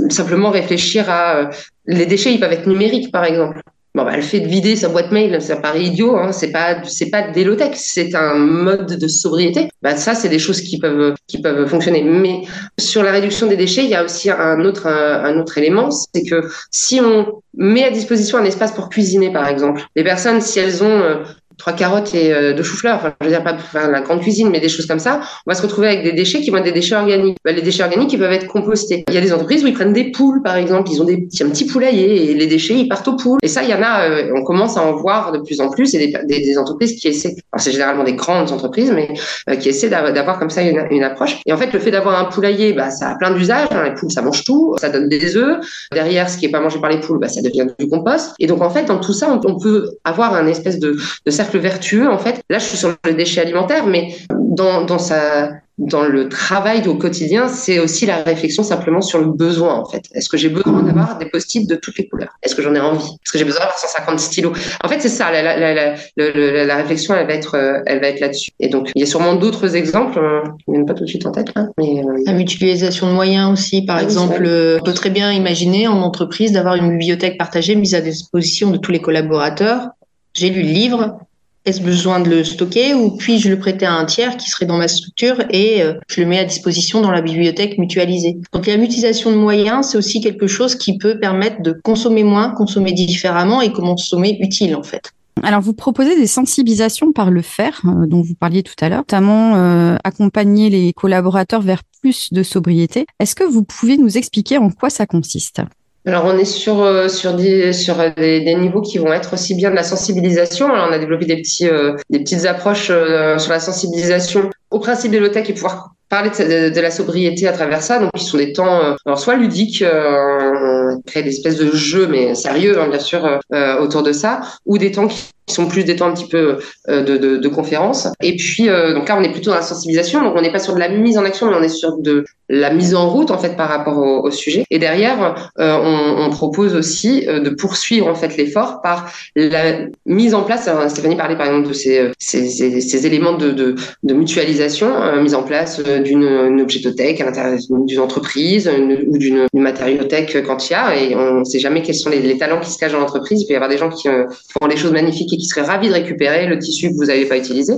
simplement 0.09 0.49
réfléchir 0.49 1.09
à 1.09 1.37
euh, 1.37 1.45
les 1.85 2.05
déchets, 2.05 2.33
ils 2.33 2.39
peuvent 2.39 2.51
être 2.51 2.67
numériques 2.67 3.11
par 3.11 3.25
exemple. 3.25 3.61
Bon, 3.99 4.05
bah, 4.05 4.15
le 4.15 4.21
fait 4.21 4.39
de 4.39 4.47
vider 4.47 4.77
sa 4.77 4.87
boîte 4.87 5.11
mail, 5.11 5.41
ça 5.41 5.57
paraît 5.57 5.83
idiot. 5.83 6.15
Hein, 6.15 6.31
c'est 6.31 6.53
pas, 6.53 6.81
c'est 6.85 7.09
pas 7.09 7.31
des 7.31 7.43
low-tech, 7.43 7.71
c'est 7.75 8.15
un 8.15 8.35
mode 8.35 8.97
de 8.97 9.07
sobriété. 9.09 9.67
Bah, 9.81 9.97
ça, 9.97 10.15
c'est 10.15 10.29
des 10.29 10.39
choses 10.39 10.61
qui 10.61 10.79
peuvent, 10.79 11.15
qui 11.27 11.41
peuvent 11.41 11.67
fonctionner. 11.67 12.03
Mais 12.03 12.43
sur 12.79 13.03
la 13.03 13.11
réduction 13.11 13.47
des 13.47 13.57
déchets, 13.57 13.83
il 13.83 13.89
y 13.89 13.95
a 13.95 14.05
aussi 14.05 14.29
un 14.29 14.63
autre, 14.63 14.87
un, 14.87 15.37
autre 15.37 15.57
élément, 15.57 15.89
c'est 15.91 16.23
que 16.23 16.47
si 16.71 17.01
on 17.01 17.41
met 17.53 17.83
à 17.83 17.91
disposition 17.91 18.37
un 18.37 18.45
espace 18.45 18.71
pour 18.71 18.87
cuisiner, 18.87 19.33
par 19.33 19.49
exemple, 19.49 19.81
les 19.97 20.03
personnes, 20.05 20.39
si 20.39 20.59
elles 20.59 20.81
ont 20.81 21.01
euh, 21.01 21.15
trois 21.59 21.73
carottes 21.73 22.15
et 22.15 22.33
euh, 22.33 22.53
deux 22.53 22.63
choux-fleurs, 22.63 22.95
enfin, 22.95 23.13
je 23.19 23.25
veux 23.25 23.31
dire 23.31 23.43
pas 23.43 23.53
pour 23.53 23.67
faire 23.67 23.91
la 23.91 24.01
grande 24.01 24.21
cuisine, 24.21 24.49
mais 24.49 24.59
des 24.59 24.69
choses 24.69 24.87
comme 24.87 24.99
ça, 24.99 25.19
on 25.45 25.51
va 25.51 25.55
se 25.55 25.61
retrouver 25.61 25.87
avec 25.87 26.03
des 26.03 26.13
déchets 26.13 26.41
qui 26.41 26.49
vont 26.49 26.57
être 26.57 26.63
des 26.63 26.71
déchets 26.71 26.95
organiques. 26.95 27.37
Bah, 27.43 27.51
les 27.51 27.61
déchets 27.61 27.83
organiques, 27.83 28.11
ils 28.13 28.17
peuvent 28.17 28.31
être 28.31 28.47
compostés. 28.47 29.03
Il 29.09 29.13
y 29.13 29.17
a 29.17 29.21
des 29.21 29.33
entreprises 29.33 29.63
où 29.63 29.67
ils 29.67 29.73
prennent 29.73 29.93
des 29.93 30.11
poules, 30.11 30.41
par 30.41 30.55
exemple, 30.55 30.89
ils 30.89 31.01
ont 31.01 31.05
des, 31.05 31.27
un 31.41 31.49
petit 31.49 31.65
poulailler 31.65 32.31
et 32.31 32.33
les 32.33 32.47
déchets, 32.47 32.75
ils 32.75 32.87
partent 32.87 33.07
aux 33.09 33.17
poules. 33.17 33.39
Et 33.43 33.49
ça, 33.49 33.61
il 33.63 33.69
y 33.69 33.73
en 33.73 33.83
a, 33.83 34.09
euh, 34.09 34.31
on 34.35 34.43
commence 34.43 34.77
à 34.77 34.83
en 34.83 34.93
voir 34.95 35.33
de 35.33 35.39
plus 35.39 35.59
en 35.59 35.69
plus 35.69 35.93
et 35.93 36.13
des, 36.23 36.57
entreprises 36.57 36.95
qui 36.95 37.07
essaient, 37.07 37.35
alors 37.51 37.61
c'est 37.61 37.71
généralement 37.71 38.03
des 38.03 38.13
grandes 38.13 38.51
entreprises, 38.51 38.91
mais 38.91 39.09
euh, 39.49 39.55
qui 39.55 39.69
essaient 39.69 39.89
d'avoir 39.89 40.39
comme 40.39 40.49
ça 40.49 40.61
une, 40.61 41.03
approche. 41.03 41.39
Et 41.45 41.53
en 41.53 41.57
fait, 41.57 41.71
le 41.73 41.79
fait 41.79 41.91
d'avoir 41.91 42.19
un 42.19 42.25
poulailler, 42.25 42.73
bah, 42.73 42.89
ça 42.89 43.09
a 43.09 43.15
plein 43.15 43.31
d'usages. 43.31 43.67
Hein. 43.71 43.83
Les 43.83 43.93
poules, 43.93 44.11
ça 44.11 44.21
mange 44.21 44.43
tout, 44.43 44.75
ça 44.79 44.89
donne 44.89 45.09
des 45.09 45.35
œufs. 45.35 45.57
Derrière, 45.91 46.29
ce 46.29 46.37
qui 46.37 46.45
est 46.45 46.49
pas 46.49 46.59
mangé 46.59 46.79
par 46.79 46.89
les 46.89 46.99
poules, 46.99 47.19
bah, 47.19 47.27
ça 47.27 47.41
devient 47.41 47.67
du 47.77 47.87
compost. 47.87 48.33
Et 48.39 48.47
donc, 48.47 48.61
en 48.61 48.69
fait, 48.69 48.85
dans 48.85 48.99
tout 48.99 49.13
ça, 49.13 49.29
on, 49.29 49.39
on 49.49 49.59
peut 49.59 49.89
avoir 50.03 50.33
un 50.33 50.47
espèce 50.47 50.79
de, 50.79 50.97
de 51.25 51.31
cercle 51.31 51.48
vertueux, 51.57 52.09
en 52.09 52.17
fait, 52.17 52.41
là, 52.49 52.59
je 52.59 52.65
suis 52.65 52.77
sur 52.77 52.95
le 53.05 53.13
déchet 53.13 53.41
alimentaire, 53.41 53.85
mais 53.85 54.15
dans, 54.29 54.83
dans 54.83 54.99
sa 54.99 55.51
dans 55.79 56.03
le 56.03 56.27
travail 56.27 56.85
au 56.87 56.95
quotidien, 56.95 57.47
c'est 57.47 57.79
aussi 57.79 58.05
la 58.05 58.17
réflexion 58.17 58.63
simplement 58.63 58.99
sur 59.01 59.19
le 59.19 59.27
besoin 59.27 59.75
en 59.75 59.85
fait. 59.85 60.03
Est-ce 60.13 60.27
que 60.27 60.35
j'ai 60.37 60.49
besoin 60.49 60.83
d'avoir 60.83 61.17
des 61.17 61.25
post-it 61.25 61.67
de 61.67 61.75
toutes 61.75 61.97
les 61.97 62.07
couleurs? 62.07 62.37
Est-ce 62.43 62.53
que 62.53 62.61
j'en 62.61 62.75
ai 62.75 62.81
envie? 62.81 63.05
Est-ce 63.05 63.31
que 63.31 63.37
j'ai 63.37 63.45
besoin 63.45 63.61
d'avoir 63.61 63.79
150 63.79 64.19
stylos? 64.19 64.51
En 64.83 64.89
fait, 64.89 64.99
c'est 64.99 65.09
ça. 65.09 65.31
La, 65.31 65.41
la, 65.41 65.73
la, 65.73 66.65
la, 66.65 66.75
réflexion, 66.75 67.15
elle 67.15 67.27
va 67.27 67.33
être, 67.33 67.55
euh, 67.55 67.79
elle 67.85 68.01
va 68.01 68.07
être 68.07 68.19
là-dessus. 68.19 68.51
Et 68.59 68.67
donc, 68.67 68.91
il 68.93 68.99
y 68.99 69.03
a 69.03 69.05
sûrement 69.05 69.35
d'autres 69.35 69.75
exemples 69.75 70.19
euh, 70.19 70.41
qui 70.59 70.71
ne 70.71 70.75
viennent 70.75 70.85
pas 70.85 70.93
tout 70.93 71.05
de 71.05 71.09
suite 71.09 71.25
en 71.25 71.31
tête. 71.31 71.55
Là, 71.55 71.67
mais 71.77 72.03
euh... 72.03 72.23
La 72.25 72.33
mutualisation 72.33 73.07
de 73.07 73.13
moyens 73.13 73.51
aussi, 73.51 73.85
par 73.85 73.99
exemple, 73.99 74.43
on 74.43 74.83
peut 74.83 74.93
très 74.93 75.09
bien 75.09 75.31
imaginer 75.31 75.87
en 75.87 76.01
entreprise 76.01 76.51
d'avoir 76.51 76.75
une 76.75 76.89
bibliothèque 76.91 77.37
partagée 77.37 77.75
mise 77.75 77.95
à 77.95 78.01
disposition 78.01 78.69
de 78.69 78.77
tous 78.77 78.91
les 78.91 78.99
collaborateurs. 78.99 79.87
J'ai 80.33 80.49
lu 80.49 80.61
le 80.61 80.67
livre, 80.67 81.19
est-ce 81.65 81.81
besoin 81.81 82.19
de 82.19 82.29
le 82.29 82.43
stocker 82.43 82.93
ou 82.93 83.15
puis-je 83.17 83.49
le 83.49 83.59
prêter 83.59 83.85
à 83.85 83.93
un 83.93 84.05
tiers 84.05 84.37
qui 84.37 84.49
serait 84.49 84.65
dans 84.65 84.77
ma 84.77 84.87
structure 84.87 85.43
et 85.49 85.81
euh, 85.81 85.93
je 86.07 86.21
le 86.21 86.27
mets 86.27 86.39
à 86.39 86.45
disposition 86.45 87.01
dans 87.01 87.11
la 87.11 87.21
bibliothèque 87.21 87.77
mutualisée? 87.77 88.37
Donc 88.53 88.65
la 88.65 88.77
mutualisation 88.77 89.31
de 89.31 89.37
moyens, 89.37 89.87
c'est 89.87 89.97
aussi 89.97 90.21
quelque 90.21 90.47
chose 90.47 90.75
qui 90.75 90.97
peut 90.97 91.19
permettre 91.19 91.61
de 91.61 91.73
consommer 91.83 92.23
moins, 92.23 92.51
consommer 92.51 92.93
différemment 92.93 93.61
et 93.61 93.71
consommer 93.71 94.37
utile 94.39 94.75
en 94.75 94.83
fait. 94.83 95.11
Alors, 95.43 95.61
vous 95.61 95.73
proposez 95.73 96.15
des 96.17 96.27
sensibilisations 96.27 97.11
par 97.13 97.31
le 97.31 97.41
faire, 97.41 97.81
euh, 97.85 98.05
dont 98.07 98.21
vous 98.21 98.35
parliez 98.35 98.63
tout 98.63 98.73
à 98.81 98.89
l'heure, 98.89 98.99
notamment 98.99 99.55
euh, 99.55 99.95
accompagner 100.03 100.69
les 100.69 100.93
collaborateurs 100.93 101.61
vers 101.61 101.81
plus 102.01 102.33
de 102.33 102.43
sobriété. 102.43 103.05
Est-ce 103.19 103.35
que 103.35 103.43
vous 103.43 103.63
pouvez 103.63 103.97
nous 103.97 104.17
expliquer 104.17 104.57
en 104.57 104.69
quoi 104.69 104.89
ça 104.89 105.05
consiste? 105.05 105.61
Alors 106.05 106.25
on 106.25 106.37
est 106.37 106.45
sur 106.45 106.81
euh, 106.81 107.09
sur 107.09 107.33
des 107.33 107.73
sur 107.73 107.97
des, 108.15 108.41
des, 108.41 108.55
niveaux 108.55 108.81
qui 108.81 108.97
vont 108.97 109.11
être 109.11 109.33
aussi 109.33 109.53
bien 109.53 109.69
de 109.69 109.75
la 109.75 109.83
sensibilisation. 109.83 110.71
Alors 110.73 110.87
on 110.89 110.93
a 110.93 110.99
développé 110.99 111.25
des 111.25 111.37
petits 111.37 111.67
euh, 111.67 111.95
des 112.09 112.19
petites 112.19 112.45
approches 112.45 112.89
euh, 112.89 113.37
sur 113.37 113.51
la 113.51 113.59
sensibilisation 113.59 114.49
au 114.71 114.79
principe 114.79 115.11
de 115.11 115.17
l'OTEC 115.17 115.49
et 115.49 115.53
pouvoir 115.53 115.91
parler 116.09 116.31
de, 116.31 116.79
la 116.79 116.91
sobriété 116.91 117.47
à 117.47 117.51
travers 117.51 117.83
ça. 117.83 117.99
Donc, 117.99 118.09
ils 118.15 118.21
sont 118.21 118.37
des 118.37 118.51
temps, 118.51 118.95
alors 119.05 119.19
soit 119.19 119.35
ludiques, 119.35 119.83
euh, 119.83 120.95
créer 121.05 121.21
des 121.21 121.29
espèces 121.29 121.57
de 121.57 121.71
jeux, 121.71 122.07
mais 122.07 122.33
sérieux, 122.33 122.79
hein, 122.81 122.89
bien 122.89 122.99
sûr, 122.99 123.39
euh, 123.53 123.79
autour 123.79 124.01
de 124.01 124.11
ça, 124.11 124.41
ou 124.65 124.79
des 124.79 124.91
temps 124.91 125.07
qui 125.07 125.29
sont 125.53 125.67
plus 125.67 125.83
des 125.83 125.95
temps 125.95 126.07
un 126.07 126.13
petit 126.13 126.27
peu 126.27 126.59
euh, 126.89 127.03
de, 127.03 127.17
de, 127.17 127.37
de 127.37 127.47
conférences. 127.47 128.07
Et 128.21 128.35
puis, 128.35 128.69
euh, 128.69 128.93
donc 128.93 129.09
là, 129.09 129.17
on 129.17 129.23
est 129.23 129.31
plutôt 129.31 129.51
dans 129.51 129.57
la 129.57 129.61
sensibilisation. 129.61 130.21
Donc, 130.21 130.33
on 130.35 130.41
n'est 130.41 130.51
pas 130.51 130.59
sur 130.59 130.73
de 130.73 130.79
la 130.79 130.89
mise 130.89 131.17
en 131.17 131.25
action, 131.25 131.49
mais 131.49 131.55
on 131.55 131.63
est 131.63 131.69
sur 131.69 131.97
de 131.97 132.25
la 132.49 132.71
mise 132.71 132.95
en 132.95 133.09
route, 133.09 133.31
en 133.31 133.37
fait, 133.37 133.55
par 133.55 133.69
rapport 133.69 133.97
au, 133.97 134.21
au 134.23 134.31
sujet. 134.31 134.63
Et 134.69 134.79
derrière, 134.79 135.51
euh, 135.59 135.77
on, 135.81 136.25
on, 136.25 136.29
propose 136.29 136.75
aussi 136.75 137.25
de 137.25 137.49
poursuivre, 137.49 138.07
en 138.07 138.15
fait, 138.15 138.37
l'effort 138.37 138.81
par 138.81 139.11
la 139.35 139.87
mise 140.05 140.33
en 140.33 140.43
place. 140.43 140.69
Stéphanie 140.87 141.15
parlait, 141.15 141.37
par 141.37 141.47
exemple, 141.47 141.67
de 141.67 141.73
ces, 141.73 142.11
ces, 142.17 142.47
ces, 142.47 142.81
ces 142.81 143.05
éléments 143.05 143.33
de, 143.33 143.51
de, 143.51 143.75
de 144.03 144.13
mutualisation, 144.59 145.21
mise 145.21 145.35
en 145.35 145.43
place 145.43 145.79
d'une 145.79 146.61
objectothèque 146.61 147.21
à 147.21 147.25
l'intérieur 147.25 147.59
d'une 147.69 147.99
entreprise 147.99 148.69
ou 149.07 149.17
d'une 149.17 149.47
matériothèque 149.53 150.43
quand 150.45 150.69
il 150.69 150.73
y 150.73 150.75
a. 150.75 150.95
Et 150.95 151.15
on 151.15 151.39
ne 151.39 151.43
sait 151.43 151.59
jamais 151.59 151.81
quels 151.81 151.95
sont 151.95 152.09
les, 152.09 152.37
talents 152.37 152.59
qui 152.59 152.71
se 152.71 152.77
cachent 152.77 152.91
dans 152.91 152.99
l'entreprise. 152.99 153.41
Il 153.41 153.47
peut 153.47 153.53
y 153.53 153.55
avoir 153.55 153.69
des 153.69 153.77
gens 153.77 153.89
qui 153.89 154.07
font 154.07 154.67
des 154.67 154.77
choses 154.77 154.91
magnifiques 154.91 155.29
qui 155.29 155.45
seraient 155.45 155.65
ravis 155.65 155.87
de 155.87 155.93
récupérer 155.93 156.47
le 156.47 156.59
tissu 156.59 156.89
que 156.89 156.95
vous 156.95 157.05
n'avez 157.05 157.25
pas 157.25 157.37
utilisé, 157.37 157.73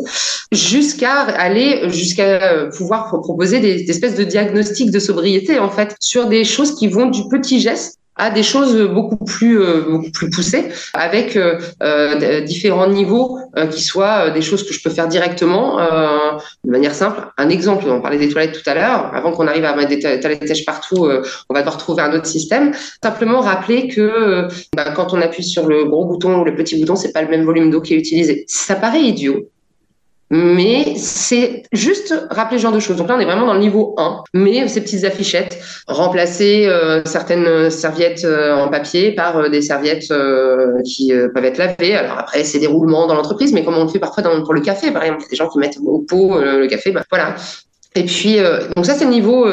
jusqu'à 0.51 1.21
aller 1.21 1.89
jusqu'à 1.89 2.53
euh, 2.53 2.69
pouvoir 2.69 3.07
proposer 3.07 3.59
des, 3.59 3.89
espèces 3.89 4.15
de 4.15 4.23
diagnostics 4.23 4.91
de 4.91 4.99
sobriété 4.99 5.59
en 5.59 5.69
fait 5.69 5.95
sur 5.99 6.27
des 6.27 6.43
choses 6.43 6.75
qui 6.75 6.87
vont 6.87 7.07
du 7.07 7.27
petit 7.29 7.59
geste 7.59 8.00
à 8.15 8.29
des 8.29 8.43
choses 8.43 8.77
beaucoup 8.89 9.17
plus 9.17 9.61
euh, 9.61 9.81
beaucoup 9.89 10.11
plus 10.11 10.29
poussées 10.29 10.69
avec 10.93 11.35
euh, 11.35 11.59
euh, 11.81 12.41
différents 12.41 12.87
niveaux 12.87 13.39
qui 13.71 13.81
soient 13.81 14.29
des 14.29 14.41
choses 14.41 14.67
que 14.67 14.73
je 14.73 14.81
peux 14.81 14.89
faire 14.89 15.07
directement 15.07 15.77
de 16.63 16.71
manière 16.71 16.95
simple. 16.95 17.21
Un 17.37 17.49
exemple, 17.49 17.85
on 17.89 18.01
parlait 18.01 18.17
des 18.17 18.29
toilettes 18.29 18.53
tout 18.53 18.69
à 18.69 18.73
l'heure. 18.73 19.13
Avant 19.13 19.31
qu'on 19.31 19.45
arrive 19.45 19.65
à 19.65 19.75
mettre 19.75 19.89
des 19.89 19.99
toilettes 19.99 20.65
partout, 20.65 21.09
on 21.49 21.53
va 21.53 21.59
devoir 21.59 21.77
trouver 21.77 22.01
un 22.01 22.13
autre 22.13 22.27
système. 22.27 22.71
Simplement 23.03 23.41
rappeler 23.41 23.89
que 23.89 24.47
bah, 24.73 24.91
quand 24.95 25.13
on 25.13 25.21
appuie 25.21 25.43
sur 25.43 25.67
le 25.67 25.83
gros 25.83 26.05
bouton 26.05 26.39
ou 26.39 26.45
le 26.45 26.55
petit 26.55 26.79
bouton, 26.79 26.95
c'est 26.95 27.11
pas 27.11 27.21
le 27.21 27.27
même 27.27 27.43
volume 27.43 27.71
d'eau 27.71 27.81
qui 27.81 27.93
est 27.93 27.97
utilisé. 27.97 28.45
Ça 28.47 28.75
paraît 28.75 29.01
idiot, 29.01 29.49
mais 30.33 30.95
c'est 30.95 31.63
juste 31.73 32.15
rappeler 32.29 32.57
ce 32.57 32.63
genre 32.63 32.71
de 32.71 32.79
choses. 32.79 32.95
Donc 32.95 33.09
là, 33.09 33.15
on 33.17 33.19
est 33.19 33.25
vraiment 33.25 33.45
dans 33.45 33.53
le 33.53 33.59
niveau 33.59 33.93
1. 33.97 34.23
Mais 34.33 34.65
ces 34.69 34.79
petites 34.79 35.03
affichettes, 35.03 35.59
remplacer 35.87 36.67
euh, 36.67 37.01
certaines 37.03 37.69
serviettes 37.69 38.23
euh, 38.23 38.55
en 38.55 38.69
papier 38.69 39.11
par 39.11 39.37
euh, 39.37 39.49
des 39.49 39.61
serviettes 39.61 40.13
qui 40.85 41.11
peuvent 41.35 41.43
être 41.43 41.57
lavées. 41.57 41.95
Alors 41.95 42.17
après, 42.17 42.45
c'est 42.45 42.59
des 42.59 42.67
roulements 42.67 43.07
dans 43.07 43.15
l'entreprise, 43.15 43.51
mais 43.51 43.65
comme 43.65 43.75
on 43.75 43.83
le 43.83 43.89
fait 43.89 43.99
parfois 43.99 44.23
pour 44.23 44.53
le 44.53 44.61
café, 44.61 44.91
par 44.91 45.03
exemple, 45.03 45.23
il 45.23 45.25
y 45.25 45.27
a 45.27 45.31
des 45.31 45.35
gens 45.35 45.49
qui 45.49 45.59
mettent 45.59 45.77
au 45.85 45.99
pot 45.99 46.39
le 46.39 46.67
café. 46.67 46.91
Ben, 46.91 47.03
voilà. 47.09 47.35
Et 47.95 48.05
puis, 48.05 48.37
donc 48.77 48.85
ça, 48.85 48.93
c'est 48.93 49.03
le 49.03 49.11
niveau 49.11 49.45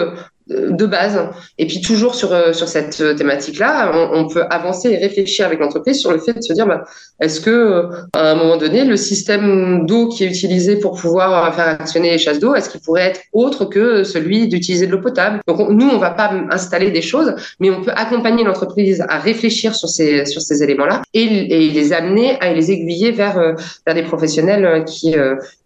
de 0.48 0.86
base. 0.86 1.18
Et 1.58 1.66
puis 1.66 1.80
toujours 1.80 2.14
sur, 2.14 2.32
euh, 2.32 2.52
sur 2.52 2.68
cette 2.68 3.00
euh, 3.00 3.14
thématique-là, 3.14 3.92
on, 4.14 4.28
peut 4.28 4.44
avancer 4.50 4.90
et 4.90 4.96
réfléchir 4.96 5.46
avec 5.46 5.60
l'entreprise 5.60 6.00
sur 6.00 6.12
le 6.12 6.18
fait 6.18 6.32
de 6.34 6.42
se 6.42 6.52
dire, 6.52 6.66
bah, 6.66 6.84
est-ce 7.20 7.40
que 7.40 7.50
euh, 7.50 7.82
à 8.12 8.30
un 8.30 8.34
moment 8.34 8.56
donné, 8.56 8.84
le 8.84 8.96
système 8.96 9.86
d'eau 9.86 10.08
qui 10.08 10.24
est 10.24 10.26
utilisé 10.26 10.76
pour 10.76 10.98
pouvoir 10.98 11.54
faire 11.54 11.68
actionner 11.68 12.10
les 12.10 12.18
chasses 12.18 12.38
d'eau, 12.38 12.54
est-ce 12.54 12.70
qu'il 12.70 12.80
pourrait 12.80 13.08
être 13.08 13.20
autre 13.32 13.64
que 13.64 14.04
celui 14.04 14.48
d'utiliser 14.48 14.86
de 14.86 14.92
l'eau 14.92 15.00
potable? 15.00 15.40
Donc 15.46 15.68
nous, 15.70 15.88
on 15.88 15.98
va 15.98 16.10
pas 16.10 16.32
installer 16.50 16.90
des 16.90 17.02
choses, 17.02 17.34
mais 17.60 17.70
on 17.70 17.82
peut 17.82 17.92
accompagner 17.94 18.44
l'entreprise 18.44 19.04
à 19.08 19.18
réfléchir 19.18 19.74
sur 19.74 19.88
ces 19.88 20.26
sur 20.26 20.42
ces 20.42 20.62
éléments-là 20.62 21.02
et, 21.14 21.22
et, 21.22 21.70
les 21.70 21.92
amener 21.92 22.38
à 22.40 22.52
les 22.52 22.70
aiguiller 22.70 23.12
vers 23.12 23.54
vers 23.86 23.94
des 23.94 24.02
professionnels 24.02 24.84
qui 24.84 25.14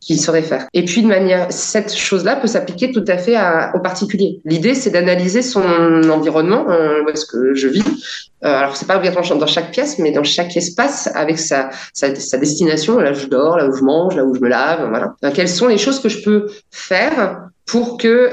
qui 0.00 0.16
sauraient 0.16 0.42
faire. 0.42 0.66
Et 0.74 0.84
puis 0.84 1.02
de 1.02 1.06
manière, 1.06 1.46
cette 1.50 1.94
chose-là 1.94 2.36
peut 2.36 2.48
s'appliquer 2.48 2.90
tout 2.90 3.04
à 3.06 3.16
fait 3.18 3.36
à, 3.36 3.72
aux 3.74 3.80
particuliers. 3.80 4.40
L'idée 4.44 4.71
c'est 4.74 4.90
d'analyser 4.90 5.42
son 5.42 5.62
environnement, 6.10 6.66
où 6.66 7.08
est-ce 7.08 7.26
que 7.26 7.54
je 7.54 7.68
vis. 7.68 7.84
Euh, 8.44 8.48
alors, 8.48 8.76
c'est 8.76 8.86
pas 8.86 8.96
obligatoirement 8.96 9.36
dans 9.36 9.46
chaque 9.46 9.70
pièce, 9.70 9.98
mais 9.98 10.10
dans 10.10 10.24
chaque 10.24 10.56
espace 10.56 11.08
avec 11.14 11.38
sa, 11.38 11.70
sa, 11.92 12.14
sa, 12.14 12.38
destination, 12.38 12.98
là 12.98 13.12
où 13.12 13.14
je 13.14 13.26
dors, 13.26 13.56
là 13.56 13.68
où 13.68 13.72
je 13.72 13.84
mange, 13.84 14.16
là 14.16 14.24
où 14.24 14.34
je 14.34 14.40
me 14.40 14.48
lave, 14.48 14.88
voilà. 14.88 15.14
Euh, 15.24 15.30
quelles 15.32 15.48
sont 15.48 15.68
les 15.68 15.78
choses 15.78 16.00
que 16.00 16.08
je 16.08 16.22
peux 16.22 16.46
faire 16.70 17.42
pour 17.66 17.98
que 17.98 18.30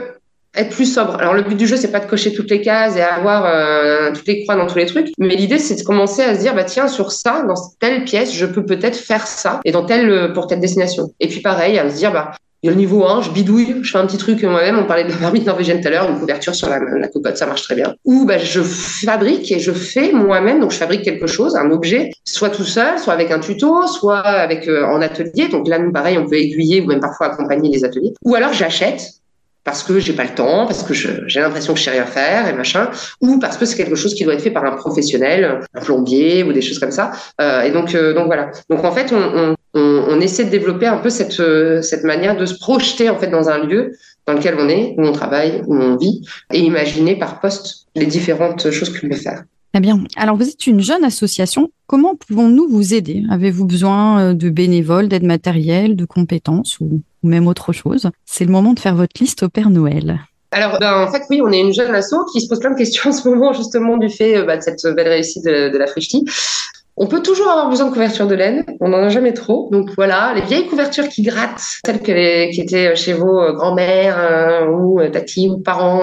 être 0.56 0.72
plus 0.72 0.92
sobre? 0.92 1.16
Alors 1.20 1.36
le 1.36 1.44
but 1.44 1.56
du 1.56 1.68
jeu 1.68 1.78
c'est 1.78 1.92
pas 1.92 2.00
de 2.00 2.08
cocher 2.08 2.34
toutes 2.34 2.50
les 2.50 2.62
cases 2.62 2.98
et 2.98 3.02
avoir 3.02 3.46
euh, 3.46 4.12
toutes 4.12 4.26
les 4.26 4.44
croix 4.44 4.56
dans 4.56 4.66
tous 4.66 4.80
les 4.80 4.88
trucs, 4.88 5.10
mais 5.20 5.36
l'idée 5.36 5.60
c'est 5.60 5.76
de 5.76 5.84
commencer 5.84 6.24
à 6.24 6.34
se 6.34 6.40
dire 6.40 6.56
bah 6.56 6.64
tiens 6.64 6.88
sur 6.88 7.12
ça 7.12 7.44
dans 7.44 7.54
telle 7.80 8.04
pièce 8.04 8.34
je 8.34 8.48
peux 8.48 8.66
peut-être 8.66 8.98
faire 8.98 9.28
ça 9.28 9.60
et 9.64 9.72
dans 9.72 9.86
telle 9.86 10.34
pour 10.34 10.48
telle 10.48 10.60
destination. 10.60 11.14
Et 11.20 11.28
puis 11.28 11.42
pareil 11.42 11.78
à 11.78 11.88
se 11.88 11.96
dire 11.96 12.12
bah 12.12 12.32
a 12.68 12.72
le 12.72 12.76
niveau 12.76 13.06
1, 13.06 13.22
je 13.22 13.30
bidouille, 13.32 13.76
je 13.82 13.92
fais 13.92 13.98
un 13.98 14.06
petit 14.06 14.18
truc 14.18 14.44
moi-même. 14.44 14.78
On 14.78 14.86
parlait 14.86 15.06
de 15.06 15.10
la 15.10 15.18
marmite 15.18 15.46
norvégienne 15.46 15.80
tout 15.80 15.88
à 15.88 15.92
l'heure, 15.92 16.10
une 16.10 16.20
couverture 16.20 16.54
sur 16.54 16.70
la, 16.70 16.80
la, 16.80 17.08
cocotte, 17.08 17.38
ça 17.38 17.46
marche 17.46 17.62
très 17.62 17.76
bien. 17.76 17.96
Ou 18.04 18.26
bah, 18.26 18.38
je 18.38 18.62
fabrique 18.62 19.52
et 19.52 19.60
je 19.60 19.72
fais 19.72 20.12
moi-même, 20.12 20.60
donc 20.60 20.72
je 20.72 20.78
fabrique 20.78 21.04
quelque 21.04 21.28
chose, 21.28 21.56
un 21.56 21.72
objet, 21.72 22.12
soit 22.26 22.50
tout 22.50 22.66
seul, 22.66 23.00
soit 23.00 23.14
avec 23.14 23.32
un 23.32 23.40
tuto, 23.40 23.88
soit 23.88 24.20
avec 24.20 24.68
euh, 24.68 24.86
en 24.86 25.02
atelier. 25.02 25.48
Donc 25.50 25.68
là, 25.68 25.80
nous, 25.80 25.94
pareil, 25.94 26.18
on 26.18 26.28
peut 26.28 26.36
aiguiller 26.36 26.82
ou 26.82 26.88
même 26.88 27.00
parfois 27.00 27.28
accompagner 27.28 27.70
les 27.70 27.86
ateliers. 27.86 28.14
Ou 28.26 28.36
alors 28.36 28.52
j'achète 28.52 29.20
parce 29.64 29.84
que 29.84 30.00
j'ai 30.00 30.14
pas 30.14 30.24
le 30.24 30.34
temps, 30.34 30.66
parce 30.66 30.84
que 30.84 30.94
j'ai 30.94 31.40
l'impression 31.40 31.74
que 31.74 31.80
je 31.80 31.84
sais 31.84 31.92
rien 31.92 32.06
faire 32.06 32.48
et 32.48 32.54
machin, 32.54 32.90
ou 33.22 33.40
parce 33.40 33.56
que 33.56 33.66
c'est 33.66 33.76
quelque 33.76 33.96
chose 33.96 34.16
qui 34.16 34.24
doit 34.24 34.34
être 34.34 34.42
fait 34.42 34.52
par 34.52 34.66
un 34.66 34.72
professionnel, 34.72 35.62
un 35.76 35.82
plombier 35.82 36.44
ou 36.44 36.54
des 36.54 36.62
choses 36.62 36.80
comme 36.80 36.92
ça. 36.92 37.12
Euh, 37.40 37.62
et 37.62 37.72
donc, 37.72 37.94
euh, 37.94 38.14
donc 38.14 38.26
voilà. 38.26 38.52
Donc 38.70 38.84
en 38.84 38.92
fait, 38.92 39.14
on, 39.14 39.18
on, 39.18 39.56
on, 39.74 40.06
on, 40.10 40.20
essaie 40.20 40.46
de 40.46 40.50
développer 40.50 40.88
un 40.88 40.98
peu 40.98 41.10
cette, 41.10 41.40
euh, 41.40 41.82
cette 41.82 42.04
manière 42.04 42.36
de 42.36 42.46
se 42.46 42.56
projeter 42.56 43.10
en 43.10 43.18
fait 43.18 43.28
dans 43.28 43.50
un 43.50 43.64
lieu 43.66 43.94
dans 44.26 44.34
lequel 44.34 44.56
on 44.60 44.70
est, 44.70 44.96
où 44.98 45.04
on 45.04 45.12
travaille, 45.12 45.62
où 45.68 45.76
on 45.76 45.96
vit, 45.96 46.22
et 46.54 46.60
imaginer 46.60 47.18
par 47.18 47.40
poste 47.40 47.88
les 47.96 48.06
différentes 48.06 48.70
choses 48.72 48.96
qu'on 48.96 49.08
peut 49.08 49.16
faire. 49.16 49.44
Très 49.74 49.82
bien. 49.82 50.04
Alors, 50.16 50.36
vous 50.36 50.50
êtes 50.50 50.66
une 50.66 50.82
jeune 50.82 51.04
association. 51.04 51.72
Comment 51.86 52.16
pouvons-nous 52.16 52.68
vous 52.68 52.94
aider? 52.94 53.24
Avez-vous 53.30 53.66
besoin 53.66 54.20
euh, 54.20 54.34
de 54.34 54.50
bénévoles, 54.50 55.08
d'aide 55.08 55.24
matérielle, 55.24 55.96
de 55.96 56.06
compétences 56.06 56.80
ou, 56.80 57.02
même 57.22 57.48
autre 57.48 57.72
chose? 57.72 58.10
C'est 58.26 58.46
le 58.46 58.52
moment 58.52 58.74
de 58.74 58.80
faire 58.80 58.96
votre 58.96 59.22
liste 59.22 59.44
au 59.44 59.50
Père 59.50 59.70
Noël. 59.70 60.20
Alors, 60.52 60.80
ben, 60.80 61.04
en 61.08 61.12
fait, 61.12 61.22
oui, 61.30 61.42
on 61.44 61.52
est 61.52 61.60
une 61.60 61.74
jeune 61.74 61.94
asso 61.94 62.16
qui 62.32 62.42
se 62.42 62.48
pose 62.48 62.60
plein 62.60 62.72
de 62.72 62.78
questions 62.78 63.12
en 63.12 63.14
ce 63.14 63.28
moment, 63.30 63.54
justement, 63.54 63.98
du 63.98 64.10
fait 64.10 64.38
euh, 64.38 64.46
bah, 64.46 64.58
de 64.58 64.62
cette 64.64 64.84
belle 64.96 65.08
réussite 65.08 65.46
de, 65.46 65.70
de 65.70 65.78
la 65.78 65.86
Frichti. 65.86 66.26
On 67.02 67.08
peut 67.08 67.22
toujours 67.22 67.48
avoir 67.48 67.70
besoin 67.70 67.88
de 67.88 67.94
couverture 67.94 68.28
de 68.28 68.36
laine, 68.36 68.66
on 68.82 68.90
n'en 68.90 68.98
a 68.98 69.08
jamais 69.08 69.32
trop. 69.32 69.70
Donc 69.72 69.92
voilà, 69.96 70.34
les 70.36 70.42
vieilles 70.42 70.68
couvertures 70.68 71.08
qui 71.08 71.22
grattent, 71.22 71.80
celles 71.86 72.02
qui 72.02 72.60
étaient 72.60 72.94
chez 72.98 73.14
vos 73.14 73.40
euh, 73.40 73.54
grands-mères 73.54 74.18
euh, 74.20 74.68
ou 74.68 75.00
euh, 75.00 75.10
tati 75.10 75.48
ou 75.48 75.60
parents 75.60 76.02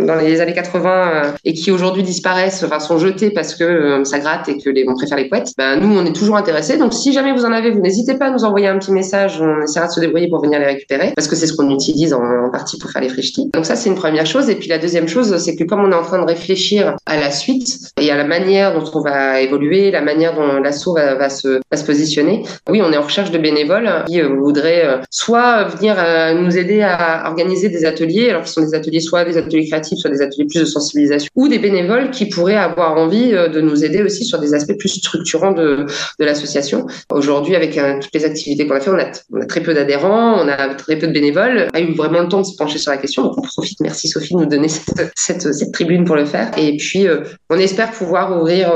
dans 0.00 0.14
les 0.14 0.40
années 0.40 0.54
80 0.54 1.34
et 1.44 1.52
qui 1.52 1.70
aujourd'hui 1.70 2.02
disparaissent, 2.02 2.64
enfin 2.64 2.80
sont 2.80 2.96
jetées 2.96 3.30
parce 3.30 3.54
que 3.54 4.02
ça 4.04 4.20
gratte 4.20 4.48
et 4.48 4.56
que 4.56 4.70
les, 4.70 4.86
on 4.88 4.94
préfère 4.94 5.18
les 5.18 5.28
couettes. 5.28 5.52
Ben, 5.58 5.78
nous, 5.80 5.98
on 5.98 6.06
est 6.06 6.14
toujours 6.14 6.36
intéressés. 6.36 6.78
Donc 6.78 6.94
si 6.94 7.12
jamais 7.12 7.34
vous 7.34 7.44
en 7.44 7.52
avez, 7.52 7.70
vous 7.70 7.80
n'hésitez 7.80 8.14
pas 8.14 8.28
à 8.28 8.30
nous 8.30 8.44
envoyer 8.44 8.68
un 8.68 8.78
petit 8.78 8.92
message. 8.92 9.42
On 9.42 9.62
essaiera 9.62 9.86
de 9.86 9.92
se 9.92 10.00
débrouiller 10.00 10.28
pour 10.28 10.40
venir 10.40 10.58
les 10.60 10.66
récupérer 10.66 11.12
parce 11.14 11.28
que 11.28 11.36
c'est 11.36 11.46
ce 11.46 11.54
qu'on 11.54 11.68
utilise 11.68 12.14
en, 12.14 12.50
partie 12.50 12.78
pour 12.78 12.90
faire 12.90 13.02
les 13.02 13.10
frichtis. 13.10 13.50
Donc 13.52 13.66
ça, 13.66 13.76
c'est 13.76 13.90
une 13.90 13.96
première 13.96 14.24
chose. 14.24 14.48
Et 14.48 14.54
puis 14.54 14.70
la 14.70 14.78
deuxième 14.78 15.08
chose, 15.08 15.36
c'est 15.36 15.56
que 15.56 15.64
comme 15.64 15.84
on 15.84 15.92
est 15.92 15.96
en 15.96 16.02
train 16.02 16.18
de 16.18 16.26
réfléchir 16.26 16.96
à 17.04 17.20
la 17.20 17.30
suite 17.30 17.92
et 18.00 18.10
à 18.10 18.16
la 18.16 18.24
manière 18.24 18.72
dont 18.72 18.90
on 18.94 19.02
va 19.02 19.42
évoluer, 19.42 19.90
la 19.90 20.00
manière 20.00 20.37
l'assaut 20.62 20.94
va, 20.94 21.14
va, 21.14 21.30
se, 21.30 21.60
va 21.70 21.76
se 21.76 21.84
positionner. 21.84 22.44
Oui, 22.68 22.80
on 22.82 22.92
est 22.92 22.96
en 22.96 23.02
recherche 23.02 23.30
de 23.30 23.38
bénévoles 23.38 24.04
qui 24.06 24.20
euh, 24.20 24.28
voudraient 24.28 24.84
euh, 24.84 24.98
soit 25.10 25.64
venir 25.64 25.96
euh, 25.98 26.34
nous 26.34 26.56
aider 26.56 26.82
à 26.82 27.24
organiser 27.26 27.68
des 27.68 27.84
ateliers, 27.84 28.30
alors 28.30 28.42
qui 28.42 28.52
sont 28.52 28.62
des 28.62 28.74
ateliers 28.74 29.00
soit 29.00 29.24
des 29.24 29.36
ateliers 29.36 29.66
créatifs, 29.66 29.98
soit 29.98 30.10
des 30.10 30.22
ateliers 30.22 30.46
plus 30.46 30.60
de 30.60 30.64
sensibilisation, 30.64 31.28
ou 31.34 31.48
des 31.48 31.58
bénévoles 31.58 32.10
qui 32.10 32.26
pourraient 32.26 32.56
avoir 32.56 32.96
envie 32.96 33.30
de 33.30 33.60
nous 33.60 33.84
aider 33.84 34.02
aussi 34.02 34.24
sur 34.24 34.38
des 34.38 34.54
aspects 34.54 34.76
plus 34.78 34.88
structurants 34.88 35.52
de, 35.52 35.86
l'association. 36.18 36.86
Aujourd'hui, 37.10 37.56
avec 37.56 37.78
toutes 38.00 38.14
les 38.14 38.24
activités 38.24 38.66
qu'on 38.66 38.74
a 38.74 38.80
fait, 38.80 38.90
on 38.90 38.98
a, 38.98 39.10
on 39.32 39.46
très 39.46 39.60
peu 39.60 39.72
d'adhérents, 39.72 40.34
on 40.42 40.48
a 40.48 40.74
très 40.74 40.96
peu 40.96 41.06
de 41.06 41.12
bénévoles, 41.12 41.68
a 41.72 41.80
eu 41.80 41.94
vraiment 41.94 42.20
le 42.20 42.28
temps 42.28 42.40
de 42.40 42.46
se 42.46 42.56
pencher 42.56 42.78
sur 42.78 42.90
la 42.90 42.98
question. 42.98 43.22
Donc 43.22 43.38
on 43.38 43.42
profite, 43.42 43.80
merci 43.80 44.08
Sophie, 44.08 44.34
de 44.34 44.40
nous 44.40 44.46
donner 44.46 44.68
cette 45.14 45.72
tribune 45.72 46.04
pour 46.04 46.16
le 46.16 46.24
faire. 46.24 46.50
Et 46.56 46.76
puis, 46.76 47.06
on 47.50 47.58
espère 47.58 47.90
pouvoir 47.92 48.40
ouvrir 48.40 48.72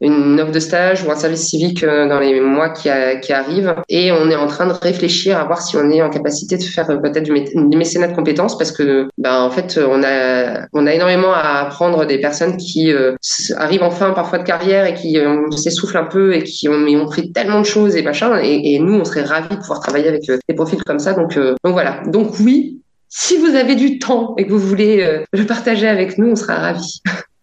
une 0.00 0.38
offre 0.40 0.52
de 0.52 0.60
stage 0.60 1.04
ou 1.04 1.10
un 1.10 1.16
service 1.16 1.46
civique 1.48 1.82
euh, 1.82 2.06
dans 2.08 2.20
les 2.20 2.40
mois 2.40 2.70
qui, 2.70 2.88
qui, 3.22 3.32
arrivent. 3.32 3.74
Et 3.88 4.12
on 4.12 4.30
est 4.30 4.36
en 4.36 4.46
train 4.46 4.66
de 4.66 4.72
réfléchir 4.72 5.38
à 5.38 5.44
voir 5.44 5.62
si 5.62 5.76
on 5.76 5.90
est 5.90 6.02
en 6.02 6.10
capacité 6.10 6.58
de 6.58 6.62
faire 6.62 6.90
euh, 6.90 6.96
peut-être 6.96 7.24
du, 7.24 7.32
mécénat 7.76 8.08
de 8.08 8.14
compétences 8.14 8.58
parce 8.58 8.72
que, 8.72 9.08
ben, 9.16 9.40
en 9.40 9.50
fait, 9.50 9.78
on 9.78 10.02
a, 10.02 10.66
on 10.72 10.86
a 10.86 10.92
énormément 10.92 11.32
à 11.32 11.60
apprendre 11.60 12.04
des 12.04 12.18
personnes 12.18 12.56
qui 12.56 12.92
euh, 12.92 13.14
arrivent 13.56 13.82
en 13.82 13.90
fin 13.90 14.10
parfois 14.10 14.38
de 14.38 14.44
carrière 14.44 14.84
et 14.84 14.94
qui 14.94 15.18
s'essoufflent 15.56 15.96
un 15.96 16.04
peu 16.04 16.34
et 16.34 16.42
qui 16.42 16.68
ont, 16.68 16.74
ont 16.74 17.06
pris 17.06 17.32
tellement 17.32 17.60
de 17.60 17.66
choses 17.66 17.96
et 17.96 18.02
machin. 18.02 18.38
Et, 18.42 18.74
et 18.74 18.78
nous, 18.78 18.94
on 18.94 19.04
serait 19.04 19.24
ravis 19.24 19.56
de 19.56 19.60
pouvoir 19.60 19.80
travailler 19.80 20.08
avec 20.08 20.22
des 20.26 20.54
profils 20.54 20.82
comme 20.84 20.98
ça. 20.98 21.14
Donc, 21.14 21.38
donc 21.38 21.72
voilà. 21.72 22.02
Donc 22.06 22.38
oui, 22.40 22.80
si 23.08 23.38
vous 23.38 23.54
avez 23.54 23.74
du 23.74 23.98
temps 23.98 24.34
et 24.36 24.46
que 24.46 24.52
vous 24.52 24.58
voulez 24.58 25.22
le 25.32 25.44
partager 25.44 25.88
avec 25.88 26.18
nous, 26.18 26.30
on 26.30 26.36
sera 26.36 26.56
ravis. 26.56 27.00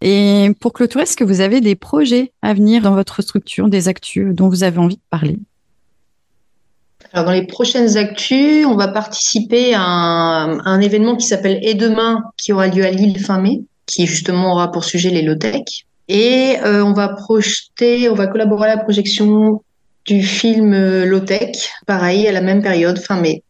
Et 0.00 0.52
pour 0.60 0.72
clôturer, 0.72 1.02
est-ce 1.02 1.16
que 1.16 1.24
vous 1.24 1.40
avez 1.40 1.60
des 1.60 1.74
projets 1.74 2.32
à 2.42 2.54
venir 2.54 2.82
dans 2.82 2.94
votre 2.94 3.22
structure, 3.22 3.68
des 3.68 3.88
actus 3.88 4.34
dont 4.34 4.48
vous 4.48 4.62
avez 4.62 4.78
envie 4.78 4.96
de 4.96 5.02
parler? 5.10 5.38
Alors, 7.12 7.26
dans 7.26 7.32
les 7.32 7.46
prochaines 7.46 7.96
actus, 7.96 8.66
on 8.66 8.74
va 8.74 8.88
participer 8.88 9.74
à 9.74 9.82
un, 9.82 10.80
événement 10.80 11.16
qui 11.16 11.26
s'appelle 11.26 11.60
Et 11.62 11.74
demain, 11.74 12.24
qui 12.36 12.52
aura 12.52 12.66
lieu 12.66 12.84
à 12.84 12.90
Lille 12.90 13.20
fin 13.20 13.40
mai, 13.40 13.62
qui 13.86 14.06
justement 14.06 14.52
aura 14.52 14.72
pour 14.72 14.84
sujet 14.84 15.10
les 15.10 15.22
low-tech. 15.22 15.62
Et 16.08 16.56
euh, 16.64 16.84
on 16.84 16.92
va 16.92 17.08
projeter, 17.08 18.08
on 18.08 18.14
va 18.14 18.26
collaborer 18.26 18.70
à 18.70 18.76
la 18.76 18.82
projection 18.82 19.62
du 20.06 20.22
film 20.22 20.74
euh, 20.74 21.04
low-tech, 21.04 21.70
pareil, 21.86 22.26
à 22.26 22.32
la 22.32 22.40
même 22.40 22.62
période, 22.62 22.98
fin 22.98 23.20
mai. 23.20 23.42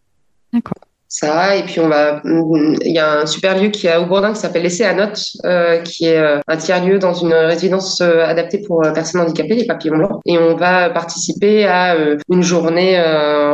D'accord 0.52 0.84
ça. 1.14 1.57
Et 1.57 1.62
puis 1.62 1.81
on 1.81 1.88
va, 1.88 2.20
il 2.24 2.92
y 2.92 2.98
a 2.98 3.20
un 3.20 3.27
super 3.27 3.61
lieu 3.61 3.68
qui 3.68 3.87
est 3.87 3.90
à 3.90 4.00
Aubourdin 4.00 4.33
qui 4.33 4.40
s'appelle 4.40 4.62
l'essai 4.62 4.85
à 4.85 4.94
notes, 4.94 5.20
euh, 5.44 5.79
qui 5.79 6.07
est 6.07 6.18
euh, 6.18 6.40
un 6.46 6.57
tiers 6.57 6.85
lieu 6.85 6.98
dans 6.98 7.14
une 7.14 7.33
résidence 7.33 8.00
euh, 8.00 8.24
adaptée 8.24 8.59
pour 8.59 8.83
personnes 8.94 9.20
handicapées, 9.20 9.55
les 9.55 9.66
papillons 9.66 9.96
blancs. 9.96 10.20
Et 10.27 10.38
on 10.38 10.57
va 10.57 10.90
participer 10.90 11.66
à 11.66 11.96
une 12.31 12.42
journée 12.42 13.00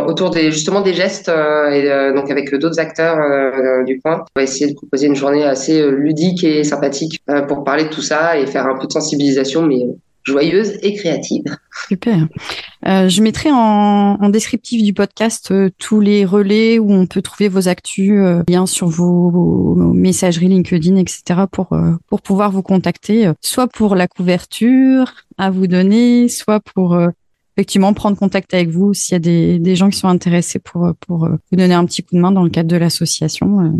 autour 0.07 0.31
des 0.31 0.51
justement 0.51 0.81
des 0.81 0.94
gestes 0.94 1.29
et 1.29 2.12
donc 2.14 2.31
avec 2.31 2.55
d'autres 2.55 2.81
acteurs 2.81 3.16
du 3.85 4.01
coin. 4.01 4.25
On 4.35 4.40
va 4.40 4.42
essayer 4.42 4.70
de 4.70 4.75
proposer 4.75 5.07
une 5.07 5.16
journée 5.16 5.44
assez 5.44 5.83
ludique 5.90 6.44
et 6.44 6.64
sympathique 6.64 7.20
pour 7.49 7.64
parler 7.64 7.85
de 7.85 7.88
tout 7.88 8.03
ça 8.03 8.38
et 8.38 8.46
faire 8.46 8.66
un 8.66 8.79
peu 8.79 8.87
de 8.87 8.92
sensibilisation, 8.92 9.62
mais 9.62 9.87
joyeuse 10.31 10.79
et 10.83 10.95
créative. 10.95 11.45
Super. 11.88 12.27
Euh, 12.87 13.09
je 13.09 13.23
mettrai 13.23 13.51
en, 13.53 14.29
descriptif 14.31 14.83
du 14.83 14.93
podcast 14.93 15.51
euh, 15.51 15.71
tous 15.79 16.01
les 16.01 16.25
relais 16.25 16.79
où 16.79 16.93
on 16.93 17.07
peut 17.07 17.23
trouver 17.23 17.49
vos 17.49 17.69
actus, 17.69 18.12
euh, 18.12 18.43
liens 18.49 18.66
sur 18.66 18.88
vos, 18.88 19.75
messageries 19.93 20.49
LinkedIn, 20.49 20.97
etc. 20.97 21.43
pour 21.51 21.77
pour 22.07 22.23
pouvoir 22.23 22.51
vous 22.51 22.62
contacter, 22.62 23.31
soit 23.40 23.66
pour 23.66 23.95
la 23.95 24.09
couverture 24.09 25.12
à 25.37 25.51
vous 25.51 25.66
donner, 25.66 26.29
soit 26.29 26.61
pour 26.61 26.99
effectivement 27.57 27.93
prendre 27.93 28.16
contact 28.16 28.55
avec 28.55 28.69
vous 28.69 28.95
s'il 28.95 29.14
y 29.14 29.16
a 29.16 29.19
des, 29.19 29.59
des 29.59 29.77
gens 29.77 29.90
qui 29.90 29.99
sont 29.99 30.09
intéressés 30.09 30.59
pour 30.59 30.93
pour 31.01 31.29
vous 31.29 31.57
donner 31.57 31.75
un 31.75 31.85
petit 31.85 32.03
coup 32.03 32.14
de 32.14 32.21
main 32.21 32.33
dans 32.33 32.45
le 32.45 32.51
cadre 32.51 32.68
de 32.68 32.76
l'association. 32.76 33.72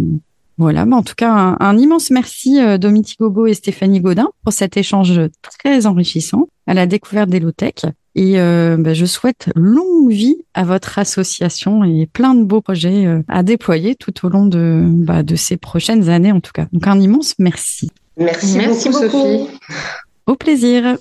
Voilà, 0.61 0.85
bah 0.85 0.97
en 0.97 1.03
tout 1.03 1.15
cas, 1.17 1.33
un, 1.33 1.57
un 1.59 1.79
immense 1.79 2.11
merci 2.11 2.61
euh, 2.61 2.77
Dominique 2.77 3.17
Gobo 3.19 3.47
et 3.47 3.55
Stéphanie 3.55 4.01
Godin 4.01 4.29
pour 4.45 4.53
cet 4.53 4.77
échange 4.77 5.19
très 5.41 5.87
enrichissant 5.87 6.49
à 6.67 6.75
la 6.75 6.85
découverte 6.85 7.31
des 7.31 7.41
low-tech. 7.41 7.87
Et 8.15 8.39
euh, 8.39 8.77
bah, 8.79 8.93
je 8.93 9.07
souhaite 9.07 9.49
longue 9.57 10.11
vie 10.11 10.37
à 10.53 10.65
votre 10.65 10.99
association 10.99 11.83
et 11.83 12.07
plein 12.07 12.35
de 12.35 12.45
beaux 12.45 12.61
projets 12.61 13.07
euh, 13.07 13.23
à 13.27 13.43
déployer 13.43 13.95
tout 13.95 14.13
au 14.27 14.29
long 14.29 14.45
de, 14.45 14.85
bah, 14.87 15.23
de 15.23 15.35
ces 15.35 15.57
prochaines 15.57 16.11
années 16.11 16.31
en 16.31 16.41
tout 16.41 16.53
cas. 16.53 16.67
Donc 16.75 16.87
un 16.87 17.01
immense 17.01 17.37
merci. 17.39 17.91
Merci, 18.19 18.59
merci 18.59 18.91
beaucoup, 18.91 19.09
Sophie. 19.09 19.47
Au 20.27 20.35
plaisir. 20.35 20.99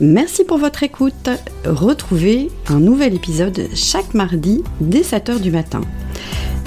Merci 0.00 0.44
pour 0.44 0.56
votre 0.56 0.82
écoute. 0.82 1.28
Retrouvez 1.66 2.48
un 2.68 2.80
nouvel 2.80 3.12
épisode 3.12 3.68
chaque 3.74 4.14
mardi 4.14 4.64
dès 4.80 5.02
7h 5.02 5.42
du 5.42 5.50
matin. 5.50 5.82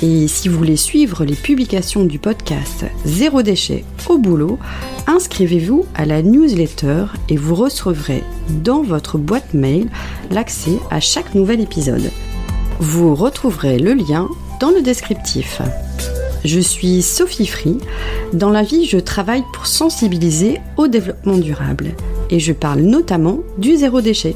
Et 0.06 0.28
si 0.28 0.50
vous 0.50 0.58
voulez 0.58 0.76
suivre 0.76 1.24
les 1.24 1.34
publications 1.34 2.04
du 2.04 2.20
podcast 2.20 2.84
Zéro 3.06 3.42
déchet 3.42 3.86
au 4.10 4.18
boulot, 4.18 4.60
inscrivez-vous 5.08 5.86
à 5.96 6.06
la 6.06 6.22
newsletter 6.22 7.06
et 7.30 7.38
vous 7.38 7.56
recevrez 7.56 8.22
dans 8.50 8.82
votre 8.82 9.18
boîte 9.18 9.54
mail 9.54 9.88
l'accès 10.30 10.78
à 10.92 11.00
chaque 11.00 11.34
nouvel 11.36 11.62
épisode. 11.62 12.12
Vous 12.82 13.16
retrouverez 13.16 13.80
le 13.80 13.94
lien 13.94 14.28
dans 14.60 14.72
le 14.72 14.82
descriptif. 14.82 15.62
Je 16.44 16.60
suis 16.60 17.02
Sophie 17.02 17.48
Free. 17.48 17.78
Dans 18.34 18.50
la 18.50 18.64
vie, 18.64 18.84
je 18.84 18.98
travaille 18.98 19.46
pour 19.54 19.68
sensibiliser 19.68 20.60
au 20.76 20.90
développement 20.90 21.38
durable 21.38 21.96
et 22.30 22.42
je 22.42 22.52
parle 22.52 22.82
notamment 22.82 23.40
du 23.58 23.78
zéro 23.78 24.02
déchet. 24.02 24.36